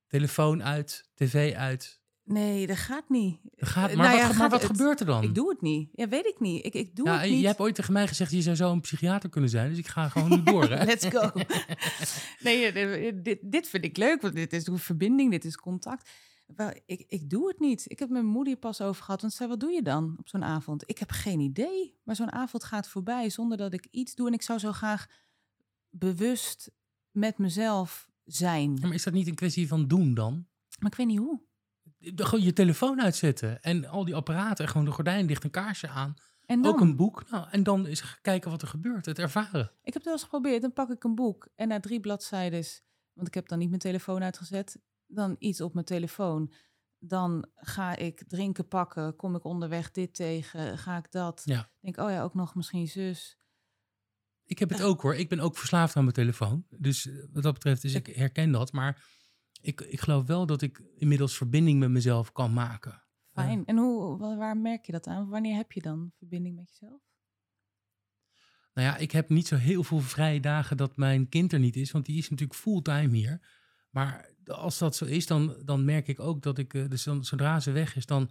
Telefoon 0.06 0.62
uit, 0.62 1.10
tv 1.14 1.54
uit. 1.54 2.00
Nee, 2.24 2.66
dat 2.66 2.76
gaat 2.76 3.08
niet. 3.08 3.38
Dat 3.42 3.68
gaat, 3.68 3.90
Eh, 3.90 3.96
maar 3.96 4.06
nou 4.06 4.18
wat, 4.18 4.26
ja, 4.26 4.32
maar 4.32 4.36
gaat- 4.42 4.50
wat 4.50 4.62
het- 4.62 4.70
gebeurt 4.70 5.00
er 5.00 5.06
dan? 5.06 5.22
Ik 5.22 5.34
doe 5.34 5.48
het 5.48 5.60
niet. 5.60 5.88
Ja, 5.92 6.08
weet 6.08 6.26
ik 6.26 6.40
niet. 6.40 6.64
Ik, 6.66 6.74
ik 6.74 6.96
doe 6.96 7.06
ja, 7.06 7.18
het 7.20 7.30
niet. 7.30 7.40
Je 7.40 7.46
hebt 7.46 7.58
ooit 7.60 7.74
tegen 7.74 7.92
mij 7.92 8.06
gezegd, 8.08 8.30
je 8.30 8.42
zou 8.42 8.56
zo 8.56 8.72
een 8.72 8.80
psychiater 8.80 9.28
kunnen 9.30 9.50
zijn. 9.50 9.68
Dus 9.68 9.78
ik 9.78 9.86
ga 9.88 10.08
gewoon 10.08 10.28
nu 10.30 10.42
door. 10.42 10.68
Hè? 10.70 10.84
Let's 10.92 11.06
go. 11.06 11.30
nee, 12.46 12.66
eh, 12.66 13.12
dit, 13.22 13.38
dit 13.42 13.68
vind 13.68 13.84
ik 13.84 13.96
leuk, 13.96 14.20
want 14.20 14.34
dit 14.34 14.52
is 14.52 14.66
een 14.66 14.78
verbinding, 14.78 15.30
dit 15.30 15.44
is 15.44 15.56
contact. 15.56 16.10
Wel, 16.46 16.70
ik, 16.86 17.04
ik 17.08 17.30
doe 17.30 17.48
het 17.48 17.60
niet. 17.60 17.90
Ik 17.90 17.98
heb 17.98 18.08
mijn 18.08 18.26
moeder 18.26 18.56
pas 18.56 18.80
over 18.80 19.02
gehad. 19.04 19.20
Want 19.20 19.32
ze 19.32 19.38
zei, 19.38 19.50
wat 19.50 19.60
doe 19.60 19.70
je 19.70 19.82
dan 19.82 20.14
op 20.18 20.28
zo'n 20.28 20.44
avond? 20.44 20.82
Ik 20.86 20.98
heb 20.98 21.10
geen 21.10 21.40
idee. 21.40 21.98
Maar 22.02 22.16
zo'n 22.16 22.32
avond 22.32 22.64
gaat 22.64 22.88
voorbij 22.88 23.30
zonder 23.30 23.56
dat 23.58 23.72
ik 23.72 23.86
iets 23.90 24.14
doe. 24.14 24.26
En 24.26 24.32
ik 24.32 24.42
zou 24.42 24.58
zo 24.58 24.72
graag 24.72 25.06
bewust 25.90 26.70
met 27.10 27.38
mezelf 27.38 28.10
zijn. 28.24 28.74
Ja, 28.76 28.86
maar 28.86 28.94
is 28.94 29.02
dat 29.02 29.12
niet 29.12 29.26
een 29.26 29.34
kwestie 29.34 29.68
van 29.68 29.88
doen 29.88 30.14
dan? 30.14 30.46
Maar 30.78 30.90
ik 30.90 30.96
weet 30.96 31.06
niet 31.06 31.18
hoe. 31.18 31.40
De- 31.98 32.24
Gewoon 32.24 32.44
je 32.44 32.52
telefoon 32.52 33.00
uitzetten 33.02 33.62
en 33.62 33.86
al 33.86 34.04
die 34.04 34.14
apparaten 34.14 34.64
en 34.64 34.70
gewoon 34.70 34.86
de 34.86 34.92
gordijn 34.92 35.26
dicht, 35.26 35.44
een 35.44 35.50
kaarsje 35.50 35.88
aan. 35.88 36.14
En 36.46 36.62
dan, 36.62 36.72
Ook 36.72 36.80
een 36.80 36.96
boek. 36.96 37.30
Nou, 37.30 37.46
en 37.50 37.62
dan 37.62 37.86
eens 37.86 38.20
kijken 38.20 38.50
wat 38.50 38.62
er 38.62 38.68
gebeurt, 38.68 39.06
het 39.06 39.18
ervaren. 39.18 39.64
ik 39.82 39.84
heb 39.84 39.94
het 39.94 40.04
wel 40.04 40.12
eens 40.12 40.22
geprobeerd. 40.22 40.60
Dan 40.62 40.72
pak 40.72 40.90
ik 40.90 41.04
een 41.04 41.14
boek 41.14 41.48
en 41.54 41.68
na 41.68 41.80
drie 41.80 42.00
bladzijden, 42.00 42.64
want 43.12 43.28
ik 43.28 43.34
heb 43.34 43.48
dan 43.48 43.58
niet 43.58 43.68
mijn 43.68 43.80
telefoon 43.80 44.22
uitgezet, 44.22 44.78
dan 45.06 45.36
iets 45.38 45.60
op 45.60 45.74
mijn 45.74 45.86
telefoon. 45.86 46.52
Dan 46.98 47.48
ga 47.54 47.96
ik 47.96 48.24
drinken 48.28 48.68
pakken, 48.68 49.16
kom 49.16 49.34
ik 49.34 49.44
onderweg 49.44 49.90
dit 49.90 50.14
tegen, 50.14 50.78
ga 50.78 50.96
ik 50.96 51.10
dat. 51.10 51.42
Ja. 51.44 51.70
Denk, 51.80 51.96
oh 51.96 52.10
ja, 52.10 52.22
ook 52.22 52.34
nog 52.34 52.54
misschien 52.54 52.88
zus. 52.88 53.38
Ik 54.44 54.58
heb 54.58 54.70
het 54.70 54.82
ook 54.82 55.02
hoor. 55.02 55.14
Ik 55.14 55.28
ben 55.28 55.40
ook 55.40 55.56
verslaafd 55.56 55.96
aan 55.96 56.02
mijn 56.02 56.14
telefoon. 56.14 56.66
Dus 56.78 57.06
eh, 57.06 57.24
wat 57.32 57.42
dat 57.42 57.52
betreft, 57.52 57.82
dus 57.82 57.94
ik 57.94 58.06
herken 58.06 58.52
dat. 58.52 58.72
Maar 58.72 59.04
ik, 59.60 59.80
ik 59.80 60.00
geloof 60.00 60.26
wel 60.26 60.46
dat 60.46 60.62
ik 60.62 60.82
inmiddels 60.96 61.36
verbinding 61.36 61.78
met 61.78 61.90
mezelf 61.90 62.32
kan 62.32 62.52
maken. 62.52 63.02
Fijn. 63.32 63.64
En 63.64 63.76
hoe, 63.76 64.18
wa- 64.18 64.36
waar 64.36 64.56
merk 64.56 64.86
je 64.86 64.92
dat 64.92 65.06
aan? 65.06 65.28
Wanneer 65.28 65.56
heb 65.56 65.72
je 65.72 65.80
dan 65.80 66.12
verbinding 66.18 66.56
met 66.56 66.68
jezelf? 66.70 67.00
Nou 68.74 68.88
ja, 68.88 68.96
ik 68.96 69.12
heb 69.12 69.28
niet 69.28 69.46
zo 69.46 69.56
heel 69.56 69.82
veel 69.82 70.00
vrije 70.00 70.40
dagen 70.40 70.76
dat 70.76 70.96
mijn 70.96 71.28
kind 71.28 71.52
er 71.52 71.58
niet 71.58 71.76
is. 71.76 71.90
Want 71.90 72.06
die 72.06 72.18
is 72.18 72.30
natuurlijk 72.30 72.58
fulltime 72.58 73.16
hier. 73.16 73.48
Maar 73.90 74.34
als 74.46 74.78
dat 74.78 74.96
zo 74.96 75.04
is, 75.04 75.26
dan, 75.26 75.56
dan 75.64 75.84
merk 75.84 76.08
ik 76.08 76.20
ook 76.20 76.42
dat 76.42 76.58
ik... 76.58 76.74
eh, 76.74 76.88
Dus 76.88 77.02
dan, 77.02 77.24
zodra 77.24 77.60
ze 77.60 77.70
weg 77.70 77.96
is, 77.96 78.06
dan 78.06 78.30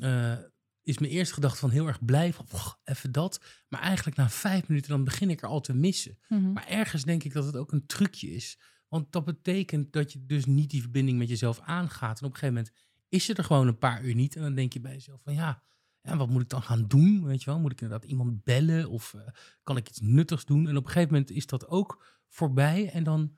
eh, 0.00 0.38
is 0.82 0.98
mijn 0.98 1.12
eerste 1.12 1.34
gedachte 1.34 1.58
van 1.58 1.70
heel 1.70 1.86
erg 1.86 2.04
blij. 2.04 2.32
Van, 2.32 2.46
"Och, 2.52 2.80
even 2.84 3.12
dat. 3.12 3.40
Maar 3.68 3.80
eigenlijk 3.80 4.16
na 4.16 4.28
vijf 4.30 4.68
minuten, 4.68 4.90
dan 4.90 5.04
begin 5.04 5.30
ik 5.30 5.42
er 5.42 5.48
al 5.48 5.60
te 5.60 5.74
missen. 5.74 6.18
Maar 6.52 6.66
ergens 6.66 7.04
denk 7.04 7.24
ik 7.24 7.32
dat 7.32 7.44
het 7.44 7.56
ook 7.56 7.72
een 7.72 7.86
trucje 7.86 8.30
is. 8.34 8.58
Want 8.88 9.12
dat 9.12 9.24
betekent 9.24 9.92
dat 9.92 10.12
je 10.12 10.26
dus 10.26 10.44
niet 10.46 10.70
die 10.70 10.80
verbinding 10.80 11.18
met 11.18 11.28
jezelf 11.28 11.60
aangaat. 11.60 12.20
En 12.20 12.26
op 12.26 12.32
een 12.32 12.38
gegeven 12.38 12.54
moment 12.54 12.74
is 13.08 13.26
je 13.26 13.34
er 13.34 13.44
gewoon 13.44 13.66
een 13.66 13.78
paar 13.78 14.04
uur 14.04 14.14
niet. 14.14 14.36
En 14.36 14.42
dan 14.42 14.54
denk 14.54 14.72
je 14.72 14.80
bij 14.80 14.92
jezelf 14.92 15.20
van 15.22 15.34
ja, 15.34 15.62
ja 16.02 16.16
wat 16.16 16.28
moet 16.28 16.42
ik 16.42 16.48
dan 16.48 16.62
gaan 16.62 16.86
doen? 16.88 17.24
Weet 17.24 17.42
je 17.42 17.50
wel, 17.50 17.60
moet 17.60 17.72
ik 17.72 17.80
inderdaad 17.80 18.08
iemand 18.10 18.44
bellen? 18.44 18.88
Of 18.90 19.14
eh, 19.14 19.20
kan 19.62 19.76
ik 19.76 19.88
iets 19.88 20.00
nuttigs 20.00 20.44
doen? 20.44 20.68
En 20.68 20.76
op 20.76 20.84
een 20.84 20.90
gegeven 20.90 21.12
moment 21.12 21.30
is 21.30 21.46
dat 21.46 21.66
ook 21.68 22.20
voorbij. 22.28 22.90
En 22.90 23.04
dan, 23.04 23.36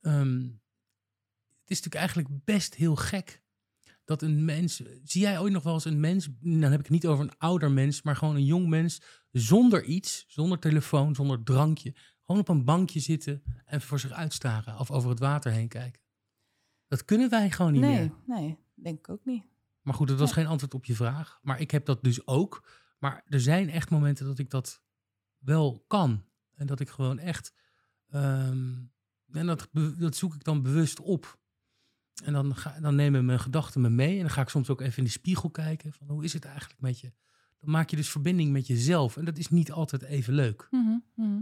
ehm, 0.00 0.48
is 1.70 1.82
natuurlijk 1.82 1.94
eigenlijk 1.94 2.44
best 2.44 2.74
heel 2.74 2.96
gek 2.96 3.42
dat 4.04 4.22
een 4.22 4.44
mens... 4.44 4.82
Zie 5.04 5.20
jij 5.20 5.38
ooit 5.40 5.52
nog 5.52 5.62
wel 5.62 5.74
eens 5.74 5.84
een 5.84 6.00
mens, 6.00 6.28
dan 6.40 6.62
heb 6.62 6.72
ik 6.72 6.78
het 6.78 6.90
niet 6.90 7.06
over 7.06 7.24
een 7.24 7.38
ouder 7.38 7.70
mens, 7.70 8.02
maar 8.02 8.16
gewoon 8.16 8.34
een 8.34 8.44
jong 8.44 8.68
mens 8.68 9.02
zonder 9.30 9.84
iets, 9.84 10.24
zonder 10.28 10.58
telefoon, 10.58 11.14
zonder 11.14 11.42
drankje, 11.42 11.94
gewoon 12.24 12.40
op 12.40 12.48
een 12.48 12.64
bankje 12.64 13.00
zitten 13.00 13.42
en 13.64 13.80
voor 13.80 14.00
zich 14.00 14.10
uitstaren 14.12 14.78
of 14.78 14.90
over 14.90 15.10
het 15.10 15.18
water 15.18 15.52
heen 15.52 15.68
kijken. 15.68 16.02
Dat 16.88 17.04
kunnen 17.04 17.30
wij 17.30 17.50
gewoon 17.50 17.72
niet 17.72 17.80
nee, 17.80 17.98
meer. 17.98 18.12
nee, 18.26 18.58
denk 18.74 18.98
ik 18.98 19.08
ook 19.08 19.24
niet. 19.24 19.44
Maar 19.82 19.94
goed, 19.94 20.08
dat 20.08 20.18
was 20.18 20.28
Ja. 20.28 20.34
geen 20.34 20.46
antwoord 20.46 20.74
op 20.74 20.84
je 20.84 20.94
vraag. 20.94 21.38
Maar 21.42 21.60
ik 21.60 21.70
heb 21.70 21.84
dat 21.86 22.02
dus 22.04 22.26
ook. 22.26 22.68
Maar 22.98 23.22
er 23.28 23.40
zijn 23.40 23.70
echt 23.70 23.90
momenten 23.90 24.26
dat 24.26 24.38
ik 24.38 24.50
dat 24.50 24.82
wel 25.38 25.84
kan. 25.86 26.24
En 26.54 26.66
dat 26.66 26.80
ik 26.80 26.88
gewoon 26.88 27.18
echt. 27.18 27.54
ehm, 28.08 28.72
en 29.32 29.46
dat 29.98 30.16
zoek 30.16 30.34
ik 30.34 30.44
dan 30.44 30.62
bewust 30.62 31.00
op. 31.00 31.38
En 32.22 32.32
dan, 32.32 32.56
ga, 32.56 32.80
dan 32.80 32.94
nemen 32.94 33.24
mijn 33.24 33.40
gedachten 33.40 33.80
me 33.80 33.90
mee. 33.90 34.14
En 34.14 34.20
dan 34.20 34.30
ga 34.30 34.40
ik 34.40 34.48
soms 34.48 34.70
ook 34.70 34.80
even 34.80 34.98
in 34.98 35.04
de 35.04 35.10
spiegel 35.10 35.50
kijken. 35.50 35.92
Van 35.92 36.08
hoe 36.08 36.24
is 36.24 36.32
het 36.32 36.44
eigenlijk 36.44 36.80
met 36.80 37.00
je? 37.00 37.12
Dan 37.60 37.70
maak 37.70 37.90
je 37.90 37.96
dus 37.96 38.10
verbinding 38.10 38.52
met 38.52 38.66
jezelf. 38.66 39.16
En 39.16 39.24
dat 39.24 39.38
is 39.38 39.48
niet 39.48 39.72
altijd 39.72 40.02
even 40.02 40.34
leuk. 40.34 40.68
Mhm, 40.70 40.98
mhm. 41.14 41.40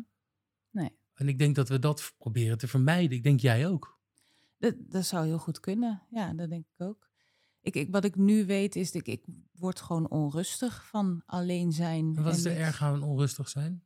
En 1.15 1.29
ik 1.29 1.39
denk 1.39 1.55
dat 1.55 1.69
we 1.69 1.79
dat 1.79 2.15
proberen 2.19 2.59
te 2.59 2.69
vermijden. 2.69 3.17
Ik 3.17 3.23
denk 3.23 3.41
jij 3.41 3.69
ook. 3.69 4.01
Dat, 4.59 4.75
dat 4.79 5.05
zou 5.05 5.27
heel 5.27 5.39
goed 5.39 5.61
kunnen. 5.61 6.03
Ja, 6.11 6.33
dat 6.35 6.49
denk 6.49 6.67
ik 6.67 6.87
ook. 6.87 7.11
Ik, 7.61 7.75
ik, 7.75 7.91
wat 7.91 8.05
ik 8.05 8.17
nu 8.17 8.47
weet 8.47 8.77
is 8.77 8.93
dat 8.93 9.07
ik, 9.07 9.27
ik 9.27 9.35
word 9.53 9.81
gewoon 9.81 10.11
onrustig 10.11 10.87
van 10.87 11.23
alleen 11.27 11.73
zijn. 11.73 12.17
En 12.17 12.23
wat 12.23 12.37
is 12.37 12.45
er 12.45 12.57
erg 12.57 12.83
aan 12.83 13.03
onrustig 13.03 13.49
zijn? 13.49 13.85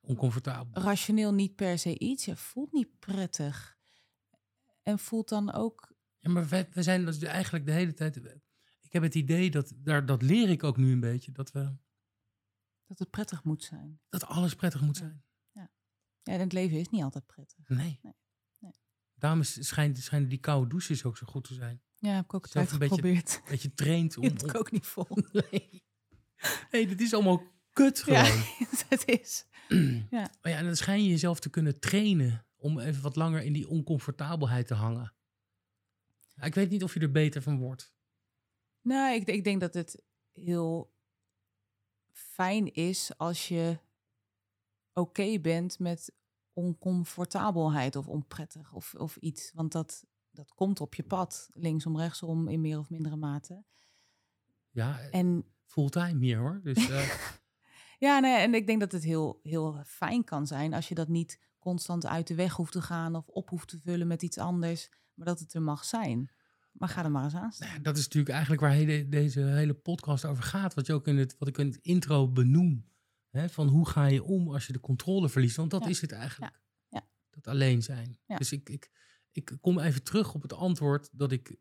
Oncomfortabel. 0.00 0.82
Rationeel 0.82 1.32
niet 1.32 1.54
per 1.54 1.78
se 1.78 1.98
iets. 1.98 2.24
Je 2.24 2.36
voelt 2.36 2.72
niet 2.72 2.98
prettig. 2.98 3.78
En 4.90 4.98
voelt 4.98 5.28
dan 5.28 5.52
ook... 5.52 5.92
Ja, 6.18 6.30
maar 6.30 6.48
we, 6.48 6.66
we 6.72 6.82
zijn 6.82 7.04
dus 7.04 7.18
eigenlijk 7.22 7.66
de 7.66 7.72
hele 7.72 7.94
tijd. 7.94 8.16
Ik 8.80 8.92
heb 8.92 9.02
het 9.02 9.14
idee 9.14 9.50
dat 9.50 9.72
daar, 9.76 10.06
dat 10.06 10.22
leer 10.22 10.48
ik 10.48 10.64
ook 10.64 10.76
nu 10.76 10.92
een 10.92 11.00
beetje, 11.00 11.32
dat 11.32 11.52
we 11.52 11.76
dat 12.86 12.98
het 12.98 13.10
prettig 13.10 13.44
moet 13.44 13.64
zijn. 13.64 14.00
dat 14.08 14.24
alles 14.26 14.54
prettig 14.54 14.80
moet 14.80 14.96
Ja. 14.98 15.02
zijn. 15.02 15.24
Ja, 16.22 16.32
en 16.32 16.40
het 16.40 16.52
leven 16.52 16.78
is 16.78 16.88
niet 16.88 17.02
altijd 17.02 17.26
prettig. 17.26 17.68
Nee. 17.68 17.98
Nee. 18.02 18.14
Nee. 18.58 18.72
Daarom 19.14 19.40
is- 19.40 19.66
schijnt, 19.66 19.98
schijnen 19.98 20.28
die 20.28 20.38
koude 20.38 20.68
douches 20.68 21.04
ook 21.04 21.16
zo 21.16 21.26
goed 21.26 21.44
te 21.44 21.54
zijn. 21.54 21.82
Ja, 21.98 22.14
heb 22.14 22.24
ik 22.24 22.34
ook 22.34 22.48
tijd 22.48 22.70
een 22.72 22.78
beetje- 22.78 22.94
geprobeerd. 22.94 23.40
Dat 23.48 23.62
je 23.62 23.74
traint 23.74 24.16
om. 24.16 24.24
Om- 24.24 24.30
ik 24.48 24.54
ook 24.54 24.70
niet 24.70 24.86
vol. 24.86 25.06
nee. 25.50 25.84
nee, 26.70 26.86
dit 26.86 27.00
is 27.00 27.14
allemaal 27.14 27.42
kut 27.72 28.02
Ja, 28.06 28.24
gewoon. 28.24 28.44
het 28.88 29.02
is. 29.08 29.46
Maar 30.10 30.30
ja, 30.52 30.56
en 30.56 30.64
dan 30.64 30.76
schijn 30.76 31.02
je 31.02 31.08
jezelf 31.08 31.40
te 31.40 31.50
kunnen 31.50 31.78
trainen 31.80 32.46
om 32.60 32.78
even 32.78 33.02
wat 33.02 33.16
langer 33.16 33.42
in 33.42 33.52
die 33.52 33.68
oncomfortabelheid 33.68 34.66
te 34.66 34.74
hangen. 34.74 35.12
Ik 36.42 36.54
weet 36.54 36.70
niet 36.70 36.82
of 36.82 36.94
je 36.94 37.00
er 37.00 37.10
beter 37.10 37.42
van 37.42 37.58
wordt. 37.58 37.92
Nou, 38.80 39.14
ik, 39.14 39.28
ik 39.28 39.44
denk 39.44 39.60
dat 39.60 39.74
het 39.74 40.02
heel 40.32 40.92
fijn 42.12 42.72
is 42.72 43.10
als 43.16 43.48
je 43.48 43.78
oké 44.92 45.40
bent 45.40 45.78
met 45.78 46.12
oncomfortabelheid 46.52 47.96
of 47.96 48.08
onprettig 48.08 48.72
of, 48.72 48.94
of 48.94 49.16
iets. 49.16 49.52
Want 49.54 49.72
dat, 49.72 50.06
dat 50.30 50.54
komt 50.54 50.80
op 50.80 50.94
je 50.94 51.02
pad, 51.02 51.50
linksom, 51.52 51.98
rechtsom, 51.98 52.48
in 52.48 52.60
meer 52.60 52.78
of 52.78 52.90
mindere 52.90 53.16
mate. 53.16 53.64
Ja, 54.70 55.00
En 55.00 55.44
fulltime 55.64 56.24
hier 56.24 56.38
hoor. 56.38 56.60
Dus 56.62 56.88
eh, 56.90 57.10
ja, 57.98 58.18
nee, 58.18 58.36
en 58.36 58.54
ik 58.54 58.66
denk 58.66 58.80
dat 58.80 58.92
het 58.92 59.04
heel, 59.04 59.40
heel 59.42 59.82
fijn 59.86 60.24
kan 60.24 60.46
zijn 60.46 60.74
als 60.74 60.88
je 60.88 60.94
dat 60.94 61.08
niet 61.08 61.38
constant 61.60 62.06
uit 62.06 62.26
de 62.26 62.34
weg 62.34 62.52
hoeft 62.52 62.72
te 62.72 62.82
gaan 62.82 63.14
of 63.16 63.26
op 63.28 63.48
hoeft 63.48 63.68
te 63.68 63.78
vullen 63.78 64.06
met 64.06 64.22
iets 64.22 64.38
anders, 64.38 64.90
maar 65.14 65.26
dat 65.26 65.38
het 65.40 65.54
er 65.54 65.62
mag 65.62 65.84
zijn. 65.84 66.30
Maar 66.72 66.88
ga 66.88 67.04
er 67.04 67.10
maar 67.10 67.24
eens 67.24 67.34
aan 67.34 67.52
staan. 67.52 67.68
Nou 67.68 67.80
dat 67.82 67.96
is 67.96 68.02
natuurlijk 68.04 68.32
eigenlijk 68.32 68.60
waar 68.62 68.70
hele, 68.72 69.08
deze 69.08 69.40
hele 69.40 69.74
podcast 69.74 70.24
over 70.24 70.42
gaat. 70.44 70.74
Wat, 70.74 70.86
je 70.86 70.92
ook 70.92 71.06
in 71.06 71.16
het, 71.18 71.36
wat 71.38 71.48
ik 71.48 71.58
in 71.58 71.66
het 71.66 71.78
intro 71.82 72.28
benoem. 72.28 72.88
Hè, 73.30 73.48
van 73.48 73.68
hoe 73.68 73.88
ga 73.88 74.06
je 74.06 74.22
om 74.22 74.52
als 74.52 74.66
je 74.66 74.72
de 74.72 74.80
controle 74.80 75.28
verliest? 75.28 75.56
Want 75.56 75.70
dat 75.70 75.82
Ja. 75.82 75.88
is 75.88 76.00
het 76.00 76.12
eigenlijk. 76.12 76.60
Ja. 76.88 77.08
Dat 77.30 77.46
alleen 77.46 77.82
zijn. 77.82 78.18
Dus 78.26 78.52
ik, 78.52 78.68
ik, 78.68 78.90
ik 79.32 79.56
kom 79.60 79.78
even 79.78 80.02
terug 80.02 80.34
op 80.34 80.42
het 80.42 80.52
antwoord 80.52 81.08
dat 81.12 81.32
ik... 81.32 81.56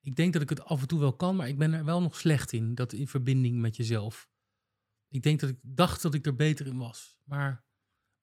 Ik 0.00 0.16
denk 0.16 0.32
dat 0.32 0.42
ik 0.42 0.48
het 0.48 0.64
af 0.64 0.80
en 0.80 0.86
toe 0.88 0.98
wel 1.00 1.16
kan, 1.16 1.36
maar 1.36 1.48
ik 1.48 1.58
ben 1.58 1.72
er 1.72 1.84
wel 1.84 2.02
nog 2.02 2.16
slecht 2.16 2.52
in. 2.52 2.74
Dat 2.74 2.92
in 2.92 3.08
verbinding 3.08 3.60
met 3.60 3.76
jezelf. 3.76 4.28
Ik 5.08 5.22
denk 5.22 5.40
dat 5.40 5.50
ik 5.50 5.58
dacht 5.62 6.02
dat 6.02 6.14
ik 6.14 6.26
er 6.26 6.36
beter 6.36 6.66
in 6.66 6.76
was. 6.78 7.18
Maar, 7.24 7.64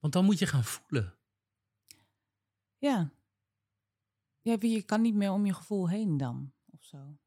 want 0.04 0.16
dan 0.16 0.26
moet 0.26 0.40
je 0.40 0.48
gaan 0.48 0.64
voelen. 0.64 1.16
Ja. 2.78 3.12
ja, 4.42 4.58
je 4.60 4.82
kan 4.82 5.02
niet 5.02 5.16
meer 5.16 5.32
om 5.32 5.46
je 5.46 5.54
gevoel 5.54 5.90
heen 5.90 6.18
dan, 6.18 6.54
of 6.72 6.84
zo. 6.84 7.18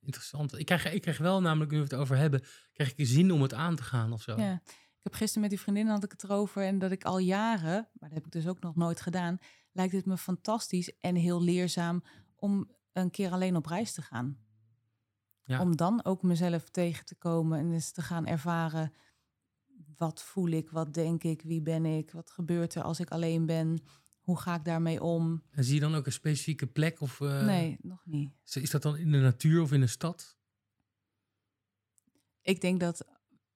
Interessant. 0.00 0.58
Ik 0.58 0.66
krijg, 0.66 0.92
ik 0.92 1.02
krijg 1.02 1.18
wel 1.18 1.40
namelijk, 1.40 1.70
nu 1.70 1.76
we 1.76 1.82
het 1.82 1.94
over 1.94 2.16
hebben, 2.16 2.42
krijg 2.72 2.94
ik 2.94 3.06
zin 3.06 3.32
om 3.32 3.42
het 3.42 3.54
aan 3.54 3.76
te 3.76 3.82
gaan 3.82 4.12
of 4.12 4.22
zo. 4.22 4.36
Ja. 4.36 4.62
Ik 4.64 5.02
heb 5.02 5.14
gisteren 5.14 5.40
met 5.40 5.50
die 5.50 5.60
vriendin 5.60 5.86
had 5.86 6.04
ik 6.04 6.10
het 6.10 6.24
erover 6.24 6.62
en 6.62 6.78
dat 6.78 6.90
ik 6.90 7.04
al 7.04 7.18
jaren, 7.18 7.88
maar 7.92 8.08
dat 8.08 8.18
heb 8.18 8.26
ik 8.26 8.32
dus 8.32 8.46
ook 8.46 8.60
nog 8.60 8.76
nooit 8.76 9.00
gedaan, 9.00 9.38
lijkt 9.72 9.92
het 9.92 10.06
me 10.06 10.16
fantastisch 10.16 10.98
en 10.98 11.14
heel 11.14 11.42
leerzaam 11.42 12.02
om 12.36 12.70
een 12.92 13.10
keer 13.10 13.30
alleen 13.30 13.56
op 13.56 13.66
reis 13.66 13.92
te 13.92 14.02
gaan. 14.02 14.38
Ja. 15.44 15.60
Om 15.60 15.76
dan 15.76 16.04
ook 16.04 16.22
mezelf 16.22 16.68
tegen 16.68 17.04
te 17.04 17.14
komen 17.14 17.58
en 17.58 17.72
eens 17.72 17.90
te 17.90 18.02
gaan 18.02 18.26
ervaren. 18.26 18.92
Wat 20.00 20.22
voel 20.22 20.48
ik, 20.48 20.70
wat 20.70 20.94
denk 20.94 21.22
ik, 21.24 21.42
wie 21.42 21.62
ben 21.62 21.84
ik, 21.86 22.10
wat 22.10 22.30
gebeurt 22.30 22.74
er 22.74 22.82
als 22.82 23.00
ik 23.00 23.10
alleen 23.10 23.46
ben, 23.46 23.82
hoe 24.20 24.38
ga 24.38 24.54
ik 24.54 24.64
daarmee 24.64 25.02
om? 25.02 25.42
En 25.50 25.64
zie 25.64 25.74
je 25.74 25.80
dan 25.80 25.94
ook 25.94 26.06
een 26.06 26.12
specifieke 26.12 26.66
plek? 26.66 27.00
Of, 27.00 27.20
eh, 27.20 27.44
nee, 27.44 27.76
nog 27.82 28.02
niet. 28.06 28.32
is- 28.44 28.56
Is 28.56 28.70
dat 28.70 28.82
dan 28.82 28.96
in 28.96 29.12
de 29.12 29.18
natuur 29.18 29.62
of 29.62 29.72
in 29.72 29.80
de 29.80 29.86
stad? 29.86 30.38
Ik 32.42 32.60
denk 32.60 32.80
dat 32.80 33.04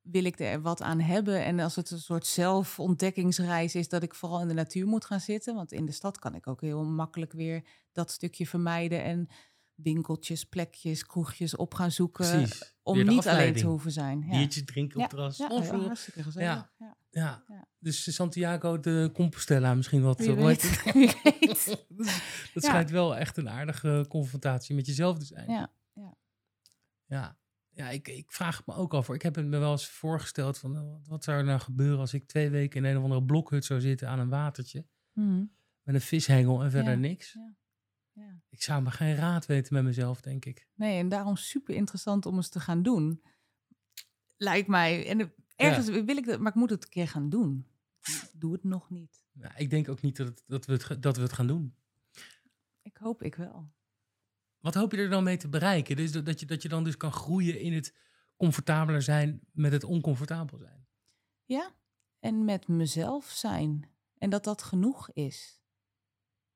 wil 0.00 0.24
ik 0.24 0.40
er 0.40 0.60
wat 0.62 0.82
aan 0.82 1.00
hebben 1.00 1.44
en 1.44 1.60
als 1.60 1.76
het 1.76 1.90
een 1.90 1.98
soort 1.98 2.26
zelfontdekkingsreis 2.26 3.74
is, 3.74 3.88
dat 3.88 4.02
ik 4.02 4.14
vooral 4.14 4.40
in 4.40 4.48
de 4.48 4.54
natuur 4.54 4.86
moet 4.86 5.04
gaan 5.04 5.20
zitten. 5.20 5.54
Want 5.54 5.72
in 5.72 5.86
de 5.86 5.92
stad 5.92 6.18
kan 6.18 6.34
ik 6.34 6.46
ook 6.46 6.60
heel 6.60 6.84
makkelijk 6.84 7.32
weer 7.32 7.66
dat 7.92 8.10
stukje 8.10 8.46
vermijden 8.46 9.02
en 9.04 9.28
winkeltjes, 9.74 10.44
plekjes, 10.44 11.06
kroegjes 11.06 11.56
op 11.56 11.74
gaan 11.74 11.90
zoeken. 11.90 12.30
Precies. 12.30 12.74
Om 12.82 13.04
niet 13.04 13.28
alleen 13.28 13.54
te 13.54 13.66
hoeven 13.66 13.92
zijn. 13.92 14.20
Ja. 14.26 14.30
Biertje 14.38 14.64
drinken 14.64 14.96
op 14.96 15.02
Ja, 15.02 15.08
terras. 15.08 15.36
Ja, 15.36 15.48
ja, 15.50 15.76
hartstikke 15.78 16.22
gezellig. 16.22 16.48
ja. 16.48 16.70
Ja. 16.78 16.96
ja. 17.10 17.44
Ja. 17.48 17.68
Dus 17.78 18.14
Santiago 18.14 18.80
de 18.80 19.10
Compostela 19.12 19.74
misschien 19.74 20.02
wat. 20.02 20.18
Wie 20.18 20.36
eh, 20.36 20.44
weet. 20.44 20.82
Wie 20.92 21.12
weet. 21.22 21.66
dat 22.54 22.62
Ja. 22.62 22.68
schijnt 22.68 22.90
wel 22.90 23.16
echt 23.16 23.36
een 23.36 23.48
aardige 23.50 24.04
confrontatie 24.08 24.74
met 24.74 24.86
jezelf 24.86 25.18
te 25.18 25.24
zijn. 25.24 25.50
Ja. 25.50 25.72
Ja, 27.06 27.38
ja 27.70 27.90
ik, 27.90 28.08
ik 28.08 28.32
vraag 28.32 28.56
het 28.56 28.66
me 28.66 28.74
ook 28.74 28.94
af. 28.94 29.08
Ik 29.08 29.22
heb 29.22 29.34
het 29.34 29.46
me 29.46 29.58
wel 29.58 29.70
eens 29.70 29.88
voorgesteld 29.88 30.58
van 30.58 30.76
eh, 30.76 30.82
wat- 31.08 31.24
zou 31.24 31.38
er 31.38 31.44
nou 31.44 31.60
gebeuren 31.60 31.98
als 31.98 32.14
ik 32.14 32.26
twee 32.26 32.50
weken 32.50 32.84
in 32.84 32.90
een 32.90 32.96
of 32.96 33.02
andere 33.02 33.24
blokhut 33.24 33.64
zou 33.64 33.80
zitten 33.80 34.08
aan 34.08 34.18
een 34.18 34.28
watertje 34.28 34.86
Mhm. 35.12 35.44
met 35.82 35.94
een 35.94 36.00
vishengel 36.00 36.62
en 36.62 36.70
verder 36.70 36.92
Ja. 36.92 36.98
niks. 36.98 37.32
Ja. 37.32 37.54
Ja. 38.14 38.40
Ik 38.48 38.62
zou 38.62 38.82
me 38.82 38.90
geen 38.90 39.14
raad 39.16 39.46
weten 39.46 39.74
met 39.74 39.84
mezelf, 39.84 40.20
denk 40.20 40.44
ik. 40.44 40.68
Nee, 40.74 40.98
en 40.98 41.08
daarom 41.08 41.36
super 41.36 41.74
interessant 41.74 42.26
om 42.26 42.36
eens 42.36 42.48
te 42.48 42.60
gaan 42.60 42.82
doen. 42.82 43.22
Lijkt 44.36 44.68
mij. 44.68 45.06
En 45.08 45.34
ergens 45.56 45.88
wil 45.88 46.16
ik 46.16 46.26
dat, 46.26 46.40
maar 46.40 46.50
ik 46.52 46.58
moet 46.58 46.70
het 46.70 46.84
een 46.84 46.90
keer 46.90 47.08
gaan 47.08 47.28
doen. 47.28 47.66
Ik 48.02 48.30
Doe 48.34 48.52
het 48.52 48.64
nog 48.64 48.90
niet. 48.90 49.24
Nou, 49.32 49.54
ik 49.56 49.70
denk 49.70 49.88
ook 49.88 50.00
niet 50.00 50.16
dat, 50.16 50.26
het- 50.26 50.42
dat, 50.46 50.66
we 50.66 50.72
het, 50.72 51.02
dat 51.02 51.16
we 51.16 51.22
het 51.22 51.32
gaan 51.32 51.46
doen. 51.46 51.74
Ik 52.82 52.96
hoop 52.96 53.22
ik 53.22 53.34
wel. 53.34 53.72
Wat 54.58 54.74
hoop 54.74 54.92
je 54.92 54.96
er 54.98 55.10
dan 55.10 55.24
mee 55.24 55.36
te 55.36 55.48
bereiken? 55.48 55.96
Dus 55.96 56.12
dat, 56.12 56.26
dat, 56.26 56.40
je, 56.40 56.46
dat 56.46 56.62
je 56.62 56.68
dan 56.68 56.84
dus 56.84 56.96
kan 56.96 57.12
groeien 57.12 57.60
in 57.60 57.72
het 57.72 57.94
comfortabeler 58.36 59.02
zijn 59.02 59.40
met 59.52 59.72
het 59.72 59.84
oncomfortabel 59.84 60.58
zijn. 60.58 60.86
Ja, 61.44 61.74
en 62.18 62.44
met 62.44 62.68
mezelf 62.68 63.24
zijn. 63.30 63.90
En 64.18 64.30
dat 64.30 64.44
dat 64.44 64.62
genoeg 64.62 65.10
is. 65.12 65.62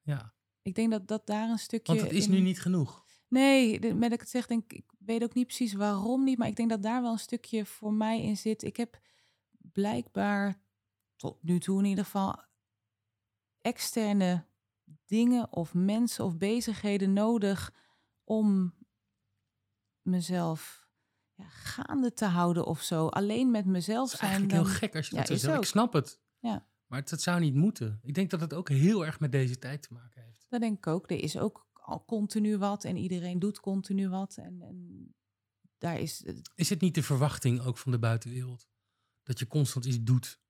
Ja, 0.00 0.34
Ik 0.62 0.74
denk 0.74 0.90
dat 0.90 1.09
dat 1.09 1.26
daar 1.26 1.48
een 1.50 1.59
stukje. 1.59 1.92
want 1.94 2.06
het 2.06 2.16
is 2.16 2.24
in- 2.26 2.30
nu 2.30 2.40
niet 2.40 2.61
genoeg. 2.61 3.04
Nee, 3.28 3.80
de- 3.80 3.92
met 3.94 4.00
dat 4.02 4.12
ik 4.12 4.20
het 4.20 4.28
zeg, 4.28 4.46
denk 4.46 4.72
ik, 4.72 4.78
ik 4.78 4.90
weet 4.98 5.22
ook 5.22 5.34
niet 5.34 5.46
precies 5.46 5.72
waarom 5.72 6.24
niet, 6.24 6.38
maar 6.38 6.48
ik 6.48 6.56
denk 6.56 6.70
dat 6.70 6.82
daar 6.82 7.02
wel 7.02 7.12
een 7.12 7.18
stukje 7.18 7.64
voor 7.66 7.92
mij 7.92 8.22
in 8.22 8.36
zit. 8.36 8.62
Ik 8.62 8.76
heb 8.76 9.00
blijkbaar 9.72 10.61
tot 11.16 11.42
nu 11.42 11.59
toe 11.61 11.78
in 11.78 11.84
ieder 11.84 12.04
geval 12.04 12.42
externe 13.61 14.46
dingen 15.06 15.52
of 15.52 15.74
mensen 15.74 16.24
of 16.24 16.36
bezigheden 16.38 17.12
nodig 17.12 17.72
om 18.24 18.74
mezelf 20.02 20.88
ja, 21.34 21.48
gaande 21.48 22.12
te 22.12 22.24
houden 22.24 22.66
of 22.66 22.80
zo. 22.82 23.06
Alleen 23.06 23.50
met 23.50 23.64
mezelf 23.66 24.04
Dat 24.11 24.12
is 24.12 24.18
zijn. 24.18 24.30
eigenlijk 24.30 24.61
heel 24.61 24.70
dan- 24.70 24.78
gek 24.80 24.96
als 24.96 25.09
je 25.09 25.14
Ja, 25.16 25.22
dat 25.22 25.40
zo 25.40 25.46
zegt. 25.46 25.59
Ik 25.59 25.64
snap 25.64 25.92
het. 25.92 26.20
Ja. 26.38 26.66
Maar 26.86 26.98
het 27.04 27.22
zou 27.22 27.40
niet 27.40 27.54
moeten. 27.54 27.98
Ik 28.02 28.14
denk 28.14 28.30
dat 28.30 28.40
het 28.40 28.54
ook 28.54 28.68
heel 28.68 29.06
erg 29.06 29.20
met 29.20 29.32
deze 29.32 29.59
tijd 29.59 29.82
te 29.82 29.92
maken 29.92 30.11
heeft. 30.12 30.18
Dat 30.49 30.61
denk 30.61 30.76
ik 30.76 30.86
ook. 30.86 31.11
Er 31.11 31.22
is 31.22 31.38
ook 31.38 31.68
al 31.72 32.05
continu 32.05 32.59
wat 32.59 32.84
en 32.84 32.96
iedereen 32.96 33.38
doet 33.38 33.61
continu 33.61 34.09
wat. 34.09 34.36
En, 34.36 34.62
en 34.62 35.09
daar 35.78 35.99
is 35.99 36.22
Is 36.55 36.70
het 36.70 36.80
niet 36.80 36.94
de 36.94 37.03
verwachting 37.03 37.61
ook 37.61 37.78
van 37.78 37.92
de 37.92 37.99
buitenwereld? 37.99 38.68
Dat 39.22 39.38
je 39.38 39.46
constant 39.46 39.84
iets 39.84 40.03
doet? 40.03 40.40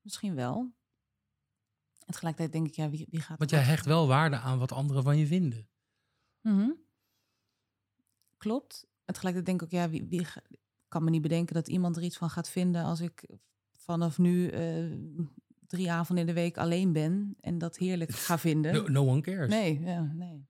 Misschien 0.00 0.34
wel. 0.34 0.78
En 2.06 2.12
tegelijkertijd 2.12 2.52
denk 2.52 2.66
ik, 2.66 2.74
ja, 2.74 2.90
wie, 2.90 3.06
wie 3.10 3.20
gaat... 3.20 3.38
Want 3.38 3.50
jij 3.50 3.62
hecht 3.62 3.84
wel 3.86 4.06
waarde 4.06 4.36
aan 4.36 4.58
wat 4.58 4.72
anderen 4.72 5.02
van 5.02 5.18
je 5.18 5.26
vinden. 5.26 5.68
Mhm. 6.40 6.70
Klopt. 8.36 8.88
En 9.04 9.14
tegelijkertijd 9.14 9.46
denk 9.46 9.60
ik 9.60 9.66
ook, 9.66 9.82
ja, 9.82 9.90
wie, 9.90 10.06
wie 10.08 10.26
kan 10.88 11.04
me 11.04 11.10
niet 11.10 11.22
bedenken 11.22 11.54
dat 11.54 11.68
iemand 11.68 11.96
er 11.96 12.02
iets 12.02 12.16
van 12.16 12.30
gaat 12.30 12.48
vinden 12.48 12.84
als 12.84 13.00
ik 13.00 13.28
vanaf 13.72 14.18
nu 14.18 14.48
eh, 14.48 14.92
drie 15.70 15.90
avonden 15.90 16.26
in 16.26 16.34
de 16.34 16.40
week 16.40 16.56
alleen 16.58 16.92
ben 16.92 17.36
en 17.40 17.58
dat 17.58 17.76
heerlijk 17.76 18.10
ga 18.10 18.38
vinden. 18.48 18.72
No, 18.72 18.86
no 18.88 19.08
one 19.08 19.20
cares. 19.20 19.48
Nee, 19.48 19.80
ja, 19.80 20.02
nee. 20.02 20.48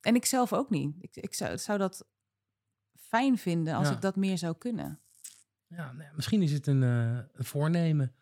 En 0.00 0.14
ik 0.14 0.24
zelf 0.24 0.52
ook 0.52 0.70
niet. 0.70 0.96
Ik, 1.00 1.16
ik 1.16 1.34
zou, 1.34 1.58
zou 1.58 1.78
dat 1.78 2.06
fijn 2.98 3.38
vinden 3.38 3.74
als 3.74 3.88
Ja. 3.88 3.94
ik 3.94 4.00
dat 4.00 4.16
meer 4.16 4.38
zou 4.38 4.56
kunnen. 4.58 5.00
Ja, 5.66 5.92
nou 5.92 6.02
ja, 6.02 6.12
misschien 6.14 6.42
is 6.42 6.52
het 6.52 6.66
een, 6.66 6.82
eh, 6.82 7.18
een 7.32 7.44
voornemen. 7.44 8.14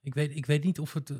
Ik 0.00 0.14
weet, 0.14 0.36
ik 0.36 0.46
weet 0.46 0.64
niet 0.64 0.78
of 0.78 0.92
het, 0.92 1.10
eh, 1.10 1.16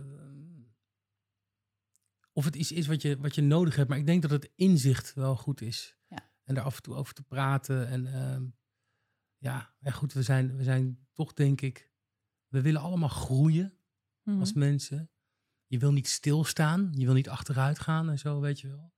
of 2.32 2.44
het 2.44 2.56
iets 2.56 2.72
is 2.72 2.86
wat 2.86 3.02
je, 3.02 3.16
wat 3.16 3.34
je 3.34 3.42
nodig 3.42 3.76
hebt, 3.76 3.88
maar 3.88 3.98
ik 3.98 4.06
denk 4.06 4.22
dat 4.22 4.30
het 4.30 4.50
inzicht 4.54 5.14
wel 5.14 5.36
goed 5.36 5.60
is. 5.60 5.96
Ja. 6.06 6.30
En 6.44 6.54
daar 6.54 6.64
af 6.64 6.76
en 6.76 6.82
toe 6.82 6.94
over 6.94 7.14
te 7.14 7.22
praten. 7.22 7.86
En 7.88 8.06
ehm, 8.06 8.46
ja, 9.38 9.74
ja, 9.80 9.90
goed, 9.90 10.12
we 10.12 10.22
zijn, 10.22 10.56
we 10.56 10.62
zijn 10.62 11.06
toch 11.12 11.32
denk 11.32 11.60
ik, 11.60 11.90
we 12.52 12.60
willen 12.60 12.80
allemaal 12.80 13.08
groeien 13.08 13.76
Mhm. 14.22 14.38
als 14.38 14.52
mensen. 14.52 15.10
Je 15.66 15.78
wil 15.78 15.92
niet 15.92 16.08
stilstaan, 16.08 16.92
je 16.96 17.04
wil 17.04 17.14
niet 17.14 17.28
achteruit 17.28 17.78
gaan 17.78 18.10
en 18.10 18.18
zo, 18.18 18.40
weet 18.40 18.60
je 18.60 18.68
wel. 18.68 18.92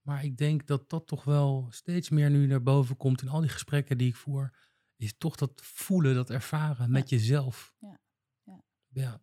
Maar 0.00 0.24
ik 0.24 0.36
denk 0.36 0.66
dat 0.66 0.90
dat 0.90 1.06
toch 1.06 1.24
wel 1.24 1.66
steeds 1.70 2.08
meer 2.10 2.30
nu 2.30 2.46
naar 2.46 2.62
boven 2.62 2.96
komt 2.96 3.22
in 3.22 3.28
al 3.28 3.40
die 3.40 3.48
gesprekken 3.50 3.98
die 3.98 4.08
ik 4.08 4.16
voer. 4.16 4.56
Is 4.96 5.14
toch 5.18 5.36
dat 5.36 5.60
voelen, 5.64 6.14
dat 6.14 6.30
ervaren 6.30 6.90
met 6.90 7.08
jezelf. 7.08 7.74
Ja, 7.80 7.98
ja. 8.44 8.62
Ja. 8.88 9.20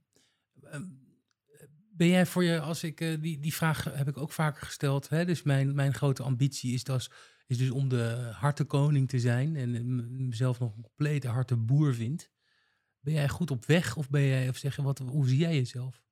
Ehm, 0.61 0.87
Ben 1.91 2.07
jij 2.07 2.25
voor 2.25 2.43
je, 2.43 2.59
als 2.59 2.83
ik 2.83 3.01
eh, 3.01 3.21
die, 3.21 3.39
die 3.39 3.53
vraag 3.53 3.83
heb 3.83 4.07
ik 4.07 4.17
ook 4.17 4.31
vaker 4.31 4.65
gesteld. 4.65 5.09
Hè? 5.09 5.25
Dus 5.25 5.43
mijn, 5.43 5.75
mijn 5.75 5.93
grote 5.93 6.23
ambitie 6.23 6.73
is 6.73 6.83
dus, 6.83 7.11
is 7.47 7.57
dus 7.57 7.69
om 7.71 7.89
de 7.89 8.31
hartenkoning 8.33 9.09
te 9.09 9.19
zijn. 9.19 9.55
En 9.55 9.75
eh, 9.75 9.81
mezelf 10.09 10.59
nog 10.59 10.75
een 10.75 10.81
complete 10.81 11.27
hartenboer 11.27 11.93
vind. 11.93 12.29
Ben 12.99 13.13
jij 13.13 13.29
goed 13.29 13.51
op 13.51 13.65
weg 13.65 13.95
of 13.95 14.09
ben 14.09 14.21
jij, 14.21 14.49
of 14.49 14.57
zeg 14.57 14.75
je, 14.75 14.81
wat, 14.81 14.99
hoe 14.99 15.27
zie 15.27 15.37
jij 15.37 15.55
jezelf? 15.55 16.03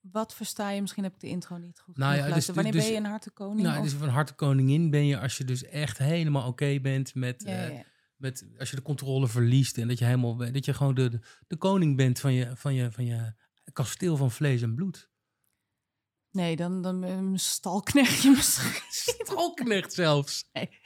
Wat 0.00 0.34
versta 0.34 0.70
je? 0.70 0.80
Misschien 0.80 1.02
heb 1.02 1.14
ik 1.14 1.20
de 1.20 1.28
intro 1.28 1.56
niet 1.56 1.80
goed 1.80 1.96
Nou 1.96 2.16
ja, 2.16 2.34
dus-. 2.34 2.46
Wanneer 2.46 2.72
dus- 2.72 2.82
ben 2.82 2.92
je 2.92 2.98
een 2.98 3.04
hartenkoning? 3.04 3.66
Nou, 3.66 3.78
of- 3.78 3.84
dus 3.84 3.92
van 3.92 4.08
hartenkoningin 4.08 4.90
ben 4.90 5.06
je 5.06 5.18
als 5.18 5.36
je 5.38 5.44
dus 5.44 5.64
echt 5.64 5.98
helemaal 5.98 6.46
oké 6.46 6.80
bent 6.80 7.14
met, 7.14 7.42
ja, 7.46 7.66
eh, 7.66 7.76
ja. 7.76 7.84
met 8.16 8.46
als 8.58 8.70
je 8.70 8.76
de 8.76 8.82
controle 8.82 9.28
verliest 9.28 9.78
en 9.78 9.88
dat 9.88 9.98
je 9.98 10.04
helemaal 10.04 10.36
dat 10.36 10.64
je 10.64 10.74
gewoon 10.74 10.94
de, 10.94 11.08
de, 11.08 11.20
de 11.46 11.56
koning 11.56 11.96
bent 11.96 12.20
van 12.20 12.32
je, 12.32 12.56
van 12.56 12.74
je, 12.74 12.92
van 12.92 13.04
je 13.04 13.34
kasteel 13.72 14.16
van 14.16 14.30
vlees 14.30 14.62
en 14.62 14.74
bloed. 14.74 15.10
Nee, 16.30 16.56
dan, 16.56 16.82
dan 16.82 17.02
een 17.02 17.38
stalknechtje 17.38 18.30
misschien. 18.30 18.82
Stalknecht 19.24 19.92
zelfs. 19.92 20.44
Nee. 20.52 20.80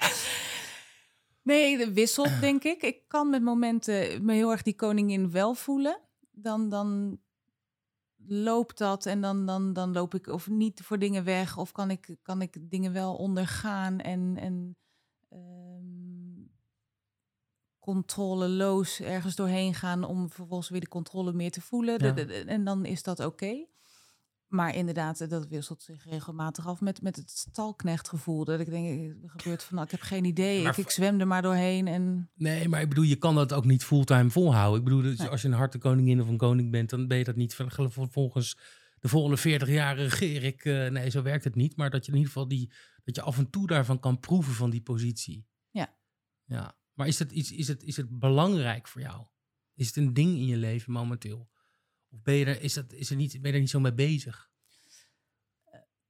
Nee, 1.46 1.76
de 1.78 1.92
wisselt, 1.92 2.40
denk 2.48 2.64
ik. 2.64 2.82
Ik 2.82 3.08
kan 3.08 3.30
met 3.30 3.42
momenten 3.42 4.24
me 4.24 4.34
heel 4.34 4.50
erg 4.50 4.62
die 4.62 4.74
koningin 4.76 5.30
wel 5.30 5.54
voelen. 5.54 6.00
Dan, 6.30 6.68
dan 6.68 7.18
loopt 8.26 8.78
dat 8.78 9.06
en 9.06 9.20
dan, 9.20 9.46
dan, 9.46 9.72
dan 9.72 9.92
loop 9.92 10.14
ik 10.14 10.26
of 10.26 10.48
niet 10.48 10.80
voor 10.80 10.98
dingen 10.98 11.24
weg. 11.24 11.56
Of 11.58 11.72
kan 11.72 11.90
ik, 11.90 12.16
kan 12.22 12.42
ik 12.42 12.70
dingen 12.70 12.92
wel 12.92 13.14
ondergaan 13.14 13.98
en, 14.00 14.36
en 14.36 14.76
ehm, 15.28 16.44
controleloos 17.78 19.00
ergens 19.00 19.34
doorheen 19.36 19.74
gaan... 19.74 20.04
om 20.04 20.30
vervolgens 20.30 20.68
weer 20.68 20.80
de 20.80 20.88
controle 20.88 21.32
meer 21.32 21.50
te 21.50 21.60
voelen. 21.60 22.04
Ja. 22.04 22.12
De- 22.12 22.14
de- 22.14 22.26
de- 22.44 22.50
en 22.50 22.64
dan 22.64 22.84
is 22.84 23.02
dat 23.02 23.20
oké. 23.20 23.66
Maar 24.46 24.74
inderdaad, 24.74 25.20
eh, 25.20 25.28
dat 25.28 25.46
wisselt 25.46 25.82
zich 25.82 26.04
regelmatig 26.04 26.66
af 26.66 26.80
met, 26.80 27.02
met 27.02 27.16
het 27.16 27.30
stalknechtgevoel. 27.30 28.44
Dat 28.44 28.60
ik 28.60 28.70
denk, 28.70 28.86
eh, 28.86 29.04
er 29.22 29.30
gebeurt 29.30 29.62
van, 29.62 29.82
ik 29.82 29.90
heb 29.90 30.00
geen 30.00 30.24
idee. 30.24 30.62
Maar 30.62 30.72
Ik, 30.78 30.84
ik 30.84 30.90
zwem 30.90 31.20
er 31.20 31.26
maar 31.26 31.42
doorheen 31.42 31.86
en... 31.86 32.30
Nee, 32.34 32.68
maar 32.68 32.80
ik 32.80 32.88
bedoel, 32.88 33.04
je 33.04 33.16
kan 33.16 33.34
dat 33.34 33.52
ook 33.52 33.64
niet 33.64 33.84
fulltime 33.84 34.30
volhouden. 34.30 34.78
Ik 34.78 34.84
bedoel, 34.84 35.02
dus 35.02 35.18
Nee. 35.18 35.28
als 35.28 35.42
je 35.42 35.48
een 35.48 35.54
hartenkoningin 35.54 36.20
of 36.20 36.28
een 36.28 36.36
koning 36.36 36.70
bent, 36.70 36.90
dan 36.90 37.06
ben 37.06 37.18
je 37.18 37.24
dat 37.24 37.36
niet 37.36 37.54
ver- 37.54 37.90
vervolgens 37.90 38.58
de 39.00 39.08
volgende 39.08 39.36
40 39.36 39.68
jaar 39.68 39.96
regeer 39.96 40.42
ik. 40.44 40.64
eh, 40.64 40.88
nee, 40.90 41.10
zo 41.10 41.22
werkt 41.22 41.44
het 41.44 41.54
niet. 41.54 41.76
Maar 41.76 41.90
dat 41.90 42.04
je 42.06 42.10
in 42.12 42.16
ieder 42.18 42.32
geval 42.32 42.48
die, 42.48 42.72
dat 43.04 43.14
je 43.16 43.22
af 43.22 43.38
en 43.38 43.50
toe 43.50 43.66
daarvan 43.66 44.00
kan 44.00 44.20
proeven 44.20 44.52
van 44.54 44.70
die 44.70 44.82
positie. 44.82 45.46
Ja. 45.70 45.94
Ja. 46.44 46.76
Maar 46.94 47.06
is 47.06 47.18
het, 47.18 47.32
iets, 47.32 47.52
is, 47.52 47.68
het, 47.68 47.82
is 47.82 47.96
het 47.96 48.18
belangrijk 48.18 48.88
voor 48.88 49.00
jou? 49.00 49.26
Is 49.74 49.86
het 49.86 49.96
een 49.96 50.12
ding 50.14 50.30
in 50.36 50.46
je 50.46 50.56
leven 50.56 50.92
momenteel? 50.92 51.48
Ben 52.22 52.34
je 52.34 52.44
er, 52.44 52.62
is 52.62 52.74
dat, 52.74 52.92
is 52.92 53.10
er 53.10 53.16
niet, 53.16 53.42
ben 53.42 53.52
er 53.52 53.60
niet 53.60 53.70
zo 53.70 53.80
mee 53.80 53.94
bezig? 53.94 54.50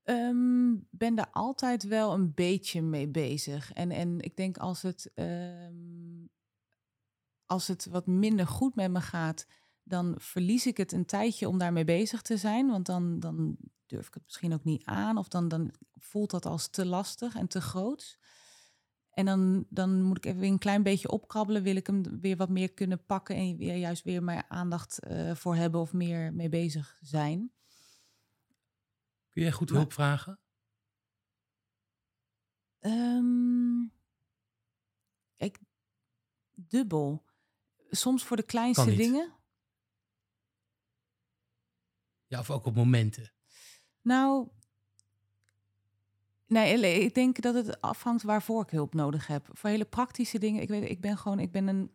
Ehm, 0.03 0.75
ben 0.91 1.15
daar 1.15 1.31
altijd 1.31 1.83
wel 1.83 2.13
een 2.13 2.35
beetje 2.35 2.83
mee 2.83 3.09
bezig. 3.09 3.73
En, 3.73 3.91
en 3.91 4.21
ik 4.21 4.37
denk 4.37 4.59
als 4.59 4.83
het, 4.83 5.11
ehm, 5.15 6.27
als 7.47 7.67
het 7.67 7.87
wat 7.87 8.07
minder 8.07 8.47
goed 8.47 8.75
met 8.75 8.91
me 8.91 9.01
gaat, 9.01 9.47
dan 9.83 10.15
verlies 10.19 10.67
ik 10.67 10.77
het 10.77 10.93
een 10.93 11.07
tijdje 11.07 11.49
om 11.49 11.59
daarmee 11.59 11.85
bezig 11.85 12.23
te 12.23 12.37
zijn. 12.37 12.69
Want 12.69 12.87
dan, 12.87 13.21
dan 13.21 13.57
durf 13.87 14.07
ik 14.07 14.15
het 14.15 14.23
misschien 14.25 14.53
ook 14.53 14.65
niet 14.65 14.85
aan. 14.85 15.19
Of 15.19 15.29
dan, 15.29 15.49
dan 15.49 15.75
voelt 15.93 16.31
dat 16.31 16.47
als 16.47 16.69
te 16.69 16.87
lastig 16.87 17.35
en 17.35 17.49
te 17.49 17.61
groot. 17.61 18.19
En 19.17 19.25
dan, 19.25 19.67
dan 19.69 20.03
moet 20.03 20.17
ik 20.17 20.25
even 20.25 20.41
weer 20.41 20.51
een 20.51 20.59
klein 20.59 20.83
beetje 20.83 21.11
opkrabbelen. 21.11 21.62
Wil 21.62 21.77
ik 21.77 21.87
hem 21.87 22.21
weer 22.21 22.37
wat 22.37 22.49
meer 22.49 22.73
kunnen 22.73 23.05
pakken 23.05 23.37
en 23.37 23.57
weer, 23.57 23.77
juist 23.77 24.05
weer 24.05 24.23
meer 24.23 24.49
aandacht 24.49 25.07
uh, 25.07 25.35
voor 25.35 25.55
hebben 25.55 25.81
of 25.81 25.93
meer 25.93 26.35
mee 26.35 26.49
bezig 26.49 26.99
zijn. 27.01 27.53
Kun 29.31 29.43
jij 29.43 29.53
goed 29.53 29.71
hulp 29.71 29.93
vragen? 29.93 30.41
Um, 32.81 33.93
ik, 35.37 35.59
dubbel. 36.55 37.25
Soms 37.91 38.25
voor 38.25 38.37
de 38.37 38.47
kleinste 38.47 38.95
dingen. 38.95 39.35
Ja, 42.27 42.39
of 42.39 42.51
ook 42.51 42.67
op 42.67 42.75
momenten. 42.75 43.33
Nou, 44.01 44.49
nee, 46.47 47.01
ik 47.01 47.15
denk 47.15 47.41
dat 47.41 47.55
het 47.55 47.81
afhangt 47.81 48.23
waarvoor 48.23 48.63
ik 48.63 48.71
hulp 48.71 48.95
nodig 48.95 49.27
heb. 49.27 49.49
Voor 49.53 49.71
hele 49.71 49.85
praktische 49.85 50.39
dingen. 50.39 50.63
Ik 50.63 50.69
weet, 50.69 50.91
ik 50.91 51.01
ben 51.01 51.19
gewoon, 51.19 51.39
ik 51.39 51.51
ben 51.53 51.67
een 51.67 51.91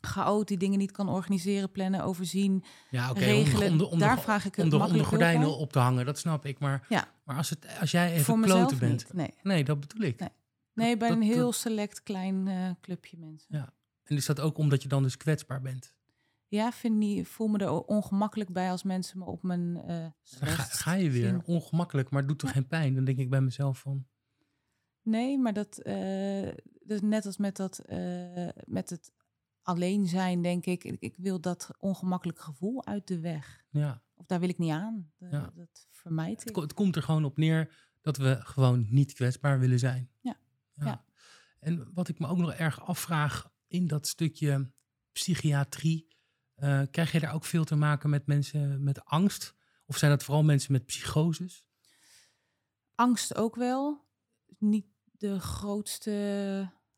chaot 0.00 0.48
die 0.48 0.56
dingen 0.56 0.78
niet 0.78 0.90
kan 0.90 1.08
organiseren, 1.08 1.70
plannen, 1.70 2.04
overzien, 2.04 2.64
ja, 2.90 3.10
okay, 3.10 3.22
regelen. 3.22 3.70
Om 3.70 3.78
de, 3.78 3.86
om 3.86 3.98
de, 3.98 4.04
Daar 4.04 4.20
vraag 4.20 4.44
ik 4.44 4.56
om 4.56 4.68
de, 4.68 4.78
om 4.78 4.92
de 4.92 5.04
gordijnen 5.04 5.56
op 5.56 5.72
te 5.72 5.78
hangen, 5.78 6.06
dat 6.06 6.18
snap 6.18 6.46
ik. 6.46 6.58
Maar, 6.58 6.86
ja. 6.88 7.08
maar 7.24 7.36
als, 7.36 7.50
het, 7.50 7.66
als 7.80 7.90
jij 7.90 8.12
even 8.12 8.40
kloten 8.40 8.78
bent, 8.78 9.12
nee. 9.12 9.34
nee, 9.42 9.64
dat 9.64 9.80
bedoel 9.80 10.02
ik. 10.06 10.20
Nee, 10.20 10.28
nee 10.74 10.96
bij 10.96 11.10
een 11.10 11.22
heel 11.22 11.52
select 11.52 12.02
klein 12.02 12.46
uh, 12.46 12.70
clubje 12.80 13.16
mensen. 13.18 13.46
Ja. 13.48 13.72
En 14.04 14.16
is 14.16 14.26
dat 14.26 14.40
ook 14.40 14.58
omdat 14.58 14.82
je 14.82 14.88
dan 14.88 15.02
dus 15.02 15.16
kwetsbaar 15.16 15.60
bent? 15.60 15.94
Ja, 16.52 16.72
vind 16.72 16.96
niet, 16.96 17.28
voel 17.28 17.48
me 17.48 17.58
er 17.58 17.84
ongemakkelijk 17.84 18.52
bij 18.52 18.70
als 18.70 18.82
mensen 18.82 19.18
me 19.18 19.24
op 19.24 19.42
mijn 19.42 19.90
uh, 19.90 20.06
ga, 20.22 20.62
ga, 20.62 20.92
je 20.92 21.10
weer 21.10 21.42
ongemakkelijk, 21.44 22.10
maar 22.10 22.18
het 22.18 22.28
doet 22.28 22.38
toch 22.38 22.52
geen 22.52 22.66
pijn? 22.66 22.94
Dan 22.94 23.04
denk 23.04 23.18
ik 23.18 23.30
bij 23.30 23.40
mezelf 23.40 23.78
van. 23.78 24.06
Nee, 25.02 25.38
maar 25.38 25.52
dat, 25.52 25.80
uh, 25.86 26.48
dus 26.80 27.00
net 27.00 27.26
als 27.26 27.36
met 27.36 27.56
dat, 27.56 27.82
uh, 27.88 28.48
met 28.64 28.90
het 28.90 29.12
alleen 29.62 30.06
zijn, 30.06 30.42
denk 30.42 30.66
ik, 30.66 30.84
ik, 30.84 30.96
ik, 31.00 31.16
wil 31.16 31.40
dat 31.40 31.70
ongemakkelijk 31.78 32.40
gevoel 32.40 32.86
uit 32.86 33.06
de 33.06 33.20
weg. 33.20 33.64
Ja. 33.70 34.02
Of 34.14 34.26
daar 34.26 34.40
wil 34.40 34.48
ik 34.48 34.58
niet 34.58 34.72
aan. 34.72 35.12
Dat, 35.18 35.30
ja. 35.30 35.52
dat 35.54 35.86
vermijd 35.90 36.40
ik. 36.40 36.54
Het, 36.54 36.56
het, 36.56 36.74
komt 36.74 36.96
er 36.96 37.02
gewoon 37.02 37.24
op 37.24 37.36
neer 37.36 37.90
dat 38.00 38.16
we 38.16 38.38
gewoon 38.40 38.86
niet 38.90 39.12
kwetsbaar 39.12 39.58
willen 39.58 39.78
zijn. 39.78 40.10
Ja. 40.20 40.38
ja. 40.74 40.84
ja. 40.84 41.04
En 41.58 41.90
wat 41.94 42.08
ik 42.08 42.18
me 42.18 42.26
ook 42.26 42.38
nog 42.38 42.52
erg 42.52 42.86
afvraag 42.86 43.52
in 43.66 43.86
dat 43.86 44.06
stukje 44.06 44.72
psychiatrie, 45.12 46.10
uh, 46.62 46.82
krijg 46.90 47.12
je 47.12 47.20
daar 47.20 47.34
ook 47.34 47.44
veel 47.44 47.64
te 47.64 47.76
maken 47.76 48.10
met 48.10 48.26
mensen 48.26 48.82
met 48.82 49.04
angst? 49.04 49.54
Of 49.86 49.96
zijn 49.96 50.10
dat 50.10 50.24
vooral 50.24 50.44
mensen 50.44 50.72
met 50.72 50.86
psychoses? 50.86 51.66
Angst 52.94 53.34
ook 53.34 53.56
wel. 53.56 54.06
Niet 54.58 54.86
de 55.04 55.40
grootste 55.40 56.10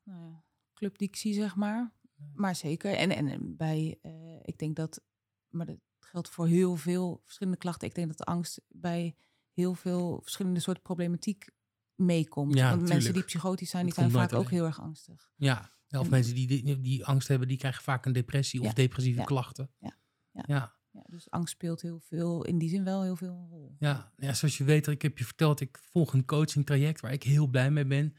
nou 0.03 0.21
ja, 0.21 0.45
club 0.75 0.99
die 0.99 1.09
ik 1.09 1.17
zie, 1.17 1.35
zeg 1.35 1.57
maar. 1.57 1.93
Maar 2.35 2.57
zeker. 2.57 2.95
En, 2.95 3.11
en 3.11 3.57
bij, 3.57 3.99
uh, 4.03 4.41
ik 4.43 4.59
denk 4.59 4.77
dat, 4.77 5.01
maar 5.49 5.67
dat 5.67 5.79
geldt 5.99 6.29
voor 6.29 6.47
heel 6.47 6.77
veel 6.77 7.21
verschillende 7.25 7.59
klachten. 7.59 7.89
Ik 7.89 7.95
denk 7.95 8.09
dat 8.09 8.19
de 8.19 8.25
angst 8.25 8.61
bij 8.69 9.17
heel 9.53 9.75
veel 9.75 10.21
verschillende 10.23 10.61
soorten 10.61 10.83
problematiek 10.83 11.49
meekomt. 11.95 12.55
Ja, 12.55 12.77
Want 12.77 12.89
mensen 12.89 13.13
die 13.13 13.25
psychotisch 13.25 13.71
zijn, 13.71 13.85
die 13.85 13.95
zijn 13.95 14.11
vaak 14.11 14.33
ook 14.33 14.51
heel 14.51 14.65
erg 14.65 14.81
angstig. 14.81 15.33
Ja, 15.37 15.73
of 16.01 16.11
mensen 16.11 16.35
die, 16.35 16.47
die, 16.47 16.81
die, 16.81 17.05
angst 17.05 17.29
hebben, 17.29 17.49
die 17.49 17.57
krijgen 17.57 17.83
vaak 17.83 18.07
een 18.07 18.13
depressie 18.13 18.61
of 18.61 18.73
depressieve 18.73 19.25
klachten. 19.25 19.71
Ja. 19.79 19.97
Ja. 20.33 20.45
Ja. 20.47 21.05
dus 21.07 21.31
angst 21.31 21.53
speelt 21.53 21.83
heel 21.83 22.01
veel, 22.01 22.45
in 22.45 22.59
die 22.59 22.69
zin 22.69 22.85
wel 22.85 23.03
heel 23.03 23.17
veel 23.17 23.47
rol. 23.51 23.77
Ja, 23.79 24.13
ja 24.17 24.35
zoals 24.35 24.59
je 24.59 24.65
weet, 24.65 24.87
ik 24.87 25.03
heb 25.03 25.19
je 25.19 25.25
verteld, 25.25 25.61
ik 25.61 25.79
volg 25.83 26.13
een 26.13 26.25
coaching 26.25 26.67
traject 26.67 27.01
waar 27.01 27.13
ik 27.13 27.23
heel 27.23 27.47
blij 27.47 27.71
mee 27.71 27.87
ben. 27.87 28.15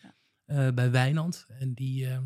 Uh, 0.45 0.71
bij 0.71 0.91
Wijnand. 0.91 1.45
En 1.47 1.73
die, 1.73 2.05
uh, 2.05 2.17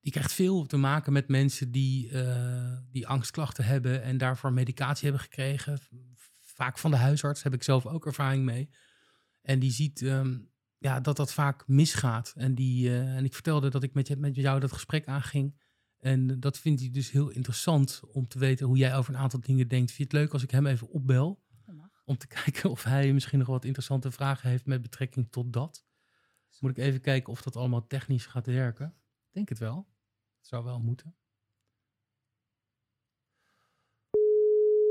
die 0.00 0.12
krijgt 0.12 0.32
veel 0.32 0.66
te 0.66 0.76
maken 0.76 1.12
met 1.12 1.28
mensen 1.28 1.70
die, 1.70 2.10
uh, 2.10 2.78
die 2.90 3.06
angstklachten 3.06 3.64
hebben 3.64 4.02
en 4.02 4.18
daarvoor 4.18 4.52
medicatie 4.52 5.08
hebben 5.08 5.22
gekregen. 5.22 5.78
Vaak 6.38 6.78
van 6.78 6.90
de 6.90 6.96
huisarts 6.96 7.42
heb 7.42 7.54
ik 7.54 7.62
zelf 7.62 7.86
ook 7.86 8.06
ervaring 8.06 8.44
mee. 8.44 8.70
En 9.42 9.58
die 9.58 9.70
ziet 9.70 10.00
um, 10.00 10.50
ja, 10.80 11.00
dat 11.00 11.16
dat 11.16 11.32
vaak 11.32 11.68
misgaat. 11.68 12.32
En, 12.36 12.54
die, 12.54 12.88
uh, 12.88 13.16
en 13.16 13.24
ik 13.24 13.34
vertelde 13.34 13.70
dat 13.70 13.82
ik 13.82 13.94
met, 13.94 14.08
je, 14.08 14.16
met 14.16 14.34
jou 14.34 14.60
dat 14.60 14.72
gesprek 14.72 15.06
aanging. 15.06 15.58
En 15.98 16.40
dat 16.40 16.58
vindt 16.58 16.80
hij 16.80 16.90
dus 16.90 17.10
heel 17.10 17.30
interessant 17.30 18.00
om 18.06 18.28
te 18.28 18.38
weten 18.38 18.66
hoe 18.66 18.76
jij 18.76 18.96
over 18.96 19.14
een 19.14 19.20
aantal 19.20 19.40
dingen 19.40 19.68
denkt. 19.68 19.92
Vind 19.92 20.10
je 20.10 20.16
het 20.16 20.24
leuk 20.24 20.32
als 20.32 20.42
ik 20.42 20.50
hem 20.50 20.66
even 20.66 20.88
opbel? 20.88 21.42
Om 22.04 22.16
te 22.16 22.26
kijken 22.42 22.70
of 22.70 22.82
hij 22.82 23.12
misschien 23.12 23.38
nog 23.38 23.48
wat 23.48 23.64
interessante 23.64 24.10
vragen 24.10 24.50
heeft 24.50 24.66
met 24.66 24.82
betrekking 24.82 25.30
tot 25.30 25.52
dat. 25.52 25.84
Moet 26.60 26.70
ik 26.70 26.76
even 26.76 27.00
kijken 27.00 27.32
of 27.32 27.42
dat 27.42 27.56
allemaal 27.56 27.86
technisch 27.86 28.26
gaat 28.26 28.46
werken. 28.46 28.86
Ik 28.86 29.32
denk 29.32 29.48
het 29.48 29.58
wel. 29.58 29.88
Het 30.38 30.46
zou 30.46 30.64
wel 30.64 30.80
moeten. 30.80 31.14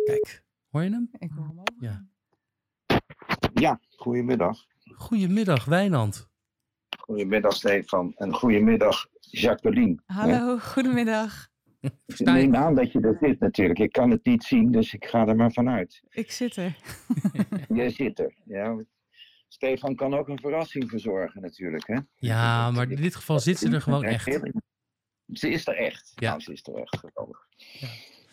Kijk, 0.04 0.46
hoor 0.70 0.84
je 0.84 0.90
hem? 0.90 1.10
Ik 1.12 1.32
hoor 1.32 1.48
hem 1.48 1.60
ook. 1.60 1.76
Ja. 1.80 2.08
Ja, 3.54 3.80
goedemiddag. 3.96 4.68
Goedemiddag, 4.96 5.66
Wijnand. 5.66 6.30
Goedemiddag, 7.00 7.54
Stefan. 7.54 8.14
En 8.16 8.34
goedemiddag, 8.34 9.08
Jacqueline. 9.20 9.98
Hallo, 10.06 10.58
goedemiddag. 10.58 11.48
Ik 12.06 12.20
neem 12.20 12.56
aan 12.56 12.76
dat 12.76 12.92
je 12.92 13.00
er 13.00 13.18
zit 13.22 13.40
natuurlijk. 13.40 13.80
Ik 13.80 13.92
kan 13.92 14.10
het 14.12 14.26
niet 14.26 14.44
zien, 14.44 14.72
dus 14.72 14.94
ik 14.94 15.06
ga 15.06 15.28
er 15.28 15.36
maar 15.36 15.52
vanuit. 15.52 16.02
Ik 16.10 16.32
zit 16.32 16.56
er. 16.56 16.78
je 17.80 17.90
zit 17.90 18.20
er, 18.20 18.34
ja. 18.46 18.84
Stefan 19.48 19.96
kan 19.96 20.14
ook 20.14 20.28
een 20.28 20.40
verrassing 20.40 20.90
verzorgen 20.90 21.42
natuurlijk, 21.42 21.88
hè? 21.88 21.98
Ja, 22.16 22.72
maar 22.72 22.92
in 22.92 23.02
dit 23.02 23.16
geval 23.16 23.40
zit 23.40 23.58
ze 23.58 23.72
er 23.72 23.82
gewoon 23.82 24.04
echt. 24.04 24.40
Ze 25.34 25.50
is 25.50 25.68
er 25.68 25.76
echt. 25.76 26.12
Ja. 26.16 26.30
Nou, 26.30 26.42
ze 26.42 26.52
is 26.52 26.68
er 26.68 26.76
echt. 26.76 26.98
Geweldig. 26.98 27.48
Ja. 27.56 27.88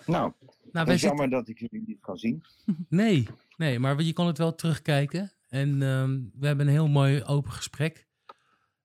Nou, 0.07 0.33
nou 0.73 0.87
het 0.87 0.97
is 0.97 1.03
jammer 1.03 1.31
dat 1.31 1.49
ik 1.49 1.59
jullie 1.59 1.83
niet 1.87 2.01
kan 2.01 2.17
zien. 2.19 2.45
Nee, 2.89 3.27
nee, 3.57 3.79
maar 3.79 4.03
je 4.03 4.13
kan 4.13 4.27
het 4.27 4.39
wel 4.39 4.55
terugkijken. 4.55 5.33
En 5.49 5.83
um, 5.83 6.31
we 6.35 6.47
hebben 6.47 6.67
een 6.67 6.73
heel 6.73 6.89
mooi 6.89 7.25
open 7.25 7.53
gesprek. 7.53 8.09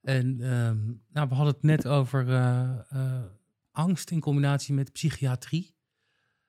En 0.01 0.25
um, 0.41 1.03
nou, 1.09 1.29
we 1.29 1.35
hadden 1.35 1.53
het 1.53 1.63
net 1.63 1.87
over 1.87 2.27
uh, 2.27 2.79
uh, 2.93 3.23
angst 3.71 4.11
in 4.11 4.19
combinatie 4.19 4.73
met 4.73 4.91
psychiatrie. 4.91 5.75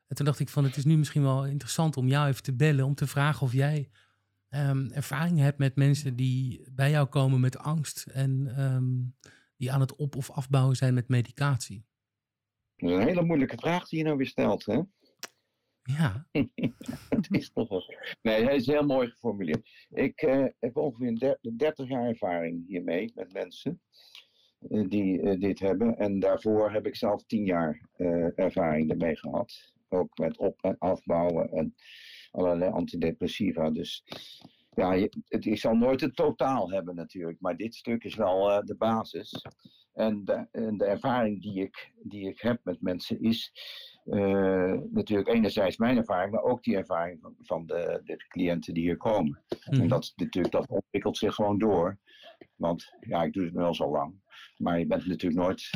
En 0.07 0.17
toen 0.17 0.27
dacht 0.27 0.41
ik 0.41 0.49
van 0.49 0.65
het 0.65 0.77
is 0.77 0.85
nu 0.85 0.97
misschien 0.97 1.23
wel 1.23 1.47
interessant 1.47 1.97
om 1.97 2.09
jou 2.09 2.29
even 2.29 2.43
te 2.43 2.55
bellen. 2.55 2.85
Om 2.85 2.95
te 2.95 3.07
vragen 3.07 3.43
of 3.43 3.53
jij 3.53 3.91
um, 4.51 4.91
ervaring 4.91 5.39
hebt 5.39 5.59
met 5.59 5.77
mensen 5.77 6.17
die 6.17 6.69
bij 6.73 6.91
jou 6.91 7.07
komen 7.07 7.41
met 7.41 7.59
angst. 7.59 8.07
En 8.07 9.15
die 9.57 9.73
aan 9.73 9.81
het 9.81 9.97
op- 9.97 10.17
of 10.17 10.31
afbouwen 10.31 10.77
zijn 10.77 10.95
met 10.95 11.09
medicatie. 11.09 11.87
Dat 12.77 12.91
is 12.91 12.97
een 12.97 13.03
hele 13.03 13.23
moeilijke 13.23 13.57
vraag 13.57 13.89
die 13.89 13.99
je 13.99 14.05
nou 14.05 14.17
weer 14.17 14.27
stelt, 14.27 14.65
hè? 14.65 14.81
Ja. 15.83 16.27
het 17.09 17.27
is 17.31 17.51
toch 17.53 17.69
wel. 17.69 17.95
Nee, 18.23 18.45
hij 18.45 18.57
is 18.57 18.67
heel 18.67 18.87
mooi 18.87 19.09
geformuleerd. 19.09 19.87
Ik 19.91 20.23
uh, 20.23 20.47
heb 20.61 20.77
ongeveer 20.77 21.39
30 21.57 21.89
jaar 21.89 22.07
ervaring 22.07 22.67
hiermee 22.67 23.13
met 23.15 23.33
mensen 23.33 23.81
uh, 24.69 24.89
die 24.89 25.21
uh, 25.21 25.41
dit 25.41 25.59
hebben. 25.59 25.97
En 25.97 26.19
daarvoor 26.19 26.73
heb 26.73 26.87
ik 26.87 26.97
zelf 26.97 27.25
10 27.25 27.45
jaar 27.45 27.89
ervaring 28.35 28.91
ermee 28.91 29.17
gehad. 29.17 29.73
Ook 29.89 30.19
met 30.19 30.39
op- 30.39 30.63
en 30.63 30.79
afbouwen 30.79 31.49
en 31.49 31.75
allerlei 32.31 32.71
antidepressiva. 32.71 33.71
Dus 33.71 34.05
ja, 34.75 34.97
het, 34.97 35.47
ik 35.47 35.59
zal 35.59 35.75
nooit 35.75 36.01
het 36.01 36.17
totaal 36.17 36.71
hebben 36.71 36.95
natuurlijk. 36.95 37.41
Maar 37.41 37.57
dit 37.57 37.75
stuk 37.75 38.05
is 38.05 38.15
wel 38.15 38.65
de 38.65 38.77
basis. 38.77 39.45
En 39.93 40.25
de, 40.25 40.47
en 40.51 40.77
de 40.77 40.85
ervaring 40.85 41.43
die 41.43 41.63
ik, 41.63 41.93
die 42.03 42.29
ik 42.29 42.41
heb 42.41 42.61
met 42.65 42.83
mensen 42.83 43.21
is 43.21 43.53
uh, 44.05 44.81
natuurlijk 44.91 45.29
enerzijds 45.29 45.77
mijn 45.77 45.97
ervaring, 45.97 46.33
maar 46.33 46.43
ook 46.43 46.63
die 46.63 46.77
ervaring 46.77 47.21
van, 47.21 47.35
van 47.39 47.67
de, 47.67 48.01
de, 48.05 48.17
cliënten 48.29 48.75
die 48.75 48.83
hier 48.83 48.97
komen. 48.97 49.43
En 49.65 49.79
mhm. 49.79 49.89
dat, 49.89 50.13
natuurlijk, 50.17 50.55
dat 50.55 50.69
ontwikkelt 50.69 51.17
zich 51.17 51.35
gewoon 51.35 51.59
door. 51.59 51.99
Want 52.57 52.97
ja, 53.01 53.23
ik 53.23 53.33
doe 53.33 53.45
het 53.45 53.55
nu 53.55 53.63
al 53.63 53.75
zo 53.75 53.91
lang. 53.91 54.15
Maar 54.57 54.79
je 54.79 54.87
bent 54.87 55.07
natuurlijk 55.07 55.43
nooit 55.43 55.71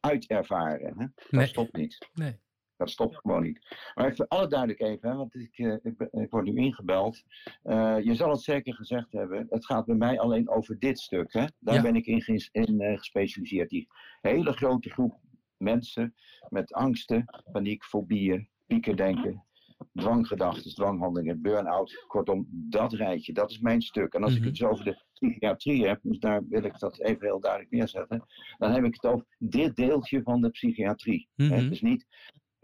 uitervaren. 0.00 0.98
Hè? 0.98 1.06
Dat 1.14 1.30
nee. 1.30 1.46
stopt 1.46 1.76
niet. 1.76 2.08
Nee. 2.14 2.42
Dat 2.76 2.90
stopt 2.90 3.16
gewoon 3.16 3.42
niet. 3.42 3.76
Maar 3.94 4.10
even 4.10 4.28
alle 4.28 4.46
duidelijk 4.46 4.80
even, 4.80 5.08
hè, 5.08 5.16
want 5.16 5.34
ik, 5.34 5.58
uh, 5.58 5.76
ik, 5.82 6.08
ik, 6.10 6.30
word 6.30 6.44
nu 6.44 6.56
ingebeld. 6.56 7.22
Uh, 7.64 7.96
je 8.02 8.14
zal 8.14 8.30
het 8.30 8.42
zeker 8.42 8.74
gezegd 8.74 9.12
hebben, 9.12 9.46
het 9.48 9.66
gaat 9.66 9.86
bij 9.86 9.94
mij 9.94 10.20
alleen 10.20 10.48
over 10.48 10.78
dit 10.78 10.98
stuk. 10.98 11.32
Hè? 11.32 11.44
Daar 11.58 11.74
ja. 11.74 11.82
ben 11.82 11.96
ik 11.96 12.06
in, 12.06 12.48
in 12.52 12.80
uh, 12.82 12.98
gespecialiseerd. 12.98 13.68
Die 13.68 13.88
hele 14.20 14.52
grote 14.52 14.90
groep 14.90 15.20
mensen 15.64 16.14
met 16.48 16.72
angsten, 16.72 17.24
paniek, 17.52 17.84
fobieën, 17.84 18.48
piekerdenken, 18.66 19.44
dwanggedachten, 19.92 20.74
dwanghandelingen, 20.74 21.42
burn-out. 21.42 22.04
Kortom, 22.06 22.46
dat 22.50 22.92
rijtje, 22.92 23.32
dat 23.32 23.50
is 23.50 23.58
mijn 23.58 23.82
stuk. 23.82 24.14
En 24.14 24.22
als 24.22 24.30
mm 24.30 24.36
-hmm. 24.36 24.46
ik 24.46 24.50
het 24.50 24.60
dus 24.60 24.70
over 24.70 24.84
de 24.84 25.04
psychiatrie 25.12 25.86
heb, 25.86 25.98
dus 26.02 26.18
daar 26.18 26.48
wil 26.48 26.64
ik 26.64 26.78
dat 26.78 27.00
even 27.00 27.26
heel 27.26 27.40
duidelijk 27.40 27.70
neerzetten, 27.70 28.24
dan 28.58 28.70
heb 28.70 28.84
ik 28.84 28.94
het 28.94 29.06
over 29.06 29.26
dit 29.38 29.76
deeltje 29.76 30.22
van 30.22 30.40
de 30.40 30.50
psychiatrie. 30.50 31.28
Mm 31.34 31.46
-hmm. 31.46 31.56
Het 31.56 31.72
is 31.72 31.80
niet 31.80 32.06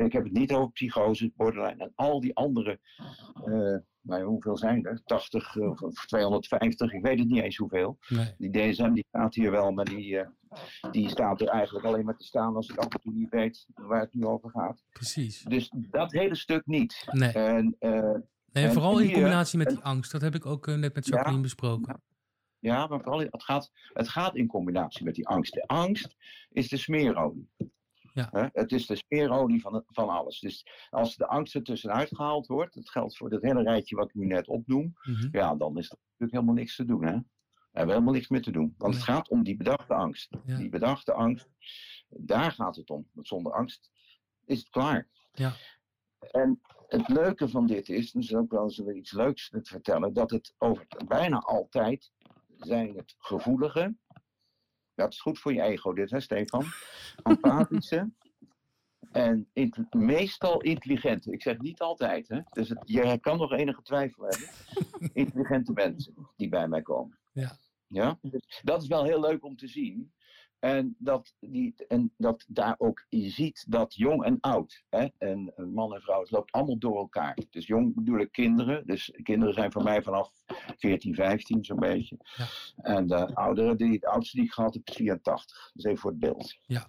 ik 0.06 0.12
heb 0.12 0.24
het 0.24 0.32
niet 0.32 0.52
over 0.52 0.70
psychose, 0.72 1.32
borderline 1.36 1.82
en 1.84 1.92
al 1.94 2.20
die 2.20 2.34
andere, 2.36 2.78
uh, 3.44 3.76
nou, 4.00 4.24
hoeveel 4.24 4.56
zijn 4.56 4.84
er? 4.86 5.00
80 5.04 5.56
of 5.56 6.06
250, 6.06 6.92
ik 6.92 7.02
weet 7.02 7.18
het 7.18 7.28
niet 7.28 7.42
eens 7.42 7.56
hoeveel. 7.56 7.98
Nee. 8.08 8.34
Die 8.38 8.50
DSM 8.50 8.92
die 8.92 9.04
staat 9.08 9.34
hier 9.34 9.50
wel, 9.50 9.70
maar 9.72 9.84
die, 9.84 10.12
uh, 10.12 10.26
die 10.90 11.08
staat 11.08 11.40
er 11.40 11.48
eigenlijk 11.48 11.86
alleen 11.86 12.04
maar 12.04 12.16
te 12.16 12.24
staan 12.24 12.56
als 12.56 12.68
ik 12.68 12.76
af 12.76 12.88
en 12.94 13.00
toe 13.00 13.12
niet 13.12 13.28
weet 13.30 13.66
waar 13.74 14.00
het 14.00 14.14
nu 14.14 14.24
over 14.24 14.50
gaat. 14.50 14.82
Precies. 14.92 15.42
Dus 15.42 15.72
dat 15.76 16.12
hele 16.12 16.34
stuk 16.36 16.66
niet. 16.66 17.08
Nee. 17.10 17.32
En, 17.32 17.76
nee, 17.78 18.64
en 18.64 18.72
vooral 18.72 18.98
in 18.98 19.04
hier- 19.04 19.14
combinatie 19.14 19.58
met 19.58 19.68
die 19.68 19.78
angst. 19.78 20.12
Dat 20.12 20.20
heb 20.20 20.34
ik 20.34 20.46
ook 20.46 20.66
eh, 20.66 20.74
net 20.74 20.94
met 20.94 21.06
Ja. 21.06 21.12
Jacqueline 21.14 21.42
besproken. 21.42 22.02
Ja, 22.58 22.86
maar 22.86 23.00
vooral, 23.00 23.18
het 23.20 23.42
gaat, 23.42 23.70
het 23.92 24.08
gaat 24.08 24.36
in 24.36 24.46
combinatie 24.46 25.04
met 25.04 25.14
die 25.14 25.28
angst. 25.28 25.52
De 25.54 25.66
angst 25.66 26.16
is 26.50 26.68
de 26.68 26.76
smeerolie. 26.76 27.48
Ja. 28.14 28.50
Het 28.52 28.72
is 28.72 28.86
de 28.86 28.96
smeerolie 28.96 29.60
van, 29.60 29.84
van 29.86 30.08
alles. 30.08 30.38
Dus 30.40 30.66
als 30.90 31.16
de 31.16 31.26
angst 31.26 31.54
er 31.54 31.62
tussenuit 31.62 32.08
gehaald 32.16 32.46
wordt, 32.46 32.74
dat 32.74 32.90
geldt 32.90 33.16
voor 33.16 33.30
dat 33.30 33.42
hele 33.42 33.62
rijtje 33.62 33.96
wat 33.96 34.08
ik 34.08 34.14
nu 34.14 34.26
net 34.26 34.48
opnoem, 34.48 34.92
Mhm. 35.02 35.28
ja, 35.32 35.54
dan 35.56 35.78
is 35.78 35.90
er 35.90 35.96
natuurlijk 36.00 36.32
helemaal 36.32 36.54
niks 36.54 36.76
te 36.76 36.84
doen. 36.84 37.04
Hè? 37.04 37.12
We 37.12 37.76
hebben 37.78 37.94
helemaal 37.94 38.14
niks 38.14 38.28
meer 38.28 38.42
te 38.42 38.50
doen. 38.50 38.74
Want 38.78 38.94
het 38.94 39.02
gaat 39.02 39.28
om 39.28 39.42
die 39.42 39.56
bedachte 39.56 39.94
angst. 39.94 40.36
Ja. 40.44 40.56
Die 40.56 40.68
bedachte 40.68 41.12
angst, 41.12 41.48
daar 42.08 42.52
gaat 42.52 42.76
het 42.76 42.90
om. 42.90 43.08
Want 43.12 43.26
zonder 43.26 43.52
angst 43.52 43.90
is 44.44 44.58
het 44.58 44.68
klaar. 44.68 45.08
Ja. 45.32 45.52
En 46.30 46.60
het 46.88 47.08
leuke 47.08 47.48
van 47.48 47.66
dit 47.66 47.88
is, 47.88 48.12
dus 48.12 48.34
ook 48.34 48.50
wel 48.50 48.62
eens 48.62 48.78
weer 48.78 48.94
iets 48.94 49.12
leuks 49.12 49.48
te 49.48 49.60
vertellen, 49.62 50.12
dat 50.12 50.30
het 50.30 50.54
over 50.58 50.86
bijna 51.06 51.38
altijd 51.38 52.12
zijn 52.56 52.96
het 52.96 53.14
gevoelige. 53.18 53.96
Dat 55.00 55.12
is 55.12 55.20
goed 55.20 55.38
voor 55.38 55.52
je 55.52 55.62
ego, 55.62 55.92
dit 55.92 56.10
hè, 56.10 56.20
Stefan? 56.20 56.64
Empathische. 57.22 58.10
En 59.12 59.48
meestal 59.90 60.60
intelligente. 60.60 61.32
Ik 61.32 61.42
zeg 61.42 61.58
niet 61.58 61.80
altijd, 61.80 62.28
hè? 62.28 62.40
Dus 62.50 62.68
het, 62.68 62.78
je 62.84 63.18
kan 63.18 63.38
nog 63.38 63.52
enige 63.52 63.82
twijfel 63.82 64.24
hebben. 64.24 64.48
Intelligente 65.22 65.72
mensen 65.72 66.14
die 66.36 66.48
bij 66.48 66.68
mij 66.68 66.82
komen. 66.82 67.18
Ja. 67.32 67.56
Ja? 67.86 68.18
Dus 68.20 68.60
dat 68.62 68.82
is 68.82 68.88
wel 68.88 69.04
heel 69.04 69.20
leuk 69.20 69.44
om 69.44 69.56
te 69.56 69.66
zien. 69.66 70.12
En 70.60 70.96
dat, 70.98 71.34
die, 71.38 71.74
en 71.88 72.12
dat 72.16 72.44
daar 72.48 72.74
ook 72.78 73.06
je 73.08 73.28
ziet 73.28 73.64
dat 73.68 73.94
jong 73.94 74.24
en 74.24 74.40
oud, 74.40 74.84
hè, 74.88 75.08
en 75.18 75.52
man 75.72 75.94
en 75.94 76.00
vrouw, 76.00 76.20
het 76.20 76.30
loopt 76.30 76.52
allemaal 76.52 76.78
door 76.78 76.96
elkaar. 76.96 77.38
Dus 77.50 77.66
jong 77.66 77.94
bedoel 77.94 78.18
ik 78.18 78.32
kinderen. 78.32 78.86
Dus 78.86 79.18
kinderen 79.22 79.54
zijn 79.54 79.72
voor 79.72 79.82
mij 79.82 80.02
vanaf 80.02 80.32
14, 80.76 81.14
15 81.14 81.64
zo'n 81.64 81.78
beetje. 81.78 82.16
Ja. 82.36 82.46
En 82.76 83.06
de 83.06 83.34
ouderen, 83.34 83.76
die, 83.76 83.98
de 83.98 84.06
oudste 84.06 84.36
die 84.36 84.46
ik 84.46 84.52
gehad 84.52 84.74
heb, 84.74 84.88
is 84.88 84.94
84. 84.96 85.70
Dus 85.74 85.84
even 85.84 85.98
voor 85.98 86.10
het 86.10 86.20
beeld. 86.20 86.56
Ja. 86.66 86.88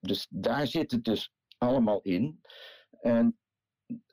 Dus 0.00 0.26
daar 0.30 0.66
zit 0.66 0.90
het 0.90 1.04
dus 1.04 1.32
allemaal 1.58 2.00
in. 2.02 2.40
En 3.00 3.38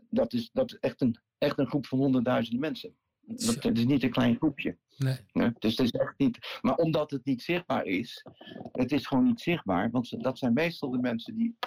dat 0.10 0.34
is, 0.34 0.50
dat 0.54 0.72
is 0.72 0.80
echt, 0.80 1.02
een, 1.02 1.20
echt 1.38 1.60
een 1.60 1.68
groep 1.68 1.86
van 1.86 2.00
honderdduizenden 2.00 2.62
mensen. 2.62 2.98
Dat, 3.20 3.62
dat 3.62 3.78
is 3.78 3.86
niet 3.86 4.04
een 4.04 4.12
klein 4.12 4.36
groepje. 4.36 4.78
Nee. 4.98 5.18
hè. 5.32 5.50
Dus 5.60 5.78
het 5.78 5.86
is 5.86 5.92
echt 5.92 6.14
niet. 6.18 6.58
Maar 6.62 6.76
omdat 6.76 7.12
het 7.12 7.26
niet 7.26 7.42
zichtbaar 7.42 7.86
is, 7.86 8.26
het 8.72 8.92
is 8.92 9.08
gewoon 9.08 9.24
niet 9.24 9.42
zichtbaar. 9.42 9.92
Want 9.92 10.24
dat 10.24 10.38
zijn 10.38 10.54
meestal 10.54 10.90
de 10.92 10.98
mensen 10.98 11.36
die 11.36 11.58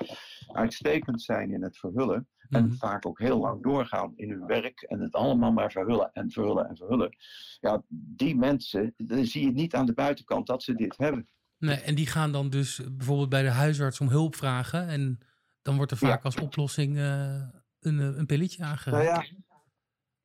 uitstekend 0.52 1.22
zijn 1.22 1.52
in 1.52 1.62
het 1.62 1.78
verhullen. 1.78 2.28
En 2.48 2.64
Mhm. 2.66 2.74
vaak 2.74 3.06
ook 3.06 3.18
heel 3.18 3.38
lang 3.38 3.62
doorgaan 3.62 4.12
in 4.16 4.30
hun 4.30 4.46
werk. 4.46 4.80
En 4.82 5.00
het 5.00 5.12
allemaal 5.12 5.52
maar 5.52 5.70
verhullen 5.72 6.10
en 6.12 6.30
verhullen 6.30 6.68
en 6.68 6.76
verhullen. 6.76 7.16
Ja, 7.60 7.82
die 7.88 8.36
mensen, 8.36 8.94
dan 8.96 9.24
zie 9.24 9.44
je 9.44 9.52
niet 9.52 9.74
aan 9.74 9.86
de 9.86 9.92
buitenkant 9.94 10.46
dat 10.46 10.62
ze 10.62 10.74
dit 10.74 10.96
hebben. 10.96 11.28
Nee, 11.58 11.76
en 11.76 11.94
die 11.94 12.06
gaan 12.06 12.32
dan 12.32 12.50
dus 12.50 12.80
bijvoorbeeld 12.92 13.28
bij 13.28 13.42
de 13.42 13.50
huisarts 13.50 14.00
om 14.00 14.08
hulp 14.08 14.36
vragen. 14.36 14.88
En 14.88 15.18
dan 15.62 15.76
wordt 15.76 15.90
er 15.92 15.98
Ja. 16.00 16.08
vaak 16.08 16.24
als 16.24 16.36
oplossing 16.40 16.96
eh, 16.96 17.42
een, 17.80 18.00
eh, 18.00 18.16
een 18.16 18.26
pilletje 18.26 18.62
aangeraakt. 18.64 19.04
Nou 19.12 19.18
ja, 19.24 19.47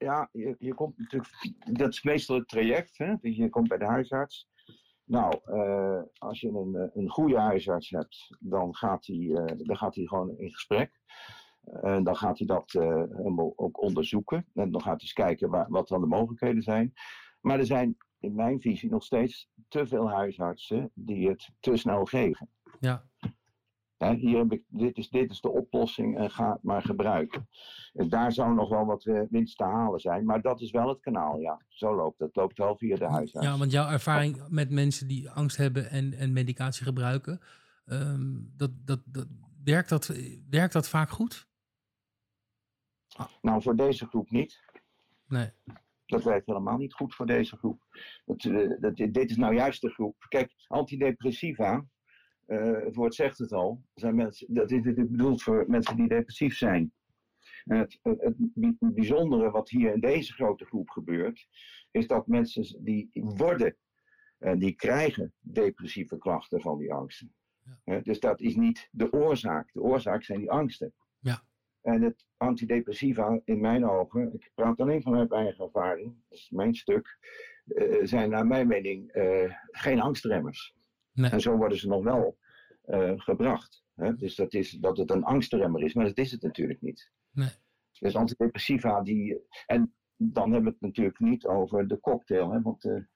ja 0.03 0.29
je, 0.31 0.55
je 0.59 0.73
komt 0.73 0.97
natuurlijk, 0.97 1.31
dat 1.71 1.89
is 1.89 2.03
meestal 2.03 2.35
het 2.35 2.47
traject, 2.47 2.97
hè? 2.97 3.15
Dus 3.21 3.35
je 3.35 3.49
komt 3.49 3.67
bij 3.67 3.77
de 3.77 3.85
huisarts. 3.85 4.47
Nou, 5.05 5.39
eh, 5.43 6.01
als 6.17 6.39
je 6.39 6.49
een, 6.49 6.75
eh, 6.75 6.89
een 6.93 7.09
goede 7.09 7.39
huisarts 7.39 7.89
hebt, 7.89 8.37
dan 8.39 8.75
gaat 8.75 9.05
hij, 9.05 9.31
eh, 9.33 9.57
dan 9.57 9.77
gaat 9.77 9.95
hij 9.95 10.05
gewoon 10.05 10.37
in 10.37 10.51
gesprek. 10.51 11.01
En 11.81 12.03
dan 12.03 12.15
gaat 12.15 12.37
hij 12.37 12.47
dat 12.47 12.71
helemaal 12.71 13.53
ook 13.55 13.81
onderzoeken. 13.81 14.45
En 14.53 14.71
dan 14.71 14.81
gaat 14.81 14.91
hij 14.91 15.01
eens 15.01 15.13
kijken 15.13 15.49
waar, 15.49 15.65
wat 15.69 15.87
dan 15.87 16.01
de 16.01 16.07
mogelijkheden 16.07 16.61
zijn. 16.61 16.93
Maar 17.41 17.59
er 17.59 17.65
zijn 17.65 17.97
in 18.19 18.35
mijn 18.35 18.61
visie 18.61 18.89
nog 18.89 19.03
steeds 19.03 19.49
te 19.67 19.87
veel 19.87 20.09
huisartsen 20.09 20.91
die 20.93 21.29
het 21.29 21.51
te 21.59 21.77
snel 21.77 22.05
geven. 22.05 22.49
Ja. 22.79 23.05
Hè, 24.03 24.13
hier 24.13 24.37
heb 24.37 24.51
ik, 24.51 24.63
dit, 24.67 24.97
is, 24.97 25.09
dit 25.09 25.31
is 25.31 25.41
de 25.41 25.49
oplossing 25.49 26.17
en 26.17 26.31
ga 26.31 26.51
het 26.51 26.63
maar 26.63 26.81
gebruiken. 26.81 27.47
En 27.93 28.09
daar 28.09 28.31
zou 28.31 28.53
nog 28.53 28.69
wel 28.69 28.85
wat 28.85 29.05
eh, 29.05 29.21
winst 29.29 29.57
te 29.57 29.63
halen 29.63 29.99
zijn, 29.99 30.25
maar 30.25 30.41
dat 30.41 30.61
is 30.61 30.71
wel 30.71 30.89
het 30.89 30.99
kanaal, 30.99 31.39
ja. 31.39 31.61
Zo 31.67 31.95
loopt 31.95 32.19
het. 32.19 32.27
Het 32.27 32.35
loopt 32.35 32.57
wel 32.57 32.77
via 32.77 32.95
de 32.95 33.05
huisarts. 33.05 33.47
Ja, 33.47 33.57
want 33.57 33.71
jouw 33.71 33.89
ervaring 33.89 34.47
met 34.49 34.69
mensen 34.69 35.07
die 35.07 35.29
angst 35.29 35.57
hebben 35.57 35.89
en, 35.89 36.13
en 36.13 36.33
medicatie 36.33 36.85
gebruiken, 36.85 37.39
ehm, 37.85 38.31
dat, 38.55 38.71
dat, 38.85 38.99
dat, 39.05 39.27
werkt, 39.63 39.89
dat, 39.89 40.11
werkt 40.49 40.73
dat 40.73 40.89
vaak 40.89 41.09
goed? 41.09 41.47
Nou, 43.41 43.61
voor 43.61 43.75
deze 43.75 44.05
groep 44.05 44.29
niet. 44.29 44.59
Nee. 45.27 45.51
Dat 46.05 46.23
werkt 46.23 46.45
helemaal 46.45 46.77
niet 46.77 46.93
goed 46.93 47.15
voor 47.15 47.25
deze 47.25 47.57
groep. 47.57 47.83
Dat, 48.25 48.43
eh, 48.43 48.69
dat, 48.79 48.95
dit 48.95 49.29
is 49.29 49.37
nou 49.37 49.55
juist 49.55 49.81
de 49.81 49.89
groep. 49.89 50.25
Kijk, 50.27 50.53
antidepressiva, 50.67 51.85
eh, 52.45 52.83
het 52.83 52.95
woord 52.95 53.15
zegt 53.15 53.37
het 53.37 53.51
al, 53.51 53.81
zijn 53.93 54.15
mensen, 54.15 54.53
dat 54.53 54.71
is 54.71 54.81
bedoeld 54.81 55.43
voor 55.43 55.65
mensen 55.67 55.95
die 55.95 56.07
depressief 56.07 56.57
zijn. 56.57 56.93
En 57.63 57.77
het, 57.77 57.99
het, 58.01 58.21
het 58.21 58.35
bi- 58.37 58.75
bijzondere 58.79 59.51
wat 59.51 59.69
hier 59.69 59.93
in 59.93 59.99
deze 59.99 60.33
grote 60.33 60.65
groep 60.65 60.89
gebeurt, 60.89 61.47
is 61.91 62.07
dat 62.07 62.27
mensen 62.27 62.83
die 62.83 63.09
worden 63.13 63.77
en 64.37 64.59
die 64.59 64.73
krijgen 64.73 65.33
depressieve 65.39 66.17
klachten 66.17 66.61
van 66.61 66.77
die 66.77 66.93
angsten. 66.93 67.33
Ja. 67.85 67.99
Dus 67.99 68.19
dat 68.19 68.41
is 68.41 68.55
niet 68.55 68.89
de 68.91 69.11
oorzaak. 69.11 69.73
De 69.73 69.81
oorzaak 69.81 70.23
zijn 70.23 70.39
die 70.39 70.51
angsten. 70.51 70.93
Ja. 71.19 71.43
En 71.81 72.01
het 72.01 72.25
antidepressiva, 72.37 73.39
in 73.45 73.59
mijn 73.59 73.85
ogen, 73.85 74.33
ik 74.33 74.51
praat 74.53 74.79
alleen 74.79 75.01
vanuit 75.01 75.29
mijn 75.29 75.43
eigen 75.43 75.63
ervaring, 75.65 76.15
dat 76.29 76.37
is 76.37 76.49
mijn 76.49 76.75
stuk, 76.75 77.17
eh, 77.65 77.99
zijn 78.03 78.29
naar 78.29 78.47
mijn 78.47 78.67
mening 78.67 79.11
eh, 79.11 79.53
geen 79.71 80.01
angstremmers. 80.01 80.75
Nee. 81.13 81.31
En 81.31 81.41
zo 81.41 81.57
worden 81.57 81.77
ze 81.77 81.87
nog 81.87 82.03
wel 82.03 82.37
eh, 82.81 83.11
gebracht. 83.15 83.83
Hè? 83.95 84.15
Dus 84.15 84.35
dat, 84.35 84.53
is, 84.53 84.71
dat 84.71 84.97
het 84.97 85.11
een 85.11 85.23
angstremmer 85.23 85.83
is, 85.83 85.93
maar 85.93 86.05
dat 86.05 86.17
is 86.17 86.31
het 86.31 86.41
natuurlijk 86.41 86.81
niet. 86.81 87.11
Nee. 87.31 87.49
Dus 87.99 88.15
antidepressiva 88.15 89.01
die. 89.01 89.41
En 89.65 89.93
dan 90.15 90.51
hebben 90.51 90.63
we 90.63 90.69
het 90.69 90.81
natuurlijk 90.81 91.19
niet 91.19 91.45
over 91.45 91.87
de 91.87 91.99
cocktail. 91.99 92.51
Hè? 92.51 92.61
Want 92.61 92.81
de, 92.81 93.07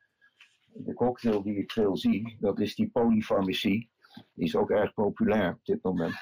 de 0.73 0.93
cocktail 0.93 1.43
die 1.43 1.57
ik 1.57 1.71
veel 1.71 1.97
zie, 1.97 2.37
dat 2.39 2.59
is 2.59 2.75
die 2.75 2.89
polyfarmacie. 2.89 3.89
Die 4.33 4.45
is 4.45 4.55
ook 4.55 4.69
erg 4.69 4.93
populair 4.93 5.53
op 5.53 5.65
dit 5.65 5.83
moment. 5.83 6.15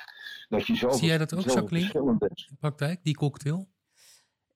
Dat 0.48 0.68
je 0.68 0.76
zoveel, 0.76 0.98
Zie 0.98 1.08
jij 1.08 1.18
dat 1.18 1.34
ook, 1.34 1.42
Jacqueline? 1.42 1.94
In 1.94 2.16
de 2.18 2.56
praktijk, 2.60 3.04
die 3.04 3.16
cocktail? 3.16 3.68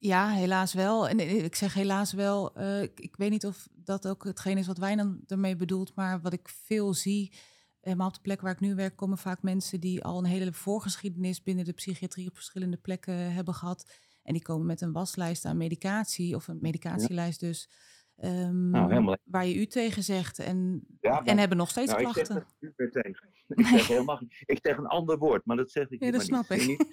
Ja, 0.01 0.29
helaas 0.29 0.73
wel. 0.73 1.09
En 1.09 1.19
eh, 1.19 1.43
ik 1.43 1.55
zeg 1.55 1.73
helaas 1.73 2.13
wel, 2.13 2.55
eh, 2.55 2.81
ik, 2.81 2.99
ik 2.99 3.15
weet 3.15 3.29
niet 3.29 3.45
of 3.45 3.67
dat 3.73 4.07
ook 4.07 4.23
hetgeen 4.23 4.57
is 4.57 4.67
wat 4.67 4.77
wij 4.77 4.95
dan 4.95 5.21
ermee 5.27 5.55
bedoelt, 5.55 5.95
maar 5.95 6.21
wat 6.21 6.33
ik 6.33 6.49
veel 6.49 6.93
zie, 6.93 7.33
eh, 7.81 7.93
maar 7.93 8.07
op 8.07 8.13
de 8.13 8.21
plek 8.21 8.41
waar 8.41 8.51
ik 8.51 8.59
nu 8.59 8.75
werk, 8.75 8.95
komen 8.95 9.17
vaak 9.17 9.41
mensen 9.41 9.79
die 9.79 10.03
al 10.03 10.17
een 10.17 10.25
hele 10.25 10.53
voorgeschiedenis 10.53 11.43
binnen 11.43 11.65
de 11.65 11.73
psychiatrie 11.73 12.27
op 12.27 12.35
verschillende 12.35 12.77
plekken 12.77 13.33
hebben 13.33 13.53
gehad. 13.53 13.91
En 14.23 14.33
die 14.33 14.41
komen 14.41 14.65
met 14.65 14.81
een 14.81 14.91
waslijst 14.91 15.45
aan 15.45 15.57
medicatie, 15.57 16.35
of 16.35 16.47
een 16.47 16.59
medicatielijst 16.61 17.39
dus, 17.39 17.69
ehm, 18.21 18.69
Nou, 18.69 19.17
waar 19.23 19.45
je 19.45 19.55
u 19.55 19.65
tegen 19.65 20.03
zegt. 20.03 20.39
En, 20.39 20.85
Ja, 21.01 21.09
maar- 21.11 21.23
en 21.25 21.37
hebben 21.37 21.57
nog 21.57 21.69
steeds 21.69 21.91
nou, 21.91 22.01
ik 22.07 22.13
zeg 22.13 22.27
klachten. 22.27 22.47
u 22.59 22.73
weer 22.75 22.91
tegen. 22.91 23.27
Ik 23.49 23.65
zeg, 23.65 23.87
helemaal, 23.87 24.21
ik 24.45 24.59
zeg 24.61 24.77
een 24.77 24.85
ander 24.87 25.17
woord, 25.17 25.45
maar 25.45 25.57
dat 25.57 25.71
zeg 25.71 25.89
ik 25.89 25.99
Ja, 25.99 26.05
hier 26.05 26.11
dat 26.17 26.21
snap 26.25 26.49
niet. 26.49 26.61
ik. 26.61 26.67
Niet? 26.67 26.89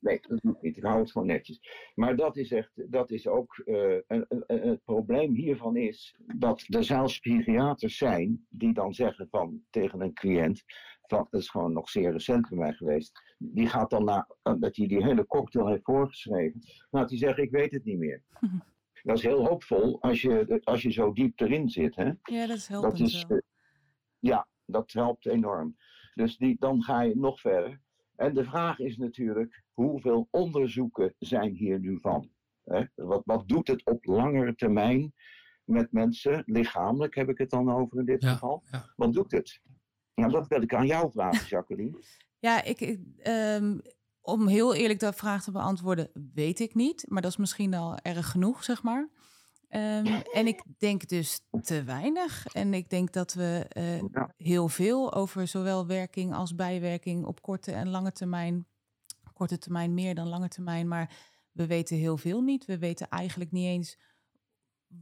Nee, 0.00 0.20
dat 0.28 0.40
doe 0.42 0.52
ik 0.54 0.62
niet. 0.62 0.76
Ik 0.76 0.82
hou 0.82 1.00
het 1.00 1.10
gewoon 1.12 1.26
netjes. 1.26 1.60
Maar 1.94 2.16
dat 2.16 2.36
is 2.36 2.52
echt, 2.52 2.70
dat 2.74 3.10
is 3.10 3.26
ook, 3.26 3.56
eh, 3.64 3.74
een- 4.06 4.24
een- 4.28 4.44
een- 4.46 4.68
het 4.68 4.84
probleem 4.84 5.34
hiervan 5.34 5.76
is 5.76 6.16
dat 6.36 6.64
er 6.68 6.84
zelfs 6.84 7.18
psychiaters 7.18 7.96
zijn 7.96 8.46
die 8.48 8.72
dan 8.74 8.94
zeggen 8.94 9.28
van, 9.30 9.60
tegen 9.70 10.00
een 10.00 10.12
cliënt, 10.14 10.62
van, 11.06 11.26
dat 11.30 11.40
is 11.40 11.48
gewoon 11.50 11.72
nog 11.72 11.88
zeer 11.90 12.12
recent 12.12 12.48
bij 12.48 12.58
mij 12.58 12.72
geweest, 12.72 13.20
die 13.38 13.66
gaat 13.68 13.90
dan 13.90 14.04
na, 14.04 14.28
dat 14.42 14.76
hij 14.76 14.86
die 14.86 15.04
hele 15.04 15.26
cocktail 15.26 15.68
heeft 15.68 15.84
voorgeschreven, 15.84 16.60
gaat 16.90 17.08
hij 17.10 17.18
zeggen, 17.18 17.42
ik 17.42 17.50
weet 17.50 17.72
het 17.72 17.84
niet 17.84 17.98
meer. 17.98 18.22
Dat 19.04 19.16
is 19.16 19.22
heel 19.22 19.46
hoopvol 19.46 20.02
als 20.02 20.20
je, 20.22 20.60
als 20.64 20.82
je 20.82 20.90
zo 20.92 21.12
diep 21.12 21.40
erin 21.40 21.68
zit. 21.68 21.96
Hè? 21.96 22.10
Ja, 22.22 22.46
dat 22.46 22.56
is 22.56 22.66
Dat 22.66 22.80
helpend 22.82 23.00
is, 23.00 23.24
wel. 23.28 23.38
eh, 23.38 23.44
ja, 24.18 24.48
dat 24.66 24.92
helpt 24.92 25.26
enorm. 25.26 25.76
Dus 26.14 26.36
die, 26.36 26.56
dan 26.58 26.82
ga 26.82 27.00
je 27.02 27.16
nog 27.16 27.40
verder. 27.40 27.80
En 28.16 28.34
de 28.34 28.44
vraag 28.44 28.78
is 28.78 28.96
natuurlijk, 28.96 29.62
hoeveel 29.72 30.28
onderzoeken 30.30 31.14
zijn 31.18 31.54
hier 31.54 31.78
nu 31.80 31.98
van? 32.00 32.30
Hè? 32.64 32.84
Wat, 32.94 33.22
wat 33.24 33.48
doet 33.48 33.68
het 33.68 33.84
op 33.84 34.04
langere 34.04 34.54
termijn 34.54 35.12
met 35.64 35.92
mensen, 35.92 36.42
lichamelijk 36.46 37.14
heb 37.14 37.28
ik 37.28 37.38
het 37.38 37.50
dan 37.50 37.72
over 37.72 37.98
in 37.98 38.04
dit 38.04 38.22
Ja, 38.22 38.32
geval? 38.32 38.62
ja. 38.70 38.92
Wat 38.96 39.12
doet 39.12 39.30
het? 39.32 39.60
Nou, 40.14 40.32
dat 40.32 40.46
wil 40.48 40.62
ik 40.62 40.74
aan 40.74 40.86
jou 40.86 41.10
vragen, 41.10 41.46
Jacqueline. 41.56 41.98
Ja, 42.38 42.62
ik, 42.62 42.80
ik, 42.80 43.00
ehm, 43.18 43.78
Om 44.26 44.46
heel 44.46 44.74
eerlijk 44.74 45.00
de 45.00 45.12
vraag 45.12 45.42
te 45.42 45.50
beantwoorden, 45.50 46.10
weet 46.34 46.60
ik 46.60 46.74
niet. 46.74 47.04
Maar 47.08 47.22
dat 47.22 47.30
is 47.30 47.36
misschien 47.36 47.74
al 47.74 47.96
erg 47.96 48.30
genoeg, 48.30 48.64
zeg 48.64 48.82
maar. 48.82 49.08
Ehm, 49.68 50.20
en 50.32 50.46
ik 50.46 50.62
denk 50.78 51.08
dus 51.08 51.40
te 51.62 51.82
weinig. 51.82 52.46
En 52.46 52.74
ik 52.74 52.90
denk 52.90 53.12
dat 53.12 53.34
we 53.34 53.66
uh, 53.76 53.98
ja. 53.98 54.34
heel 54.36 54.68
veel 54.68 55.14
over 55.14 55.48
zowel 55.48 55.86
werking 55.86 56.34
als 56.34 56.54
bijwerking 56.54 57.24
op 57.24 57.42
korte 57.42 57.72
en 57.72 57.88
lange 57.88 58.12
termijn. 58.12 58.66
Korte 59.32 59.58
termijn 59.58 59.94
meer 59.94 60.14
dan 60.14 60.28
lange 60.28 60.48
termijn. 60.48 60.88
Maar 60.88 61.16
we 61.52 61.66
weten 61.66 61.96
heel 61.96 62.16
veel 62.16 62.40
niet. 62.40 62.64
We 62.64 62.78
weten 62.78 63.08
eigenlijk 63.08 63.50
niet 63.50 63.66
eens 63.66 63.98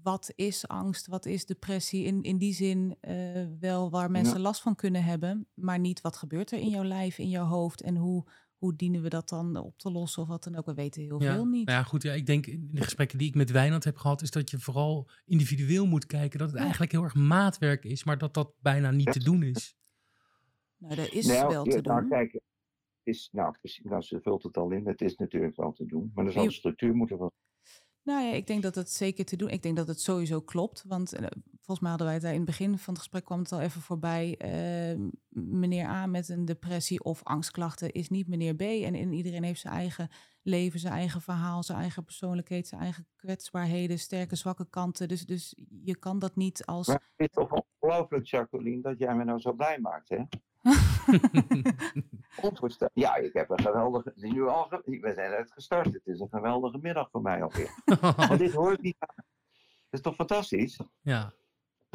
wat 0.02 0.32
is 0.34 0.68
angst, 0.68 1.06
wat 1.06 1.26
is 1.26 1.46
depressie. 1.46 2.04
In, 2.04 2.22
in 2.22 2.38
die 2.38 2.54
zin 2.54 2.96
uh, 3.00 3.46
wel 3.60 3.90
waar 3.90 4.10
mensen 4.10 4.36
ja. 4.36 4.42
last 4.42 4.60
van 4.60 4.74
kunnen 4.74 5.04
hebben. 5.04 5.48
Maar 5.54 5.78
niet 5.78 6.00
wat 6.00 6.16
gebeurt 6.16 6.50
er 6.50 6.58
in 6.58 6.68
jouw 6.68 6.84
lijf, 6.84 7.18
in 7.18 7.28
jouw 7.28 7.46
hoofd. 7.46 7.80
En 7.80 7.96
hoe, 7.96 8.24
hoe 8.62 8.76
dienen 8.76 9.02
we 9.02 9.08
dat 9.08 9.28
dan 9.28 9.56
op 9.56 9.78
te 9.78 9.90
lossen 9.90 10.22
of 10.22 10.28
wat 10.28 10.44
dan 10.44 10.56
ook. 10.56 10.66
We 10.66 10.74
weten 10.74 11.02
heel 11.02 11.22
ja. 11.22 11.34
veel 11.34 11.44
niet. 11.44 11.66
Nou 11.66 11.78
ja, 11.78 11.84
goed. 11.84 12.02
Ja, 12.02 12.12
ik 12.12 12.26
denk 12.26 12.46
in 12.46 12.68
de 12.72 12.82
gesprekken 12.82 13.18
die 13.18 13.28
ik 13.28 13.34
met 13.34 13.50
Wijnand 13.50 13.84
heb 13.84 13.96
gehad, 13.96 14.22
is 14.22 14.30
dat 14.30 14.50
je 14.50 14.58
vooral 14.58 15.08
individueel 15.24 15.86
moet 15.86 16.06
kijken. 16.06 16.38
Dat 16.38 16.48
het 16.48 16.56
ja. 16.56 16.62
eigenlijk 16.62 16.92
heel 16.92 17.02
erg 17.02 17.14
maatwerk 17.14 17.84
is, 17.84 18.04
maar 18.04 18.18
dat 18.18 18.34
dat 18.34 18.54
bijna 18.60 18.90
niet 18.90 19.12
te 19.12 19.24
doen 19.24 19.42
is. 19.42 19.76
Nou, 20.76 20.94
dat 20.94 21.12
is 21.12 21.26
nou, 21.26 21.48
wel 21.48 21.64
te 21.64 21.80
nou, 21.80 22.00
doen. 22.00 22.08
Kijk, 22.08 22.40
is, 23.02 23.28
nou, 23.32 23.54
nou, 23.82 24.02
ze 24.02 24.20
vult 24.20 24.42
het 24.42 24.56
al 24.56 24.70
in. 24.70 24.86
Het 24.86 25.00
is 25.00 25.16
natuurlijk 25.16 25.56
wel 25.56 25.72
te 25.72 25.86
doen, 25.86 26.10
maar 26.14 26.26
er 26.26 26.32
zal 26.32 26.44
een 26.44 26.52
structuur 26.52 26.94
moeten 26.94 27.16
worden. 27.16 27.38
Nou 28.02 28.24
ja, 28.24 28.32
ik 28.32 28.46
denk 28.46 28.62
dat 28.62 28.74
het 28.74 28.90
zeker 28.90 29.24
te 29.24 29.36
doen. 29.36 29.48
Ik 29.48 29.62
denk 29.62 29.76
dat 29.76 29.88
het 29.88 30.00
sowieso 30.00 30.40
klopt. 30.40 30.84
Want 30.86 31.20
uh, 31.20 31.26
volgens 31.62 31.80
mij 31.80 31.88
hadden 31.88 32.06
wij 32.06 32.14
het 32.14 32.24
daar 32.24 32.32
in 32.32 32.40
het 32.40 32.48
begin 32.48 32.78
van 32.78 32.94
het 32.94 33.02
gesprek 33.02 33.24
kwam 33.24 33.38
het 33.38 33.52
al 33.52 33.60
even 33.60 33.80
voorbij. 33.80 34.38
Uh, 34.44 35.06
meneer 35.28 35.86
A 35.86 36.06
met 36.06 36.28
een 36.28 36.44
depressie 36.44 37.02
of 37.02 37.22
angstklachten 37.22 37.92
is 37.92 38.08
niet 38.08 38.28
meneer 38.28 38.54
B. 38.54 38.60
En, 38.60 38.94
en, 38.94 39.12
iedereen 39.12 39.42
heeft 39.42 39.60
zijn 39.60 39.74
eigen 39.74 40.08
leven, 40.42 40.80
zijn 40.80 40.92
eigen 40.92 41.20
verhaal, 41.20 41.62
zijn 41.62 41.78
eigen 41.78 42.04
persoonlijkheid, 42.04 42.66
zijn 42.66 42.80
eigen 42.80 43.06
kwetsbaarheden, 43.16 43.98
sterke, 43.98 44.36
zwakke 44.36 44.66
kanten. 44.70 45.08
Dus, 45.08 45.26
dus 45.26 45.54
je 45.84 45.96
kan 45.96 46.18
dat 46.18 46.36
niet 46.36 46.66
als. 46.66 46.86
Maar 46.86 47.10
het 47.16 47.28
is 47.28 47.34
toch 47.34 47.64
ongelooflijk, 47.80 48.26
Jacqueline, 48.26 48.82
dat 48.82 48.98
jij 48.98 49.14
me 49.14 49.24
nou 49.24 49.40
zo 49.40 49.52
blij 49.52 49.78
maakt, 49.78 50.08
hè? 50.08 50.22
Onvoorstelbaar. 52.48 52.90
Ja, 52.94 53.16
ik 53.16 53.32
heb 53.32 53.50
een 53.50 53.60
geweldige. 53.60 54.12
Nu 54.14 54.48
al, 54.48 54.68
we 54.84 55.12
zijn 55.14 55.30
net 55.30 55.52
gestart. 55.52 55.92
Het 55.92 56.06
is 56.06 56.20
een 56.20 56.28
geweldige 56.30 56.78
middag 56.78 57.10
voor 57.10 57.22
mij 57.22 57.42
alweer. 57.42 57.82
Want 58.28 58.38
dit 58.38 58.52
hoor 58.52 58.72
ik 58.72 58.80
niet. 58.80 58.96
Dat 58.98 59.10
is 59.90 60.00
toch 60.00 60.14
fantastisch? 60.14 60.80
Ja. 61.00 61.32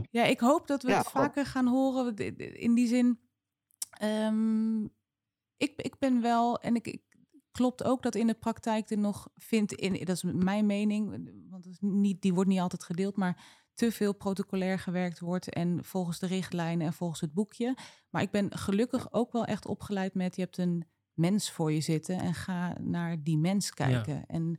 Ja, 0.10 0.24
ik 0.24 0.40
hoop 0.40 0.68
dat 0.68 0.84
we 0.84 0.90
ja, 0.90 0.98
het 0.98 1.08
vaker 1.08 1.46
gaan 1.46 1.68
horen. 1.68 2.16
In 2.56 2.74
die 2.74 2.88
zin. 2.88 3.20
Um, 4.04 4.90
ik, 5.58 5.74
ik 5.76 6.00
ben 6.00 6.22
wel. 6.22 6.60
En 6.60 6.76
ik, 6.76 6.88
ik, 6.88 7.02
klopt 7.52 7.84
ook 7.84 8.04
dat 8.04 8.16
in 8.16 8.28
de 8.28 8.34
praktijk 8.34 8.90
er 8.90 8.98
nog 8.98 9.30
vindt. 9.36 9.72
In, 9.72 10.06
dat 10.06 10.16
is 10.16 10.24
mijn 10.24 10.66
mening. 10.66 11.10
Want 11.50 11.66
het 11.66 11.74
is 11.74 11.80
niet, 11.80 12.22
die 12.22 12.34
wordt 12.34 12.50
niet 12.50 12.60
altijd 12.60 12.84
gedeeld. 12.84 13.16
Maar 13.16 13.66
te 13.74 13.92
veel 13.92 14.14
protocolair 14.14 14.80
gewerkt 14.80 15.20
wordt 15.20 15.50
en 15.50 15.84
volgens 15.84 16.20
de 16.20 16.28
richtlijnen 16.28 16.88
en 16.88 16.94
volgens 16.94 17.22
het 17.22 17.34
boekje. 17.34 17.78
Maar 18.10 18.22
ik 18.22 18.32
ben 18.32 18.58
gelukkig 18.58 19.14
ook 19.14 19.32
wel 19.32 19.46
echt 19.46 19.66
opgeleid 19.66 20.14
met 20.14 20.36
je 20.36 20.42
hebt 20.42 20.58
een 20.58 20.86
mens 21.14 21.52
voor 21.52 21.72
je 21.72 21.82
zitten 21.82 22.20
en 22.20 22.34
ga 22.34 22.78
naar 22.80 23.24
die 23.24 23.38
mens 23.38 23.72
kijken. 23.72 24.16
Ja. 24.16 24.26
En 24.28 24.58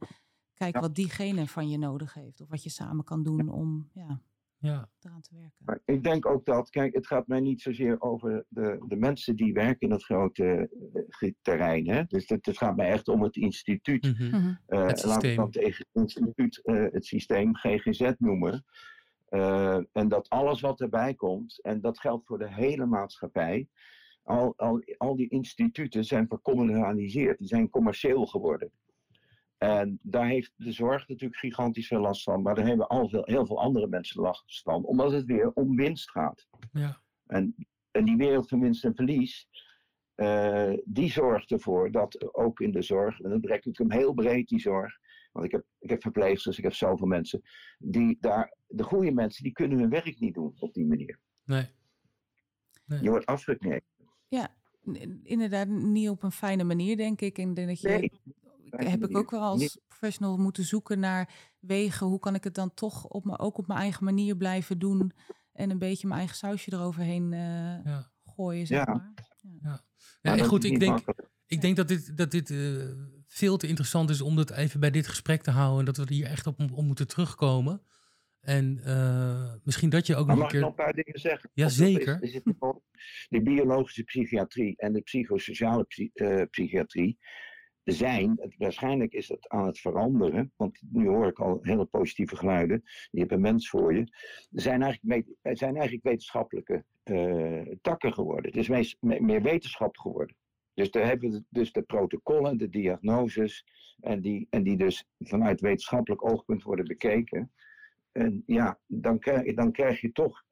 kijk 0.54 0.74
ja. 0.74 0.80
wat 0.80 0.94
diegene 0.94 1.48
van 1.48 1.68
je 1.68 1.78
nodig 1.78 2.14
heeft 2.14 2.40
of 2.40 2.48
wat 2.48 2.62
je 2.62 2.70
samen 2.70 3.04
kan 3.04 3.22
doen 3.22 3.48
om 3.48 3.90
ja, 3.92 4.22
ja. 4.58 4.88
eraan 5.00 5.20
te 5.20 5.34
werken. 5.34 5.64
Maar 5.64 5.80
ik 5.84 6.02
denk 6.02 6.26
ook 6.26 6.44
dat, 6.44 6.70
kijk, 6.70 6.94
het 6.94 7.06
gaat 7.06 7.26
mij 7.26 7.40
niet 7.40 7.62
zozeer 7.62 8.00
over 8.00 8.44
de, 8.48 8.84
de 8.88 8.96
mensen 8.96 9.36
die 9.36 9.52
werken 9.52 9.80
in 9.80 9.88
dat 9.88 10.04
grote 10.04 10.70
uh, 11.20 11.32
terrein. 11.42 11.88
Hè? 11.88 12.04
Dus 12.04 12.28
het, 12.28 12.46
het, 12.46 12.56
gaat 12.56 12.76
mij 12.76 12.88
echt 12.88 13.08
om 13.08 13.22
het 13.22 13.36
instituut. 13.36 14.04
Mm 14.04 14.30
-hmm. 14.30 14.58
uh, 14.68 14.86
het 14.86 15.04
laten 15.04 15.28
we 15.28 15.36
dan 15.36 15.50
tegen 15.50 15.86
het 15.92 16.02
instituut 16.02 16.60
uh, 16.64 16.92
het 16.92 17.06
systeem 17.06 17.56
GGZ 17.56 18.12
noemen. 18.18 18.64
Uh, 19.30 19.78
en 19.92 20.08
dat 20.08 20.28
alles 20.28 20.60
wat 20.60 20.80
erbij 20.80 21.14
komt, 21.14 21.62
en 21.62 21.80
dat 21.80 22.00
geldt 22.00 22.26
voor 22.26 22.38
de 22.38 22.54
hele 22.54 22.86
maatschappij, 22.86 23.68
al, 24.22 24.54
al, 24.56 24.82
al 24.96 25.16
die 25.16 25.28
instituten 25.28 26.04
zijn 26.04 26.28
vercommunaliseerd, 26.28 27.38
die 27.38 27.46
zijn 27.46 27.70
commercieel 27.70 28.26
geworden. 28.26 28.70
En 29.58 29.98
daar 30.02 30.26
heeft 30.26 30.52
de 30.56 30.72
zorg 30.72 31.08
natuurlijk 31.08 31.40
gigantisch 31.40 31.86
veel 31.86 32.00
last 32.00 32.22
van, 32.22 32.42
maar 32.42 32.54
daar 32.54 32.66
hebben 32.66 32.88
al 32.88 33.08
veel, 33.08 33.24
heel 33.24 33.46
veel 33.46 33.60
andere 33.60 33.86
mensen 33.86 34.22
last 34.22 34.62
van, 34.62 34.84
omdat 34.84 35.12
het 35.12 35.24
weer 35.24 35.52
om 35.52 35.76
winst 35.76 36.10
gaat. 36.10 36.48
Ja. 36.72 37.00
En, 37.26 37.54
en 37.90 38.04
die 38.04 38.16
wereld 38.16 38.48
van 38.48 38.60
winst 38.60 38.84
en 38.84 38.94
verlies, 38.94 39.48
uh, 40.16 40.72
die 40.84 41.10
zorgt 41.10 41.50
ervoor 41.50 41.90
dat 41.90 42.34
ook 42.34 42.60
in 42.60 42.72
de 42.72 42.82
zorg, 42.82 43.20
en 43.20 43.30
dan 43.30 43.40
trek 43.40 43.64
ik 43.64 43.78
hem 43.78 43.90
heel 43.90 44.14
breed, 44.14 44.48
die 44.48 44.60
zorg, 44.60 44.98
want 45.32 45.46
ik 45.46 45.52
heb, 45.52 45.64
ik 45.78 45.90
heb 45.90 46.02
verpleegsters, 46.02 46.58
ik 46.58 46.64
heb 46.64 46.74
zoveel 46.74 47.06
mensen. 47.06 47.42
Die 47.78 48.16
daar, 48.20 48.56
de 48.66 48.82
goede 48.82 49.12
mensen, 49.12 49.42
die 49.42 49.52
kunnen 49.52 49.78
hun 49.78 49.90
werk 49.90 50.20
niet 50.20 50.34
doen 50.34 50.54
op 50.58 50.74
die 50.74 50.86
manier. 50.86 51.20
Nee. 51.44 51.66
nee. 52.86 53.02
Je 53.02 53.10
wordt 53.10 53.26
afgeknepen. 53.26 53.86
Ja, 54.28 54.54
inderdaad 55.22 55.68
niet 55.68 56.08
op 56.08 56.22
een 56.22 56.32
fijne 56.32 56.64
manier, 56.64 56.96
denk 56.96 57.20
ik. 57.20 57.38
En 57.38 57.54
denk 57.54 57.68
dat 57.68 57.80
je, 57.80 57.88
nee, 57.88 58.12
heb 58.70 59.04
ik 59.04 59.16
ook 59.16 59.30
wel 59.30 59.40
als 59.40 59.78
professional 59.88 60.36
moeten 60.36 60.64
zoeken 60.64 60.98
naar 60.98 61.30
wegen. 61.58 62.06
Hoe 62.06 62.18
kan 62.18 62.34
ik 62.34 62.44
het 62.44 62.54
dan 62.54 62.74
toch 62.74 63.04
op 63.04 63.24
me, 63.24 63.38
ook 63.38 63.58
op 63.58 63.66
mijn 63.66 63.80
eigen 63.80 64.04
manier 64.04 64.36
blijven 64.36 64.78
doen. 64.78 65.12
En 65.52 65.70
een 65.70 65.78
beetje 65.78 66.06
mijn 66.06 66.18
eigen 66.18 66.36
sausje 66.36 66.72
eroverheen 66.72 67.32
uh, 67.32 67.84
ja. 67.84 68.10
gooien, 68.24 68.66
zeg 68.66 68.86
ja. 68.86 68.92
maar. 68.92 69.12
Ja, 69.14 69.58
ja. 69.62 69.80
ja. 70.20 70.34
ja 70.34 70.44
goed, 70.44 70.64
ik 70.64 70.80
denk, 70.80 71.00
ik 71.46 71.60
denk 71.60 71.76
dat 71.76 71.88
dit, 71.88 72.16
dat 72.16 72.30
dit 72.30 72.50
uh, 72.50 72.82
veel 73.26 73.56
te 73.56 73.66
interessant 73.66 74.10
is 74.10 74.20
om 74.20 74.36
dat 74.36 74.50
even 74.50 74.80
bij 74.80 74.90
dit 74.90 75.06
gesprek 75.06 75.42
te 75.42 75.50
houden. 75.50 75.78
En 75.78 75.84
dat 75.84 75.96
we 75.96 76.02
er 76.02 76.08
hier 76.12 76.26
echt 76.26 76.46
op 76.46 76.70
moeten 76.76 77.08
terugkomen. 77.08 77.82
En 78.40 78.80
uh, 78.86 79.52
misschien 79.62 79.90
dat 79.90 80.06
je 80.06 80.16
ook 80.16 80.26
maar 80.26 80.36
nog 80.36 80.44
mag 80.44 80.52
een 80.54 80.60
keer... 80.60 80.68
ik 80.68 80.76
nog 80.76 80.86
een 80.86 80.92
paar 80.94 81.04
dingen 81.04 81.20
zeggen? 81.20 81.50
Ja, 81.54 81.68
zeker. 81.68 82.22
Is, 82.22 82.32
is 82.32 82.42
de 83.28 83.42
biologische 83.42 84.02
psychiatrie 84.04 84.76
en 84.76 84.92
de 84.92 85.00
psychosociale 85.00 85.84
psy 85.84 86.10
uh, 86.14 86.42
psychiatrie 86.50 87.18
zijn, 87.92 88.54
waarschijnlijk 88.58 89.12
is 89.12 89.28
het 89.28 89.48
aan 89.48 89.66
het 89.66 89.78
veranderen, 89.78 90.52
want 90.56 90.80
nu 90.90 91.06
hoor 91.06 91.26
ik 91.26 91.38
al 91.38 91.58
hele 91.62 91.84
positieve 91.84 92.36
geluiden, 92.36 92.82
je 93.10 93.20
hebt 93.20 93.32
een 93.32 93.40
mens 93.40 93.68
voor 93.68 93.94
je, 93.94 94.04
zijn 94.50 94.82
eigenlijk, 94.82 95.26
zijn 95.42 95.74
eigenlijk 95.74 96.04
wetenschappelijke 96.04 96.84
uh, 97.04 97.74
takken 97.80 98.12
geworden. 98.12 98.50
Het 98.50 98.60
is 98.60 98.68
meest, 98.68 98.96
meer 99.00 99.42
wetenschap 99.42 99.96
geworden. 99.96 100.36
Dus 100.74 100.90
daar 100.90 101.06
hebben 101.06 101.30
we 101.30 101.44
dus 101.48 101.72
de 101.72 101.82
protocollen, 101.82 102.58
de 102.58 102.68
diagnoses, 102.68 103.64
en 104.00 104.20
die, 104.20 104.46
en 104.50 104.62
die 104.62 104.76
dus 104.76 105.04
vanuit 105.18 105.60
wetenschappelijk 105.60 106.24
oogpunt 106.24 106.62
worden 106.62 106.86
bekeken. 106.86 107.52
En 108.12 108.42
ja, 108.46 108.78
dan 108.86 109.18
krijg, 109.18 109.54
dan 109.54 109.72
krijg 109.72 110.00
je 110.00 110.12
toch, 110.12 110.44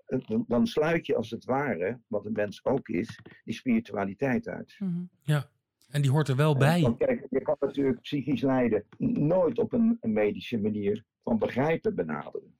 dan 0.46 0.66
sluit 0.66 1.06
je 1.06 1.16
als 1.16 1.30
het 1.30 1.44
ware, 1.44 2.00
wat 2.06 2.26
een 2.26 2.32
mens 2.32 2.64
ook 2.64 2.88
is, 2.88 3.20
die 3.44 3.54
spiritualiteit 3.54 4.48
uit. 4.48 4.76
Mm 4.78 4.88
-hmm. 4.88 5.10
Ja, 5.22 5.50
en 5.96 6.02
die 6.02 6.10
hoort 6.10 6.28
er 6.28 6.36
wel 6.36 6.56
bij. 6.56 6.80
Want 6.80 6.98
kijk, 6.98 7.26
je 7.30 7.42
kan 7.42 7.56
natuurlijk 7.60 8.00
psychisch 8.00 8.42
lijden 8.42 8.84
nooit 8.98 9.58
op 9.58 9.72
een, 9.72 9.96
een 10.00 10.12
medische 10.12 10.58
manier 10.58 11.04
van 11.22 11.38
begrijpen 11.38 11.94
benaderen. 11.94 12.54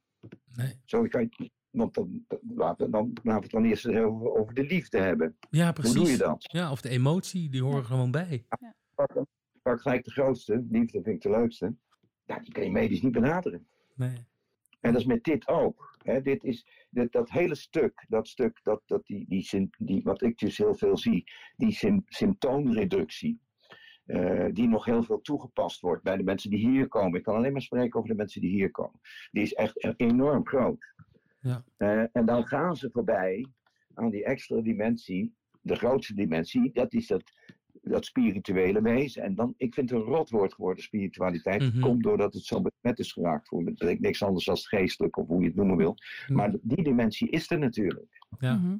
Nee. 0.55 0.73
Zo 0.85 1.03
kan 1.03 1.21
je, 1.29 1.51
want 1.69 1.93
dan, 1.93 2.23
dan, 2.27 2.39
laten, 2.55 2.91
dan, 2.91 3.11
laten 3.23 3.23
we 3.23 3.31
het 3.31 3.51
dan 3.51 3.65
eerst 3.65 3.87
over, 3.87 4.35
over 4.35 4.53
de 4.53 4.63
liefde 4.63 4.97
hebben. 4.99 5.37
Ja, 5.49 5.71
precies. 5.71 5.95
Hoe 5.95 6.03
doe 6.03 6.11
je 6.11 6.17
dat? 6.17 6.51
Ja, 6.51 6.71
of 6.71 6.81
de 6.81 6.89
emotie, 6.89 7.49
die 7.49 7.63
horen 7.63 7.79
ja. 7.79 7.85
gewoon 7.85 8.11
bij. 8.11 8.45
Ja. 8.59 8.75
Pak, 8.95 9.25
pak 9.61 9.81
gelijk 9.81 10.03
de 10.03 10.11
grootste, 10.11 10.65
liefde 10.69 11.01
vind 11.01 11.15
ik 11.15 11.21
de 11.21 11.29
leukste. 11.29 11.75
Ja, 12.25 12.39
die 12.39 12.51
kan 12.51 12.63
je 12.63 12.71
medisch 12.71 13.01
niet 13.01 13.11
benaderen. 13.11 13.67
Nee. 13.95 14.25
En 14.87 14.93
dat 14.93 15.01
is 15.01 15.07
met 15.07 15.23
dit 15.23 15.47
ook. 15.47 15.97
Dit 16.23 16.43
is, 16.43 16.67
dit, 16.89 17.11
dat 17.11 17.29
hele 17.29 17.55
stuk, 17.55 18.05
dat 18.07 18.27
stuk, 18.27 18.59
dat, 18.63 18.81
dat 18.85 19.05
die, 19.05 19.25
die, 19.27 19.69
die, 19.77 20.03
wat 20.03 20.21
ik 20.21 20.37
dus 20.37 20.57
heel 20.57 20.75
veel 20.75 20.97
zie, 20.97 21.23
die 21.55 21.71
sym, 21.71 22.03
symptoomreductie. 22.05 23.39
Uh, 24.05 24.45
die 24.51 24.67
nog 24.67 24.85
heel 24.85 25.03
veel 25.03 25.21
toegepast 25.21 25.81
wordt 25.81 26.03
bij 26.03 26.17
de 26.17 26.23
mensen 26.23 26.49
die 26.49 26.69
hier 26.69 26.87
komen. 26.87 27.17
Ik 27.17 27.23
kan 27.23 27.35
alleen 27.35 27.51
maar 27.51 27.61
spreken 27.61 27.99
over 27.99 28.09
de 28.09 28.15
mensen 28.15 28.41
die 28.41 28.49
hier 28.49 28.71
komen. 28.71 28.99
Die 29.31 29.43
is 29.43 29.53
echt 29.53 29.99
enorm 29.99 30.47
groot. 30.47 30.93
Ja. 31.39 31.63
Uh, 31.77 32.05
en 32.11 32.25
dan 32.25 32.47
gaan 32.47 32.75
ze 32.75 32.89
voorbij 32.91 33.45
aan 33.93 34.09
die 34.09 34.23
extra 34.23 34.61
dimensie, 34.61 35.35
de 35.61 35.75
grootste 35.75 36.13
dimensie, 36.13 36.71
dat 36.73 36.93
is 36.93 37.07
dat, 37.07 37.23
dat 37.81 38.05
spirituele 38.05 38.81
wezen. 38.81 39.23
En 39.23 39.35
dan, 39.35 39.53
ik 39.57 39.73
vind 39.73 39.89
het 39.89 39.99
een 39.99 40.05
rotwoord 40.05 40.53
geworden, 40.53 40.83
spiritualiteit. 40.83 41.61
Mhm. 41.61 41.71
Het 41.71 41.79
komt 41.79 42.03
doordat 42.03 42.33
het 42.33 42.43
zo 42.43 42.61
besmet 42.61 42.99
is 42.99 43.11
geraakt. 43.11 43.47
Voor 43.47 43.63
me. 43.63 43.97
niks 43.99 44.23
anders 44.23 44.45
dan 44.45 44.57
geestelijk, 44.57 45.17
of 45.17 45.27
hoe 45.27 45.41
je 45.41 45.47
het 45.47 45.55
noemen 45.55 45.77
wil. 45.77 45.95
Maar 46.27 46.53
die 46.61 46.83
dimensie 46.83 47.29
is 47.29 47.51
er 47.51 47.59
natuurlijk. 47.59 48.25
Ja. 48.39 48.55
Mhm. 48.55 48.77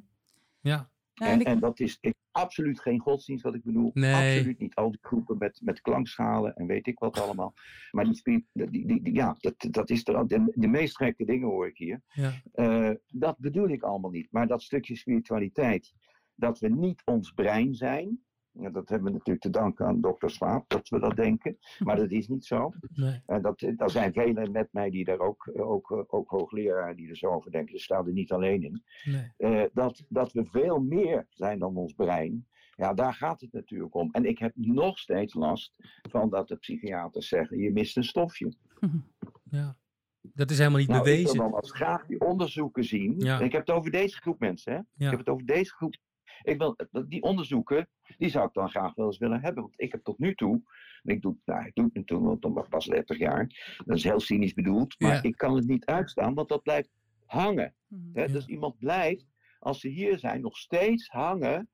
ja. 0.60 0.90
En, 1.14 1.44
en 1.44 1.54
ik- 1.54 1.60
dat 1.60 1.80
is 1.80 1.98
ik, 2.00 2.14
absoluut 2.30 2.80
geen 2.80 2.98
godsdienst 3.00 3.44
wat 3.44 3.54
ik 3.54 3.62
bedoel. 3.64 3.90
Nee. 3.94 4.14
Absoluut 4.36 4.58
niet. 4.58 4.74
Al 4.74 4.90
die 4.90 5.00
groepen 5.02 5.38
met, 5.38 5.60
met 5.64 5.80
klankschalen 5.80 6.54
en 6.56 6.66
weet 6.66 6.86
ik 6.86 6.98
wat 6.98 7.20
allemaal. 7.20 7.54
Maar 7.90 8.04
die, 8.04 8.46
die, 8.52 8.86
die- 8.86 9.14
ja, 9.14 9.36
dat, 9.38 9.54
dat 9.70 9.90
is 9.90 10.06
er, 10.06 10.26
de, 10.26 10.52
de 10.54 10.68
meest 10.68 10.96
gekke 10.96 11.24
dingen 11.24 11.48
hoor 11.48 11.66
ik 11.66 11.76
hier. 11.78 12.02
Ja. 12.08 12.32
Eh, 12.52 12.90
dat 13.08 13.38
bedoel 13.38 13.68
ik 13.68 13.82
allemaal 13.82 14.10
niet. 14.10 14.32
Maar 14.32 14.46
dat 14.46 14.62
stukje 14.62 14.96
spiritualiteit, 14.96 15.92
dat 16.34 16.58
we 16.58 16.68
niet 16.68 17.02
ons 17.04 17.32
brein 17.32 17.74
zijn, 17.74 18.22
Dat 18.60 18.88
hebben 18.88 19.06
we 19.06 19.12
natuurlijk 19.12 19.40
te 19.40 19.50
danken 19.50 19.86
aan 19.86 20.00
dokter 20.00 20.30
Swaap, 20.30 20.68
dat 20.68 20.88
we 20.88 20.98
dat 21.00 21.16
denken. 21.16 21.58
Maar 21.78 21.96
dat 21.96 22.10
is 22.10 22.28
niet 22.28 22.44
zo. 22.44 22.72
Nee. 22.94 23.22
En 23.26 23.42
dat, 23.42 23.60
er 23.60 23.90
zijn 23.90 24.12
velen 24.12 24.52
met 24.52 24.68
mij 24.72 24.90
die 24.90 25.04
daar 25.04 25.18
ook, 25.18 25.50
ook, 25.56 26.06
ook 26.14 26.30
hoogleraren 26.30 26.96
die 26.96 27.08
er 27.08 27.16
zo 27.16 27.26
over 27.30 27.50
denken. 27.50 27.78
Ze 27.78 27.84
staan 27.84 28.06
er 28.06 28.12
niet 28.12 28.32
alleen 28.32 28.62
in. 28.62 28.82
Nee. 29.04 29.32
Eh, 29.36 29.68
dat, 29.72 30.04
dat 30.08 30.32
we 30.32 30.44
veel 30.44 30.78
meer 30.80 31.26
zijn 31.30 31.58
dan 31.58 31.76
ons 31.76 31.92
brein. 31.92 32.46
Ja, 32.76 32.94
daar 32.94 33.14
gaat 33.14 33.40
het 33.40 33.52
natuurlijk 33.52 33.94
om. 33.94 34.08
En 34.12 34.24
ik 34.24 34.38
heb 34.38 34.52
nog 34.54 34.98
steeds 34.98 35.34
last 35.34 35.76
van 36.10 36.30
dat 36.30 36.48
de 36.48 36.56
psychiaters 36.56 37.28
zeggen: 37.28 37.58
je 37.58 37.72
mist 37.72 37.96
een 37.96 38.04
stofje. 38.04 38.52
Ja. 39.50 39.76
Dat 40.20 40.50
is 40.50 40.58
helemaal 40.58 40.78
niet 40.78 40.88
Nou, 40.88 41.00
ik 41.00 41.04
bewezen. 41.04 41.32
wil 41.36 41.42
dan 41.42 41.60
als 41.60 41.72
graag 41.72 42.06
die 42.06 42.20
onderzoeken 42.20 42.84
zien. 42.84 43.14
Ja. 43.18 43.40
Ik 43.40 43.52
heb 43.52 43.66
het 43.66 43.76
over 43.76 43.90
deze 43.90 44.16
groep 44.16 44.40
mensen. 44.40 44.72
Hè? 44.72 44.78
Ja. 44.78 45.04
Ik 45.04 45.10
heb 45.10 45.18
het 45.18 45.28
over 45.28 45.46
deze 45.46 45.72
groep. 45.72 45.96
Ik 46.42 46.58
wil, 46.58 46.76
die 47.08 47.22
onderzoeken, 47.22 47.88
die 48.18 48.28
zou 48.28 48.46
ik 48.46 48.52
dan 48.52 48.70
graag 48.70 48.94
wel 48.94 49.06
eens 49.06 49.18
willen 49.18 49.40
hebben. 49.40 49.62
Want 49.62 49.80
ik 49.80 49.92
heb 49.92 50.04
tot 50.04 50.18
nu 50.18 50.34
toe, 50.34 50.62
en 51.02 51.14
ik 51.14 51.22
doe, 51.22 51.36
nou, 51.44 51.66
ik 51.66 51.74
doe 51.74 51.84
het 51.84 51.94
nu 51.94 52.04
toen, 52.04 52.22
want 52.22 52.42
dan 52.42 52.52
was 52.52 52.64
ik 52.64 52.70
pas 52.70 52.86
30 52.86 53.18
jaar. 53.18 53.76
Dat 53.84 53.96
is 53.96 54.04
heel 54.04 54.20
cynisch 54.20 54.54
bedoeld. 54.54 54.94
Maar 55.00 55.14
Ja. 55.14 55.22
ik 55.22 55.36
kan 55.36 55.54
het 55.56 55.66
niet 55.66 55.84
uitstaan, 55.86 56.34
want 56.34 56.48
dat 56.48 56.62
blijft 56.62 56.90
hangen. 57.26 57.74
Mhm. 57.86 58.02
Hè? 58.12 58.22
Ja. 58.22 58.32
Dus 58.32 58.46
iemand 58.46 58.78
blijft, 58.78 59.26
als 59.58 59.80
ze 59.80 59.88
hier 59.88 60.18
zijn, 60.18 60.40
nog 60.40 60.56
steeds 60.56 61.08
hangen. 61.08 61.68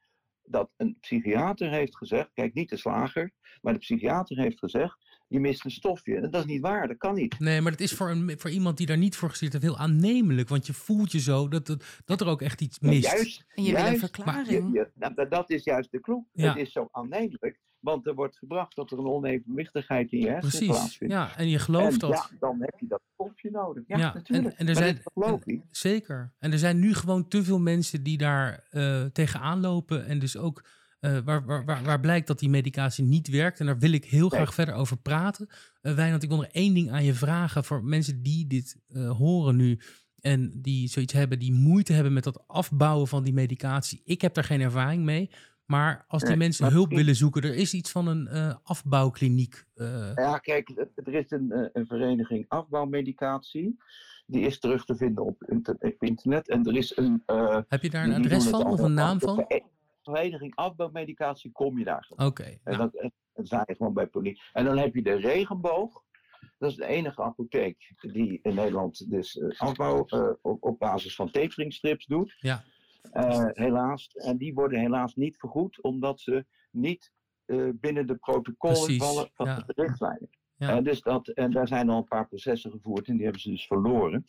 Dat 0.46 0.70
een 0.76 0.96
psychiater 1.00 1.70
heeft 1.70 1.96
gezegd, 1.96 2.30
kijk 2.32 2.54
niet 2.54 2.68
de 2.68 2.76
slager, 2.76 3.32
maar 3.60 3.72
de 3.72 3.78
psychiater 3.78 4.38
heeft 4.38 4.58
gezegd, 4.58 5.03
je 5.26 5.40
mist 5.40 5.64
een 5.64 5.70
stofje. 5.70 6.16
En 6.16 6.30
dat 6.30 6.40
is 6.44 6.50
niet 6.50 6.60
waar, 6.60 6.88
dat 6.88 6.96
kan 6.96 7.14
niet. 7.14 7.38
Nee, 7.38 7.60
maar 7.60 7.72
het 7.72 7.80
is 7.80 7.92
voor, 7.92 8.10
een, 8.10 8.34
voor 8.38 8.50
iemand 8.50 8.76
die 8.76 8.86
daar 8.86 8.98
niet 8.98 9.16
voor 9.16 9.28
gestudeerd 9.28 9.62
heeft 9.62 9.74
heel 9.74 9.84
aannemelijk. 9.84 10.48
Want 10.48 10.66
je 10.66 10.72
voelt 10.72 11.12
je 11.12 11.20
zo 11.20 11.48
dat, 11.48 11.66
dat, 11.66 11.84
dat 12.04 12.20
er 12.20 12.26
ook 12.26 12.42
echt 12.42 12.60
iets 12.60 12.78
mist. 12.80 13.02
Juist, 13.12 13.44
En 13.54 13.62
je 13.62 13.70
wil 13.70 13.78
een 13.80 13.84
juist, 13.86 13.98
verklaring. 14.00 14.48
Je- 14.48 14.78
je- 14.78 14.90
nou, 14.94 15.14
dat- 15.14 15.30
dat 15.30 15.50
is 15.50 15.64
juist 15.64 15.90
de 15.90 16.00
clue. 16.00 16.24
Ja. 16.32 16.48
Het 16.48 16.56
is 16.56 16.72
zo 16.72 16.88
aannemelijk, 16.90 17.60
want 17.78 18.06
er 18.06 18.14
wordt 18.14 18.38
gebracht 18.38 18.76
dat 18.76 18.90
er 18.90 18.98
een 18.98 19.06
onevenwichtigheid 19.06 20.12
in 20.12 20.18
je 20.18 20.28
hersenen 20.28 20.50
Precies. 20.50 20.68
plaatsvindt. 20.76 21.14
Ja, 21.14 21.36
en 21.36 21.48
je 21.48 21.58
gelooft 21.58 21.92
en 21.92 21.98
dat. 21.98 22.10
ja, 22.10 22.36
dan 22.38 22.56
heb 22.60 22.74
je 22.80 22.86
dat 22.86 23.00
stofje 23.12 23.50
nodig. 23.50 23.82
Ja, 23.86 23.96
Ja, 23.98 24.08
en- 24.08 24.14
natuurlijk. 24.14 24.54
en 24.58 24.68
er 24.68 24.74
zijn- 24.76 25.00
dat? 25.14 25.44
Zeker. 25.70 26.32
En 26.38 26.52
er 26.52 26.58
zijn 26.58 26.78
nu 26.78 26.94
gewoon 26.94 27.28
te 27.28 27.44
veel 27.44 27.60
mensen 27.60 28.02
die 28.02 28.18
daar 28.18 28.66
eh 28.70 29.04
tegenaan 29.04 29.60
lopen. 29.60 30.06
En 30.06 30.18
dus 30.18 30.36
ook 30.36 30.64
eh, 31.04 31.18
waar, 31.24 31.44
waar, 31.44 31.64
waar, 31.64 31.82
waar 31.84 32.00
blijkt 32.00 32.26
dat 32.26 32.38
die 32.38 32.48
medicatie 32.48 33.04
niet 33.04 33.28
werkt. 33.28 33.60
En 33.60 33.66
daar 33.66 33.78
wil 33.78 33.92
ik 33.92 34.04
heel 34.04 34.28
Nee. 34.28 34.40
graag 34.40 34.54
verder 34.54 34.74
over 34.74 34.96
praten. 34.96 35.48
Eh 35.80 35.94
Wijnand, 35.94 36.22
ik 36.22 36.28
wil 36.28 36.38
nog 36.38 36.46
één 36.46 36.74
ding 36.74 36.90
aan 36.90 37.04
je 37.04 37.14
vragen. 37.14 37.64
Voor 37.64 37.84
mensen 37.84 38.22
die 38.22 38.46
dit 38.46 38.80
eh, 38.88 39.10
horen 39.10 39.56
nu. 39.56 39.80
En 40.20 40.52
die 40.62 40.88
zoiets 40.88 41.12
hebben, 41.12 41.38
die 41.38 41.52
moeite 41.52 41.92
hebben 41.92 42.12
met 42.12 42.24
dat 42.24 42.44
afbouwen 42.46 43.08
van 43.08 43.24
die 43.24 43.32
medicatie. 43.32 44.00
Ik 44.04 44.20
heb 44.20 44.34
daar 44.34 44.44
geen 44.44 44.60
ervaring 44.60 45.04
mee. 45.04 45.30
Maar 45.64 46.04
als 46.08 46.20
die 46.20 46.30
Nee, 46.30 46.38
mensen 46.38 46.70
hulp 46.72 46.90
willen 46.90 47.14
zoeken, 47.16 47.42
er 47.42 47.54
is 47.54 47.74
iets 47.74 47.90
van 47.90 48.06
een 48.06 48.28
afbouwkliniek. 48.62 49.64
Ja, 50.14 50.38
kijk, 50.38 50.68
er- 51.04 51.14
is 51.14 51.30
een, 51.30 51.70
een 51.72 51.86
vereniging 51.86 52.44
afbouwmedicatie. 52.48 53.76
Die 54.26 54.40
is 54.40 54.58
terug 54.58 54.84
te 54.84 54.96
vinden 54.96 55.24
op, 55.24 55.44
inter- 55.44 55.76
op 55.78 56.02
internet. 56.02 56.48
En 56.48 56.64
er 56.66 56.76
is 56.76 56.96
een. 56.96 57.22
heb 57.68 57.82
je 57.82 57.90
daar 57.90 58.04
een 58.04 58.14
adres 58.14 58.44
van 58.46 58.66
of 58.66 58.80
een 58.80 58.94
naam 58.94 59.20
van? 59.20 59.46
Vere- 60.04 60.16
Vereniging 60.16 60.54
afbouwmedicatie 60.54 61.52
kom 61.52 61.78
je 61.78 61.84
daar. 61.84 62.06
Oké. 62.16 62.42
En 62.42 62.58
nou, 62.64 62.76
dat, 62.76 62.94
en 62.94 63.12
dat 63.32 63.48
zijn 63.48 63.64
je 63.66 63.74
gewoon 63.74 63.94
bij 63.94 64.06
politie. 64.06 64.42
En 64.52 64.64
dan 64.64 64.78
heb 64.78 64.94
je 64.94 65.02
de 65.02 65.14
regenboog. 65.14 66.02
Dat 66.58 66.70
is 66.70 66.76
de 66.76 66.86
enige 66.86 67.22
apotheek 67.22 67.94
die 68.00 68.38
in 68.42 68.54
Nederland 68.54 69.10
dus 69.10 69.38
eh, 69.38 69.60
afbouw 69.60 70.04
eh, 70.04 70.30
op, 70.42 70.64
op 70.64 70.78
basis 70.78 71.14
van 71.14 71.30
taperingstrips 71.30 72.06
doet. 72.06 72.36
Ja. 72.38 72.64
Eh, 73.12 73.46
helaas. 73.52 74.06
En 74.06 74.36
die 74.36 74.54
worden 74.54 74.80
helaas 74.80 75.14
niet 75.14 75.36
vergoed, 75.36 75.82
omdat 75.82 76.20
ze 76.20 76.46
niet 76.70 77.12
binnen 77.74 78.06
de 78.06 78.16
protocollen 78.16 78.84
Precies, 78.84 79.02
vallen 79.02 79.30
van 79.34 79.46
ja. 79.46 79.56
de 79.66 79.72
richtlijnen. 79.76 80.30
Ja. 80.56 80.76
Eh, 80.76 80.84
dus 80.84 81.00
dat, 81.00 81.28
en 81.28 81.50
daar 81.50 81.68
zijn 81.68 81.88
al 81.88 81.96
een 81.96 82.04
paar 82.04 82.28
processen 82.28 82.70
gevoerd 82.70 83.08
en 83.08 83.14
die 83.14 83.22
hebben 83.22 83.42
ze 83.42 83.50
dus 83.50 83.66
verloren. 83.66 84.24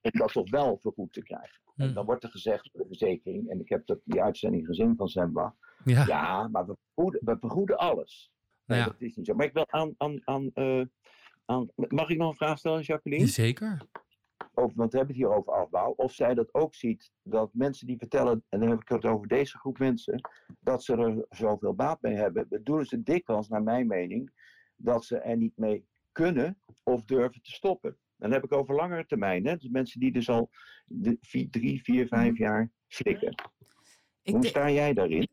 om 0.00 0.10
dat 0.10 0.32
toch 0.32 0.50
wel 0.50 0.78
vergoed 0.80 1.12
te 1.12 1.22
krijgen. 1.22 1.60
En 1.76 1.94
dan 1.94 2.04
wordt 2.04 2.24
er 2.24 2.30
gezegd 2.30 2.68
door 2.72 2.82
de 2.82 2.88
verzekering, 2.88 3.48
en 3.48 3.60
ik 3.60 3.68
heb 3.68 3.86
dat, 3.86 4.00
die 4.04 4.22
uitzending 4.22 4.66
gezien 4.66 4.96
van 4.96 5.08
Zembla. 5.08 5.54
Ja. 5.84 6.04
Ja, 6.06 6.48
maar 6.48 6.66
we 6.66 6.76
vergoeden, 6.84 7.20
we 7.24 7.36
vergoeden 7.40 7.78
alles. 7.78 8.32
Nee, 8.64 8.78
ja. 8.78 8.84
dat 8.84 9.00
is 9.00 9.16
niet 9.16 9.26
zo. 9.26 9.34
Maar 9.34 9.46
ik 9.46 9.52
wil 9.52 9.70
aan, 9.70 9.94
aan, 9.96 10.20
aan, 10.24 10.50
eh, 10.54 10.82
aan. 11.44 11.68
Mag 11.74 12.08
ik 12.08 12.18
nog 12.18 12.30
een 12.30 12.36
vraag 12.36 12.58
stellen, 12.58 12.80
Jacqueline? 12.80 13.26
Zeker. 13.26 13.82
Over, 14.54 14.76
want 14.76 14.92
we 14.92 14.98
hebben 14.98 15.16
het 15.16 15.24
hier 15.24 15.34
over 15.34 15.52
afbouw. 15.52 15.92
Of 15.96 16.12
zij 16.12 16.34
dat 16.34 16.54
ook 16.54 16.74
ziet, 16.74 17.12
dat 17.22 17.50
mensen 17.52 17.86
die 17.86 17.98
vertellen, 17.98 18.44
en 18.48 18.60
dan 18.60 18.68
heb 18.68 18.80
ik 18.80 18.88
het 18.88 19.04
over 19.04 19.28
deze 19.28 19.58
groep 19.58 19.78
mensen, 19.78 20.20
dat 20.60 20.84
ze 20.84 20.96
er 20.96 21.26
zoveel 21.28 21.74
baat 21.74 22.02
mee 22.02 22.14
hebben, 22.14 22.48
bedoelen 22.48 22.86
ze 22.86 23.02
dikwijls, 23.02 23.48
naar 23.48 23.62
mijn 23.62 23.86
mening, 23.86 24.32
dat 24.82 25.04
ze 25.04 25.18
er 25.18 25.36
niet 25.36 25.56
mee 25.56 25.86
kunnen 26.12 26.58
of 26.82 27.04
durven 27.04 27.42
te 27.42 27.50
stoppen. 27.52 27.96
Dan 28.16 28.32
heb 28.32 28.44
ik 28.44 28.52
over 28.52 28.74
langere 28.74 29.06
termijn. 29.06 29.46
Hè? 29.46 29.56
Dus 29.56 29.68
mensen 29.68 30.00
die 30.00 30.12
dus 30.12 30.28
al 30.28 30.50
vier, 31.20 31.50
drie, 31.50 31.82
vier, 31.82 32.06
vijf 32.06 32.38
jaar 32.38 32.70
slikken. 32.88 33.34
Ik, 34.22 34.34
Hoe 34.34 34.46
sta 34.46 34.70
jij 34.70 34.92
daarin? 34.92 35.28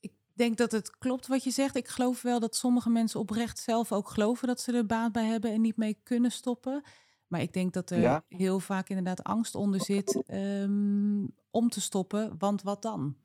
ik 0.00 0.12
denk 0.34 0.56
dat 0.56 0.72
het 0.72 0.98
klopt 0.98 1.26
wat 1.26 1.44
je 1.44 1.50
zegt. 1.50 1.76
Ik 1.76 1.88
geloof 1.88 2.22
wel 2.22 2.40
dat 2.40 2.56
sommige 2.56 2.90
mensen 2.90 3.20
oprecht 3.20 3.58
zelf 3.58 3.92
ook 3.92 4.08
geloven 4.08 4.46
dat 4.48 4.60
ze 4.60 4.72
er 4.72 4.86
baat 4.86 5.12
bij 5.12 5.24
hebben 5.26 5.52
en 5.52 5.60
niet 5.60 5.76
mee 5.76 5.98
kunnen 6.02 6.30
stoppen. 6.30 6.82
Maar 7.26 7.40
ik 7.40 7.52
denk 7.52 7.72
dat 7.72 7.90
er 7.90 8.00
Ja. 8.00 8.24
heel 8.28 8.60
vaak 8.60 8.88
inderdaad 8.88 9.22
angst 9.22 9.54
onder 9.54 9.80
zit 9.80 10.22
ehm, 10.26 11.26
om 11.50 11.68
te 11.68 11.80
stoppen, 11.80 12.34
want 12.38 12.62
wat 12.62 12.82
dan? 12.82 13.16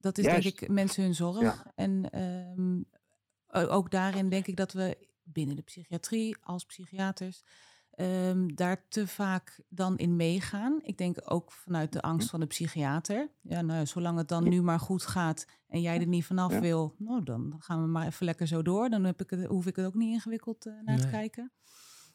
Dat 0.00 0.18
is 0.18 0.24
denk 0.24 0.42
Juist. 0.42 0.62
ik 0.62 0.68
mensen 0.68 1.02
hun 1.02 1.14
zorg. 1.14 1.40
Ja. 1.40 1.72
En 1.74 2.10
ehm, 2.10 2.80
ook 3.54 3.90
daarin 3.90 4.28
denk 4.28 4.46
ik 4.46 4.56
dat 4.56 4.72
we 4.72 4.96
binnen 5.22 5.56
de 5.56 5.62
psychiatrie 5.62 6.36
als 6.40 6.64
psychiaters 6.64 7.42
ehm, 7.90 8.46
daar 8.54 8.88
te 8.88 9.06
vaak 9.06 9.60
dan 9.68 9.98
in 9.98 10.16
meegaan. 10.16 10.78
Ik 10.82 10.98
denk 10.98 11.16
ook 11.24 11.52
vanuit 11.52 11.92
de 11.92 12.02
angst 12.02 12.30
van 12.30 12.40
de 12.40 12.46
psychiater. 12.46 13.30
Ja, 13.40 13.62
nou, 13.62 13.86
zolang 13.86 14.18
het 14.18 14.28
dan 14.28 14.48
nu 14.48 14.62
maar 14.62 14.80
goed 14.80 15.02
gaat 15.06 15.46
en 15.68 15.80
jij 15.80 16.00
er 16.00 16.06
niet 16.06 16.24
vanaf 16.24 16.52
Ja. 16.52 16.60
wil, 16.60 16.94
nou 16.98 17.22
dan 17.24 17.54
gaan 17.58 17.82
we 17.82 17.88
maar 17.88 18.06
even 18.06 18.24
lekker 18.26 18.46
zo 18.46 18.62
door. 18.62 18.88
Dan 18.90 19.04
heb 19.04 19.20
ik 19.20 19.30
het, 19.30 19.44
hoef 19.44 19.66
ik 19.66 19.76
het 19.76 19.86
ook 19.86 19.94
niet 19.94 20.12
ingewikkeld 20.12 20.66
eh, 20.66 20.72
naar 20.84 20.98
te 20.98 21.08
kijken. 21.08 21.52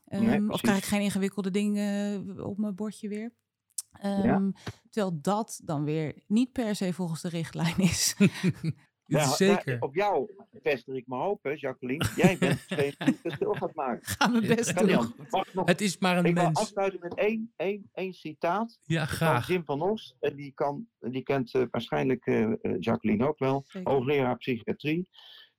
Nee, 0.06 0.30
Ehm, 0.30 0.50
of 0.50 0.62
krijg 0.62 0.78
ik 0.78 0.84
geen 0.84 1.02
ingewikkelde 1.02 1.52
dingen 1.52 2.28
eh, 2.38 2.46
op 2.46 2.58
mijn 2.58 2.76
bordje 2.76 3.08
weer. 3.10 3.34
Ehm, 3.92 4.52
Terwijl 4.90 5.20
dat 5.22 5.62
dan 5.64 5.84
weer 5.84 6.24
niet 6.28 6.52
per 6.52 6.76
se 6.76 6.94
volgens 6.94 7.22
de 7.22 7.30
richtlijn 7.30 7.78
is. 7.78 8.16
Is 9.10 9.16
Ja, 9.16 9.26
zeker. 9.28 9.66
nou, 9.66 9.80
op 9.80 9.96
jou 9.96 10.30
vestig 10.64 10.96
ik 10.96 11.08
mijn 11.08 11.22
hoop, 11.22 11.44
hè, 11.44 11.52
Jacqueline. 11.56 12.06
Jij 12.16 12.38
bent 12.38 12.60
degene 12.70 12.90
die 12.98 13.08
het 13.08 13.20
verschil 13.22 13.54
gaat 13.54 13.74
maken. 13.76 14.06
Ga 14.06 14.28
mijn 14.28 14.48
best 14.48 14.78
doen. 14.80 14.90
ik 14.90 15.54
nog 15.54 15.66
Het 15.68 15.82
is 15.82 15.98
maar 15.98 16.18
een 16.18 16.26
Ik 16.26 16.34
wil 16.34 16.44
mens. 16.44 16.60
afsluiten 16.60 17.00
met 17.00 17.16
één, 17.16 17.54
één, 17.56 17.90
één 17.94 18.14
citaat 18.14 18.80
Ja, 18.84 19.00
van 19.08 19.16
graag. 19.16 19.48
Jim 19.48 19.66
van 19.66 19.82
Os. 19.82 20.16
En 20.20 20.36
die, 20.36 20.52
kan, 20.54 20.88
die 21.00 21.24
kent 21.24 21.54
eh, 21.54 21.64
waarschijnlijk 21.72 22.26
eh, 22.26 22.42
eh, 22.44 22.56
Jacqueline 22.80 23.28
ook 23.28 23.40
wel. 23.40 23.64
Zeker. 23.68 23.92
Hoogleraar 23.92 24.38
psychiatrie. 24.38 25.10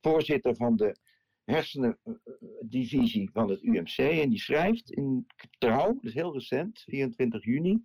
Voorzitter 0.01 0.57
van 0.57 0.77
de 0.77 0.97
hersenendivisie 1.45 3.31
van 3.33 3.51
het 3.51 3.63
UMC. 3.63 3.97
En 3.99 4.29
die 4.31 4.39
schrijft 4.41 4.91
in 4.91 5.27
Trouw, 5.59 5.99
dus 6.01 6.15
heel 6.15 6.33
recent, 6.33 6.83
24 6.87 7.45
juni, 7.45 7.85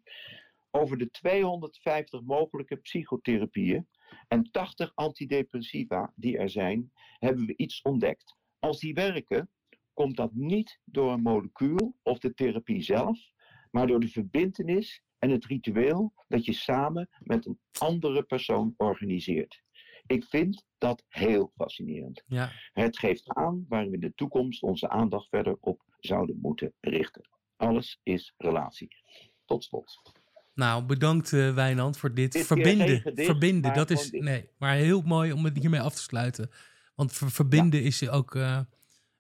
over 0.71 0.97
de 0.97 1.09
250 1.09 2.21
mogelijke 2.21 2.75
psychotherapieën 2.75 3.87
en 4.27 4.51
80 4.51 4.91
antidepressiva 4.95 6.13
die 6.15 6.37
er 6.37 6.49
zijn, 6.49 6.91
hebben 7.19 7.45
we 7.45 7.53
iets 7.55 7.81
ontdekt. 7.81 8.35
Als 8.59 8.79
die 8.79 8.93
werken, 8.93 9.49
komt 9.93 10.17
dat 10.17 10.33
niet 10.33 10.79
door 10.83 11.11
een 11.11 11.21
molecuul 11.21 11.95
of 12.03 12.19
de 12.19 12.33
therapie 12.33 12.81
zelf, 12.81 13.29
maar 13.71 13.87
door 13.87 13.99
de 13.99 14.07
verbintenis 14.07 15.01
en 15.19 15.29
het 15.29 15.45
ritueel 15.45 16.13
dat 16.27 16.45
je 16.45 16.53
samen 16.53 17.09
met 17.19 17.45
een 17.45 17.59
andere 17.79 18.23
persoon 18.23 18.73
organiseert. 18.77 19.63
Ik 20.05 20.23
vind 20.23 20.65
dat 20.77 21.03
heel 21.07 21.51
fascinerend. 21.55 22.23
Ja. 22.27 22.51
Het 22.73 22.99
geeft 22.99 23.33
aan 23.33 23.65
waar 23.67 23.87
we 23.87 23.93
in 23.93 23.99
de 23.99 24.13
toekomst 24.13 24.63
onze 24.63 24.89
aandacht 24.89 25.29
verder 25.29 25.57
op 25.59 25.83
zouden 25.99 26.39
moeten 26.41 26.73
richten. 26.79 27.29
Alles 27.55 27.99
is 28.03 28.33
relatie. 28.37 28.89
Tot 29.45 29.63
slot. 29.63 30.01
Nou, 30.55 30.83
bedankt 30.83 31.33
eh 31.33 31.53
Wijnand 31.53 31.97
voor 31.97 32.13
dit. 32.13 32.37
Verbinden. 32.45 32.99
gedicht, 33.01 33.25
verbinden, 33.25 33.61
maar 33.61 33.73
dat 33.75 33.89
is. 33.89 34.09
dit. 34.09 34.21
Nee, 34.21 34.49
maar 34.57 34.73
heel 34.75 35.01
mooi 35.01 35.31
om 35.31 35.45
het 35.45 35.57
hiermee 35.57 35.81
af 35.81 35.95
te 35.95 36.01
sluiten. 36.01 36.49
Want 36.95 37.13
ver- 37.13 37.31
verbinden 37.31 37.83
is 37.83 38.09
ook 38.09 38.35
eh, 38.35 38.59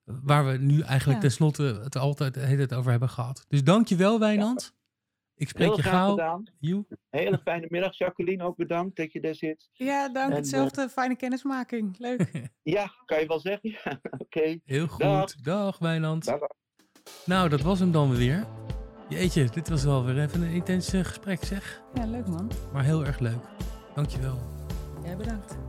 waar 0.03 0.45
we 0.45 0.57
nu 0.57 0.81
eigenlijk 0.81 1.21
Ja. 1.21 1.27
tenslotte 1.27 1.79
het 1.83 1.97
altijd 1.97 2.33
de 2.33 2.39
hele 2.39 2.57
tijd 2.67 2.79
over 2.79 2.91
hebben 2.91 3.09
gehad. 3.09 3.45
Dus 3.47 3.63
dankjewel 3.63 4.19
Wijnand. 4.19 4.73
Ik 5.37 5.49
spreek 5.49 5.67
Heel 5.67 5.75
je 5.75 5.81
graag 5.81 5.93
gauw. 5.93 6.09
gedaan. 6.11 6.43
Hele 7.09 7.39
fijne 7.43 7.65
middag. 7.69 7.97
Jacqueline, 7.97 8.43
ook 8.43 8.55
bedankt 8.55 8.95
dat 8.97 9.11
je 9.11 9.21
daar 9.21 9.35
zit. 9.35 9.69
Ja, 9.73 10.09
dank. 10.09 10.29
En, 10.31 10.35
Hetzelfde. 10.35 10.89
Fijne 10.89 11.15
kennismaking. 11.15 11.95
Leuk. 11.97 12.31
Ja, 12.63 12.91
kan 13.05 13.19
je 13.19 13.27
wel 13.27 13.39
zeggen? 13.39 13.77
Oké. 14.17 14.59
Heel 14.65 14.87
goed. 14.87 14.99
Dag. 14.99 15.35
Dag 15.35 15.77
Wijnand. 15.77 16.25
Dag. 16.25 16.39
Nou, 17.25 17.49
dat 17.49 17.61
was 17.61 17.79
hem 17.79 17.91
dan 17.91 18.15
weer. 18.15 18.45
Jeetje, 19.09 19.49
dit 19.49 19.69
was 19.69 19.83
wel 19.83 20.05
weer 20.05 20.19
even 20.19 20.41
een 20.41 20.51
intens 20.51 20.89
gesprek 20.89 21.43
zeg. 21.43 21.81
Ja, 21.93 22.05
leuk 22.05 22.27
man. 22.27 22.51
Maar 22.73 22.83
heel 22.83 23.05
erg 23.05 23.19
leuk. 23.19 23.43
Dankjewel. 23.93 24.37
Jij 25.03 25.17
bedankt. 25.17 25.64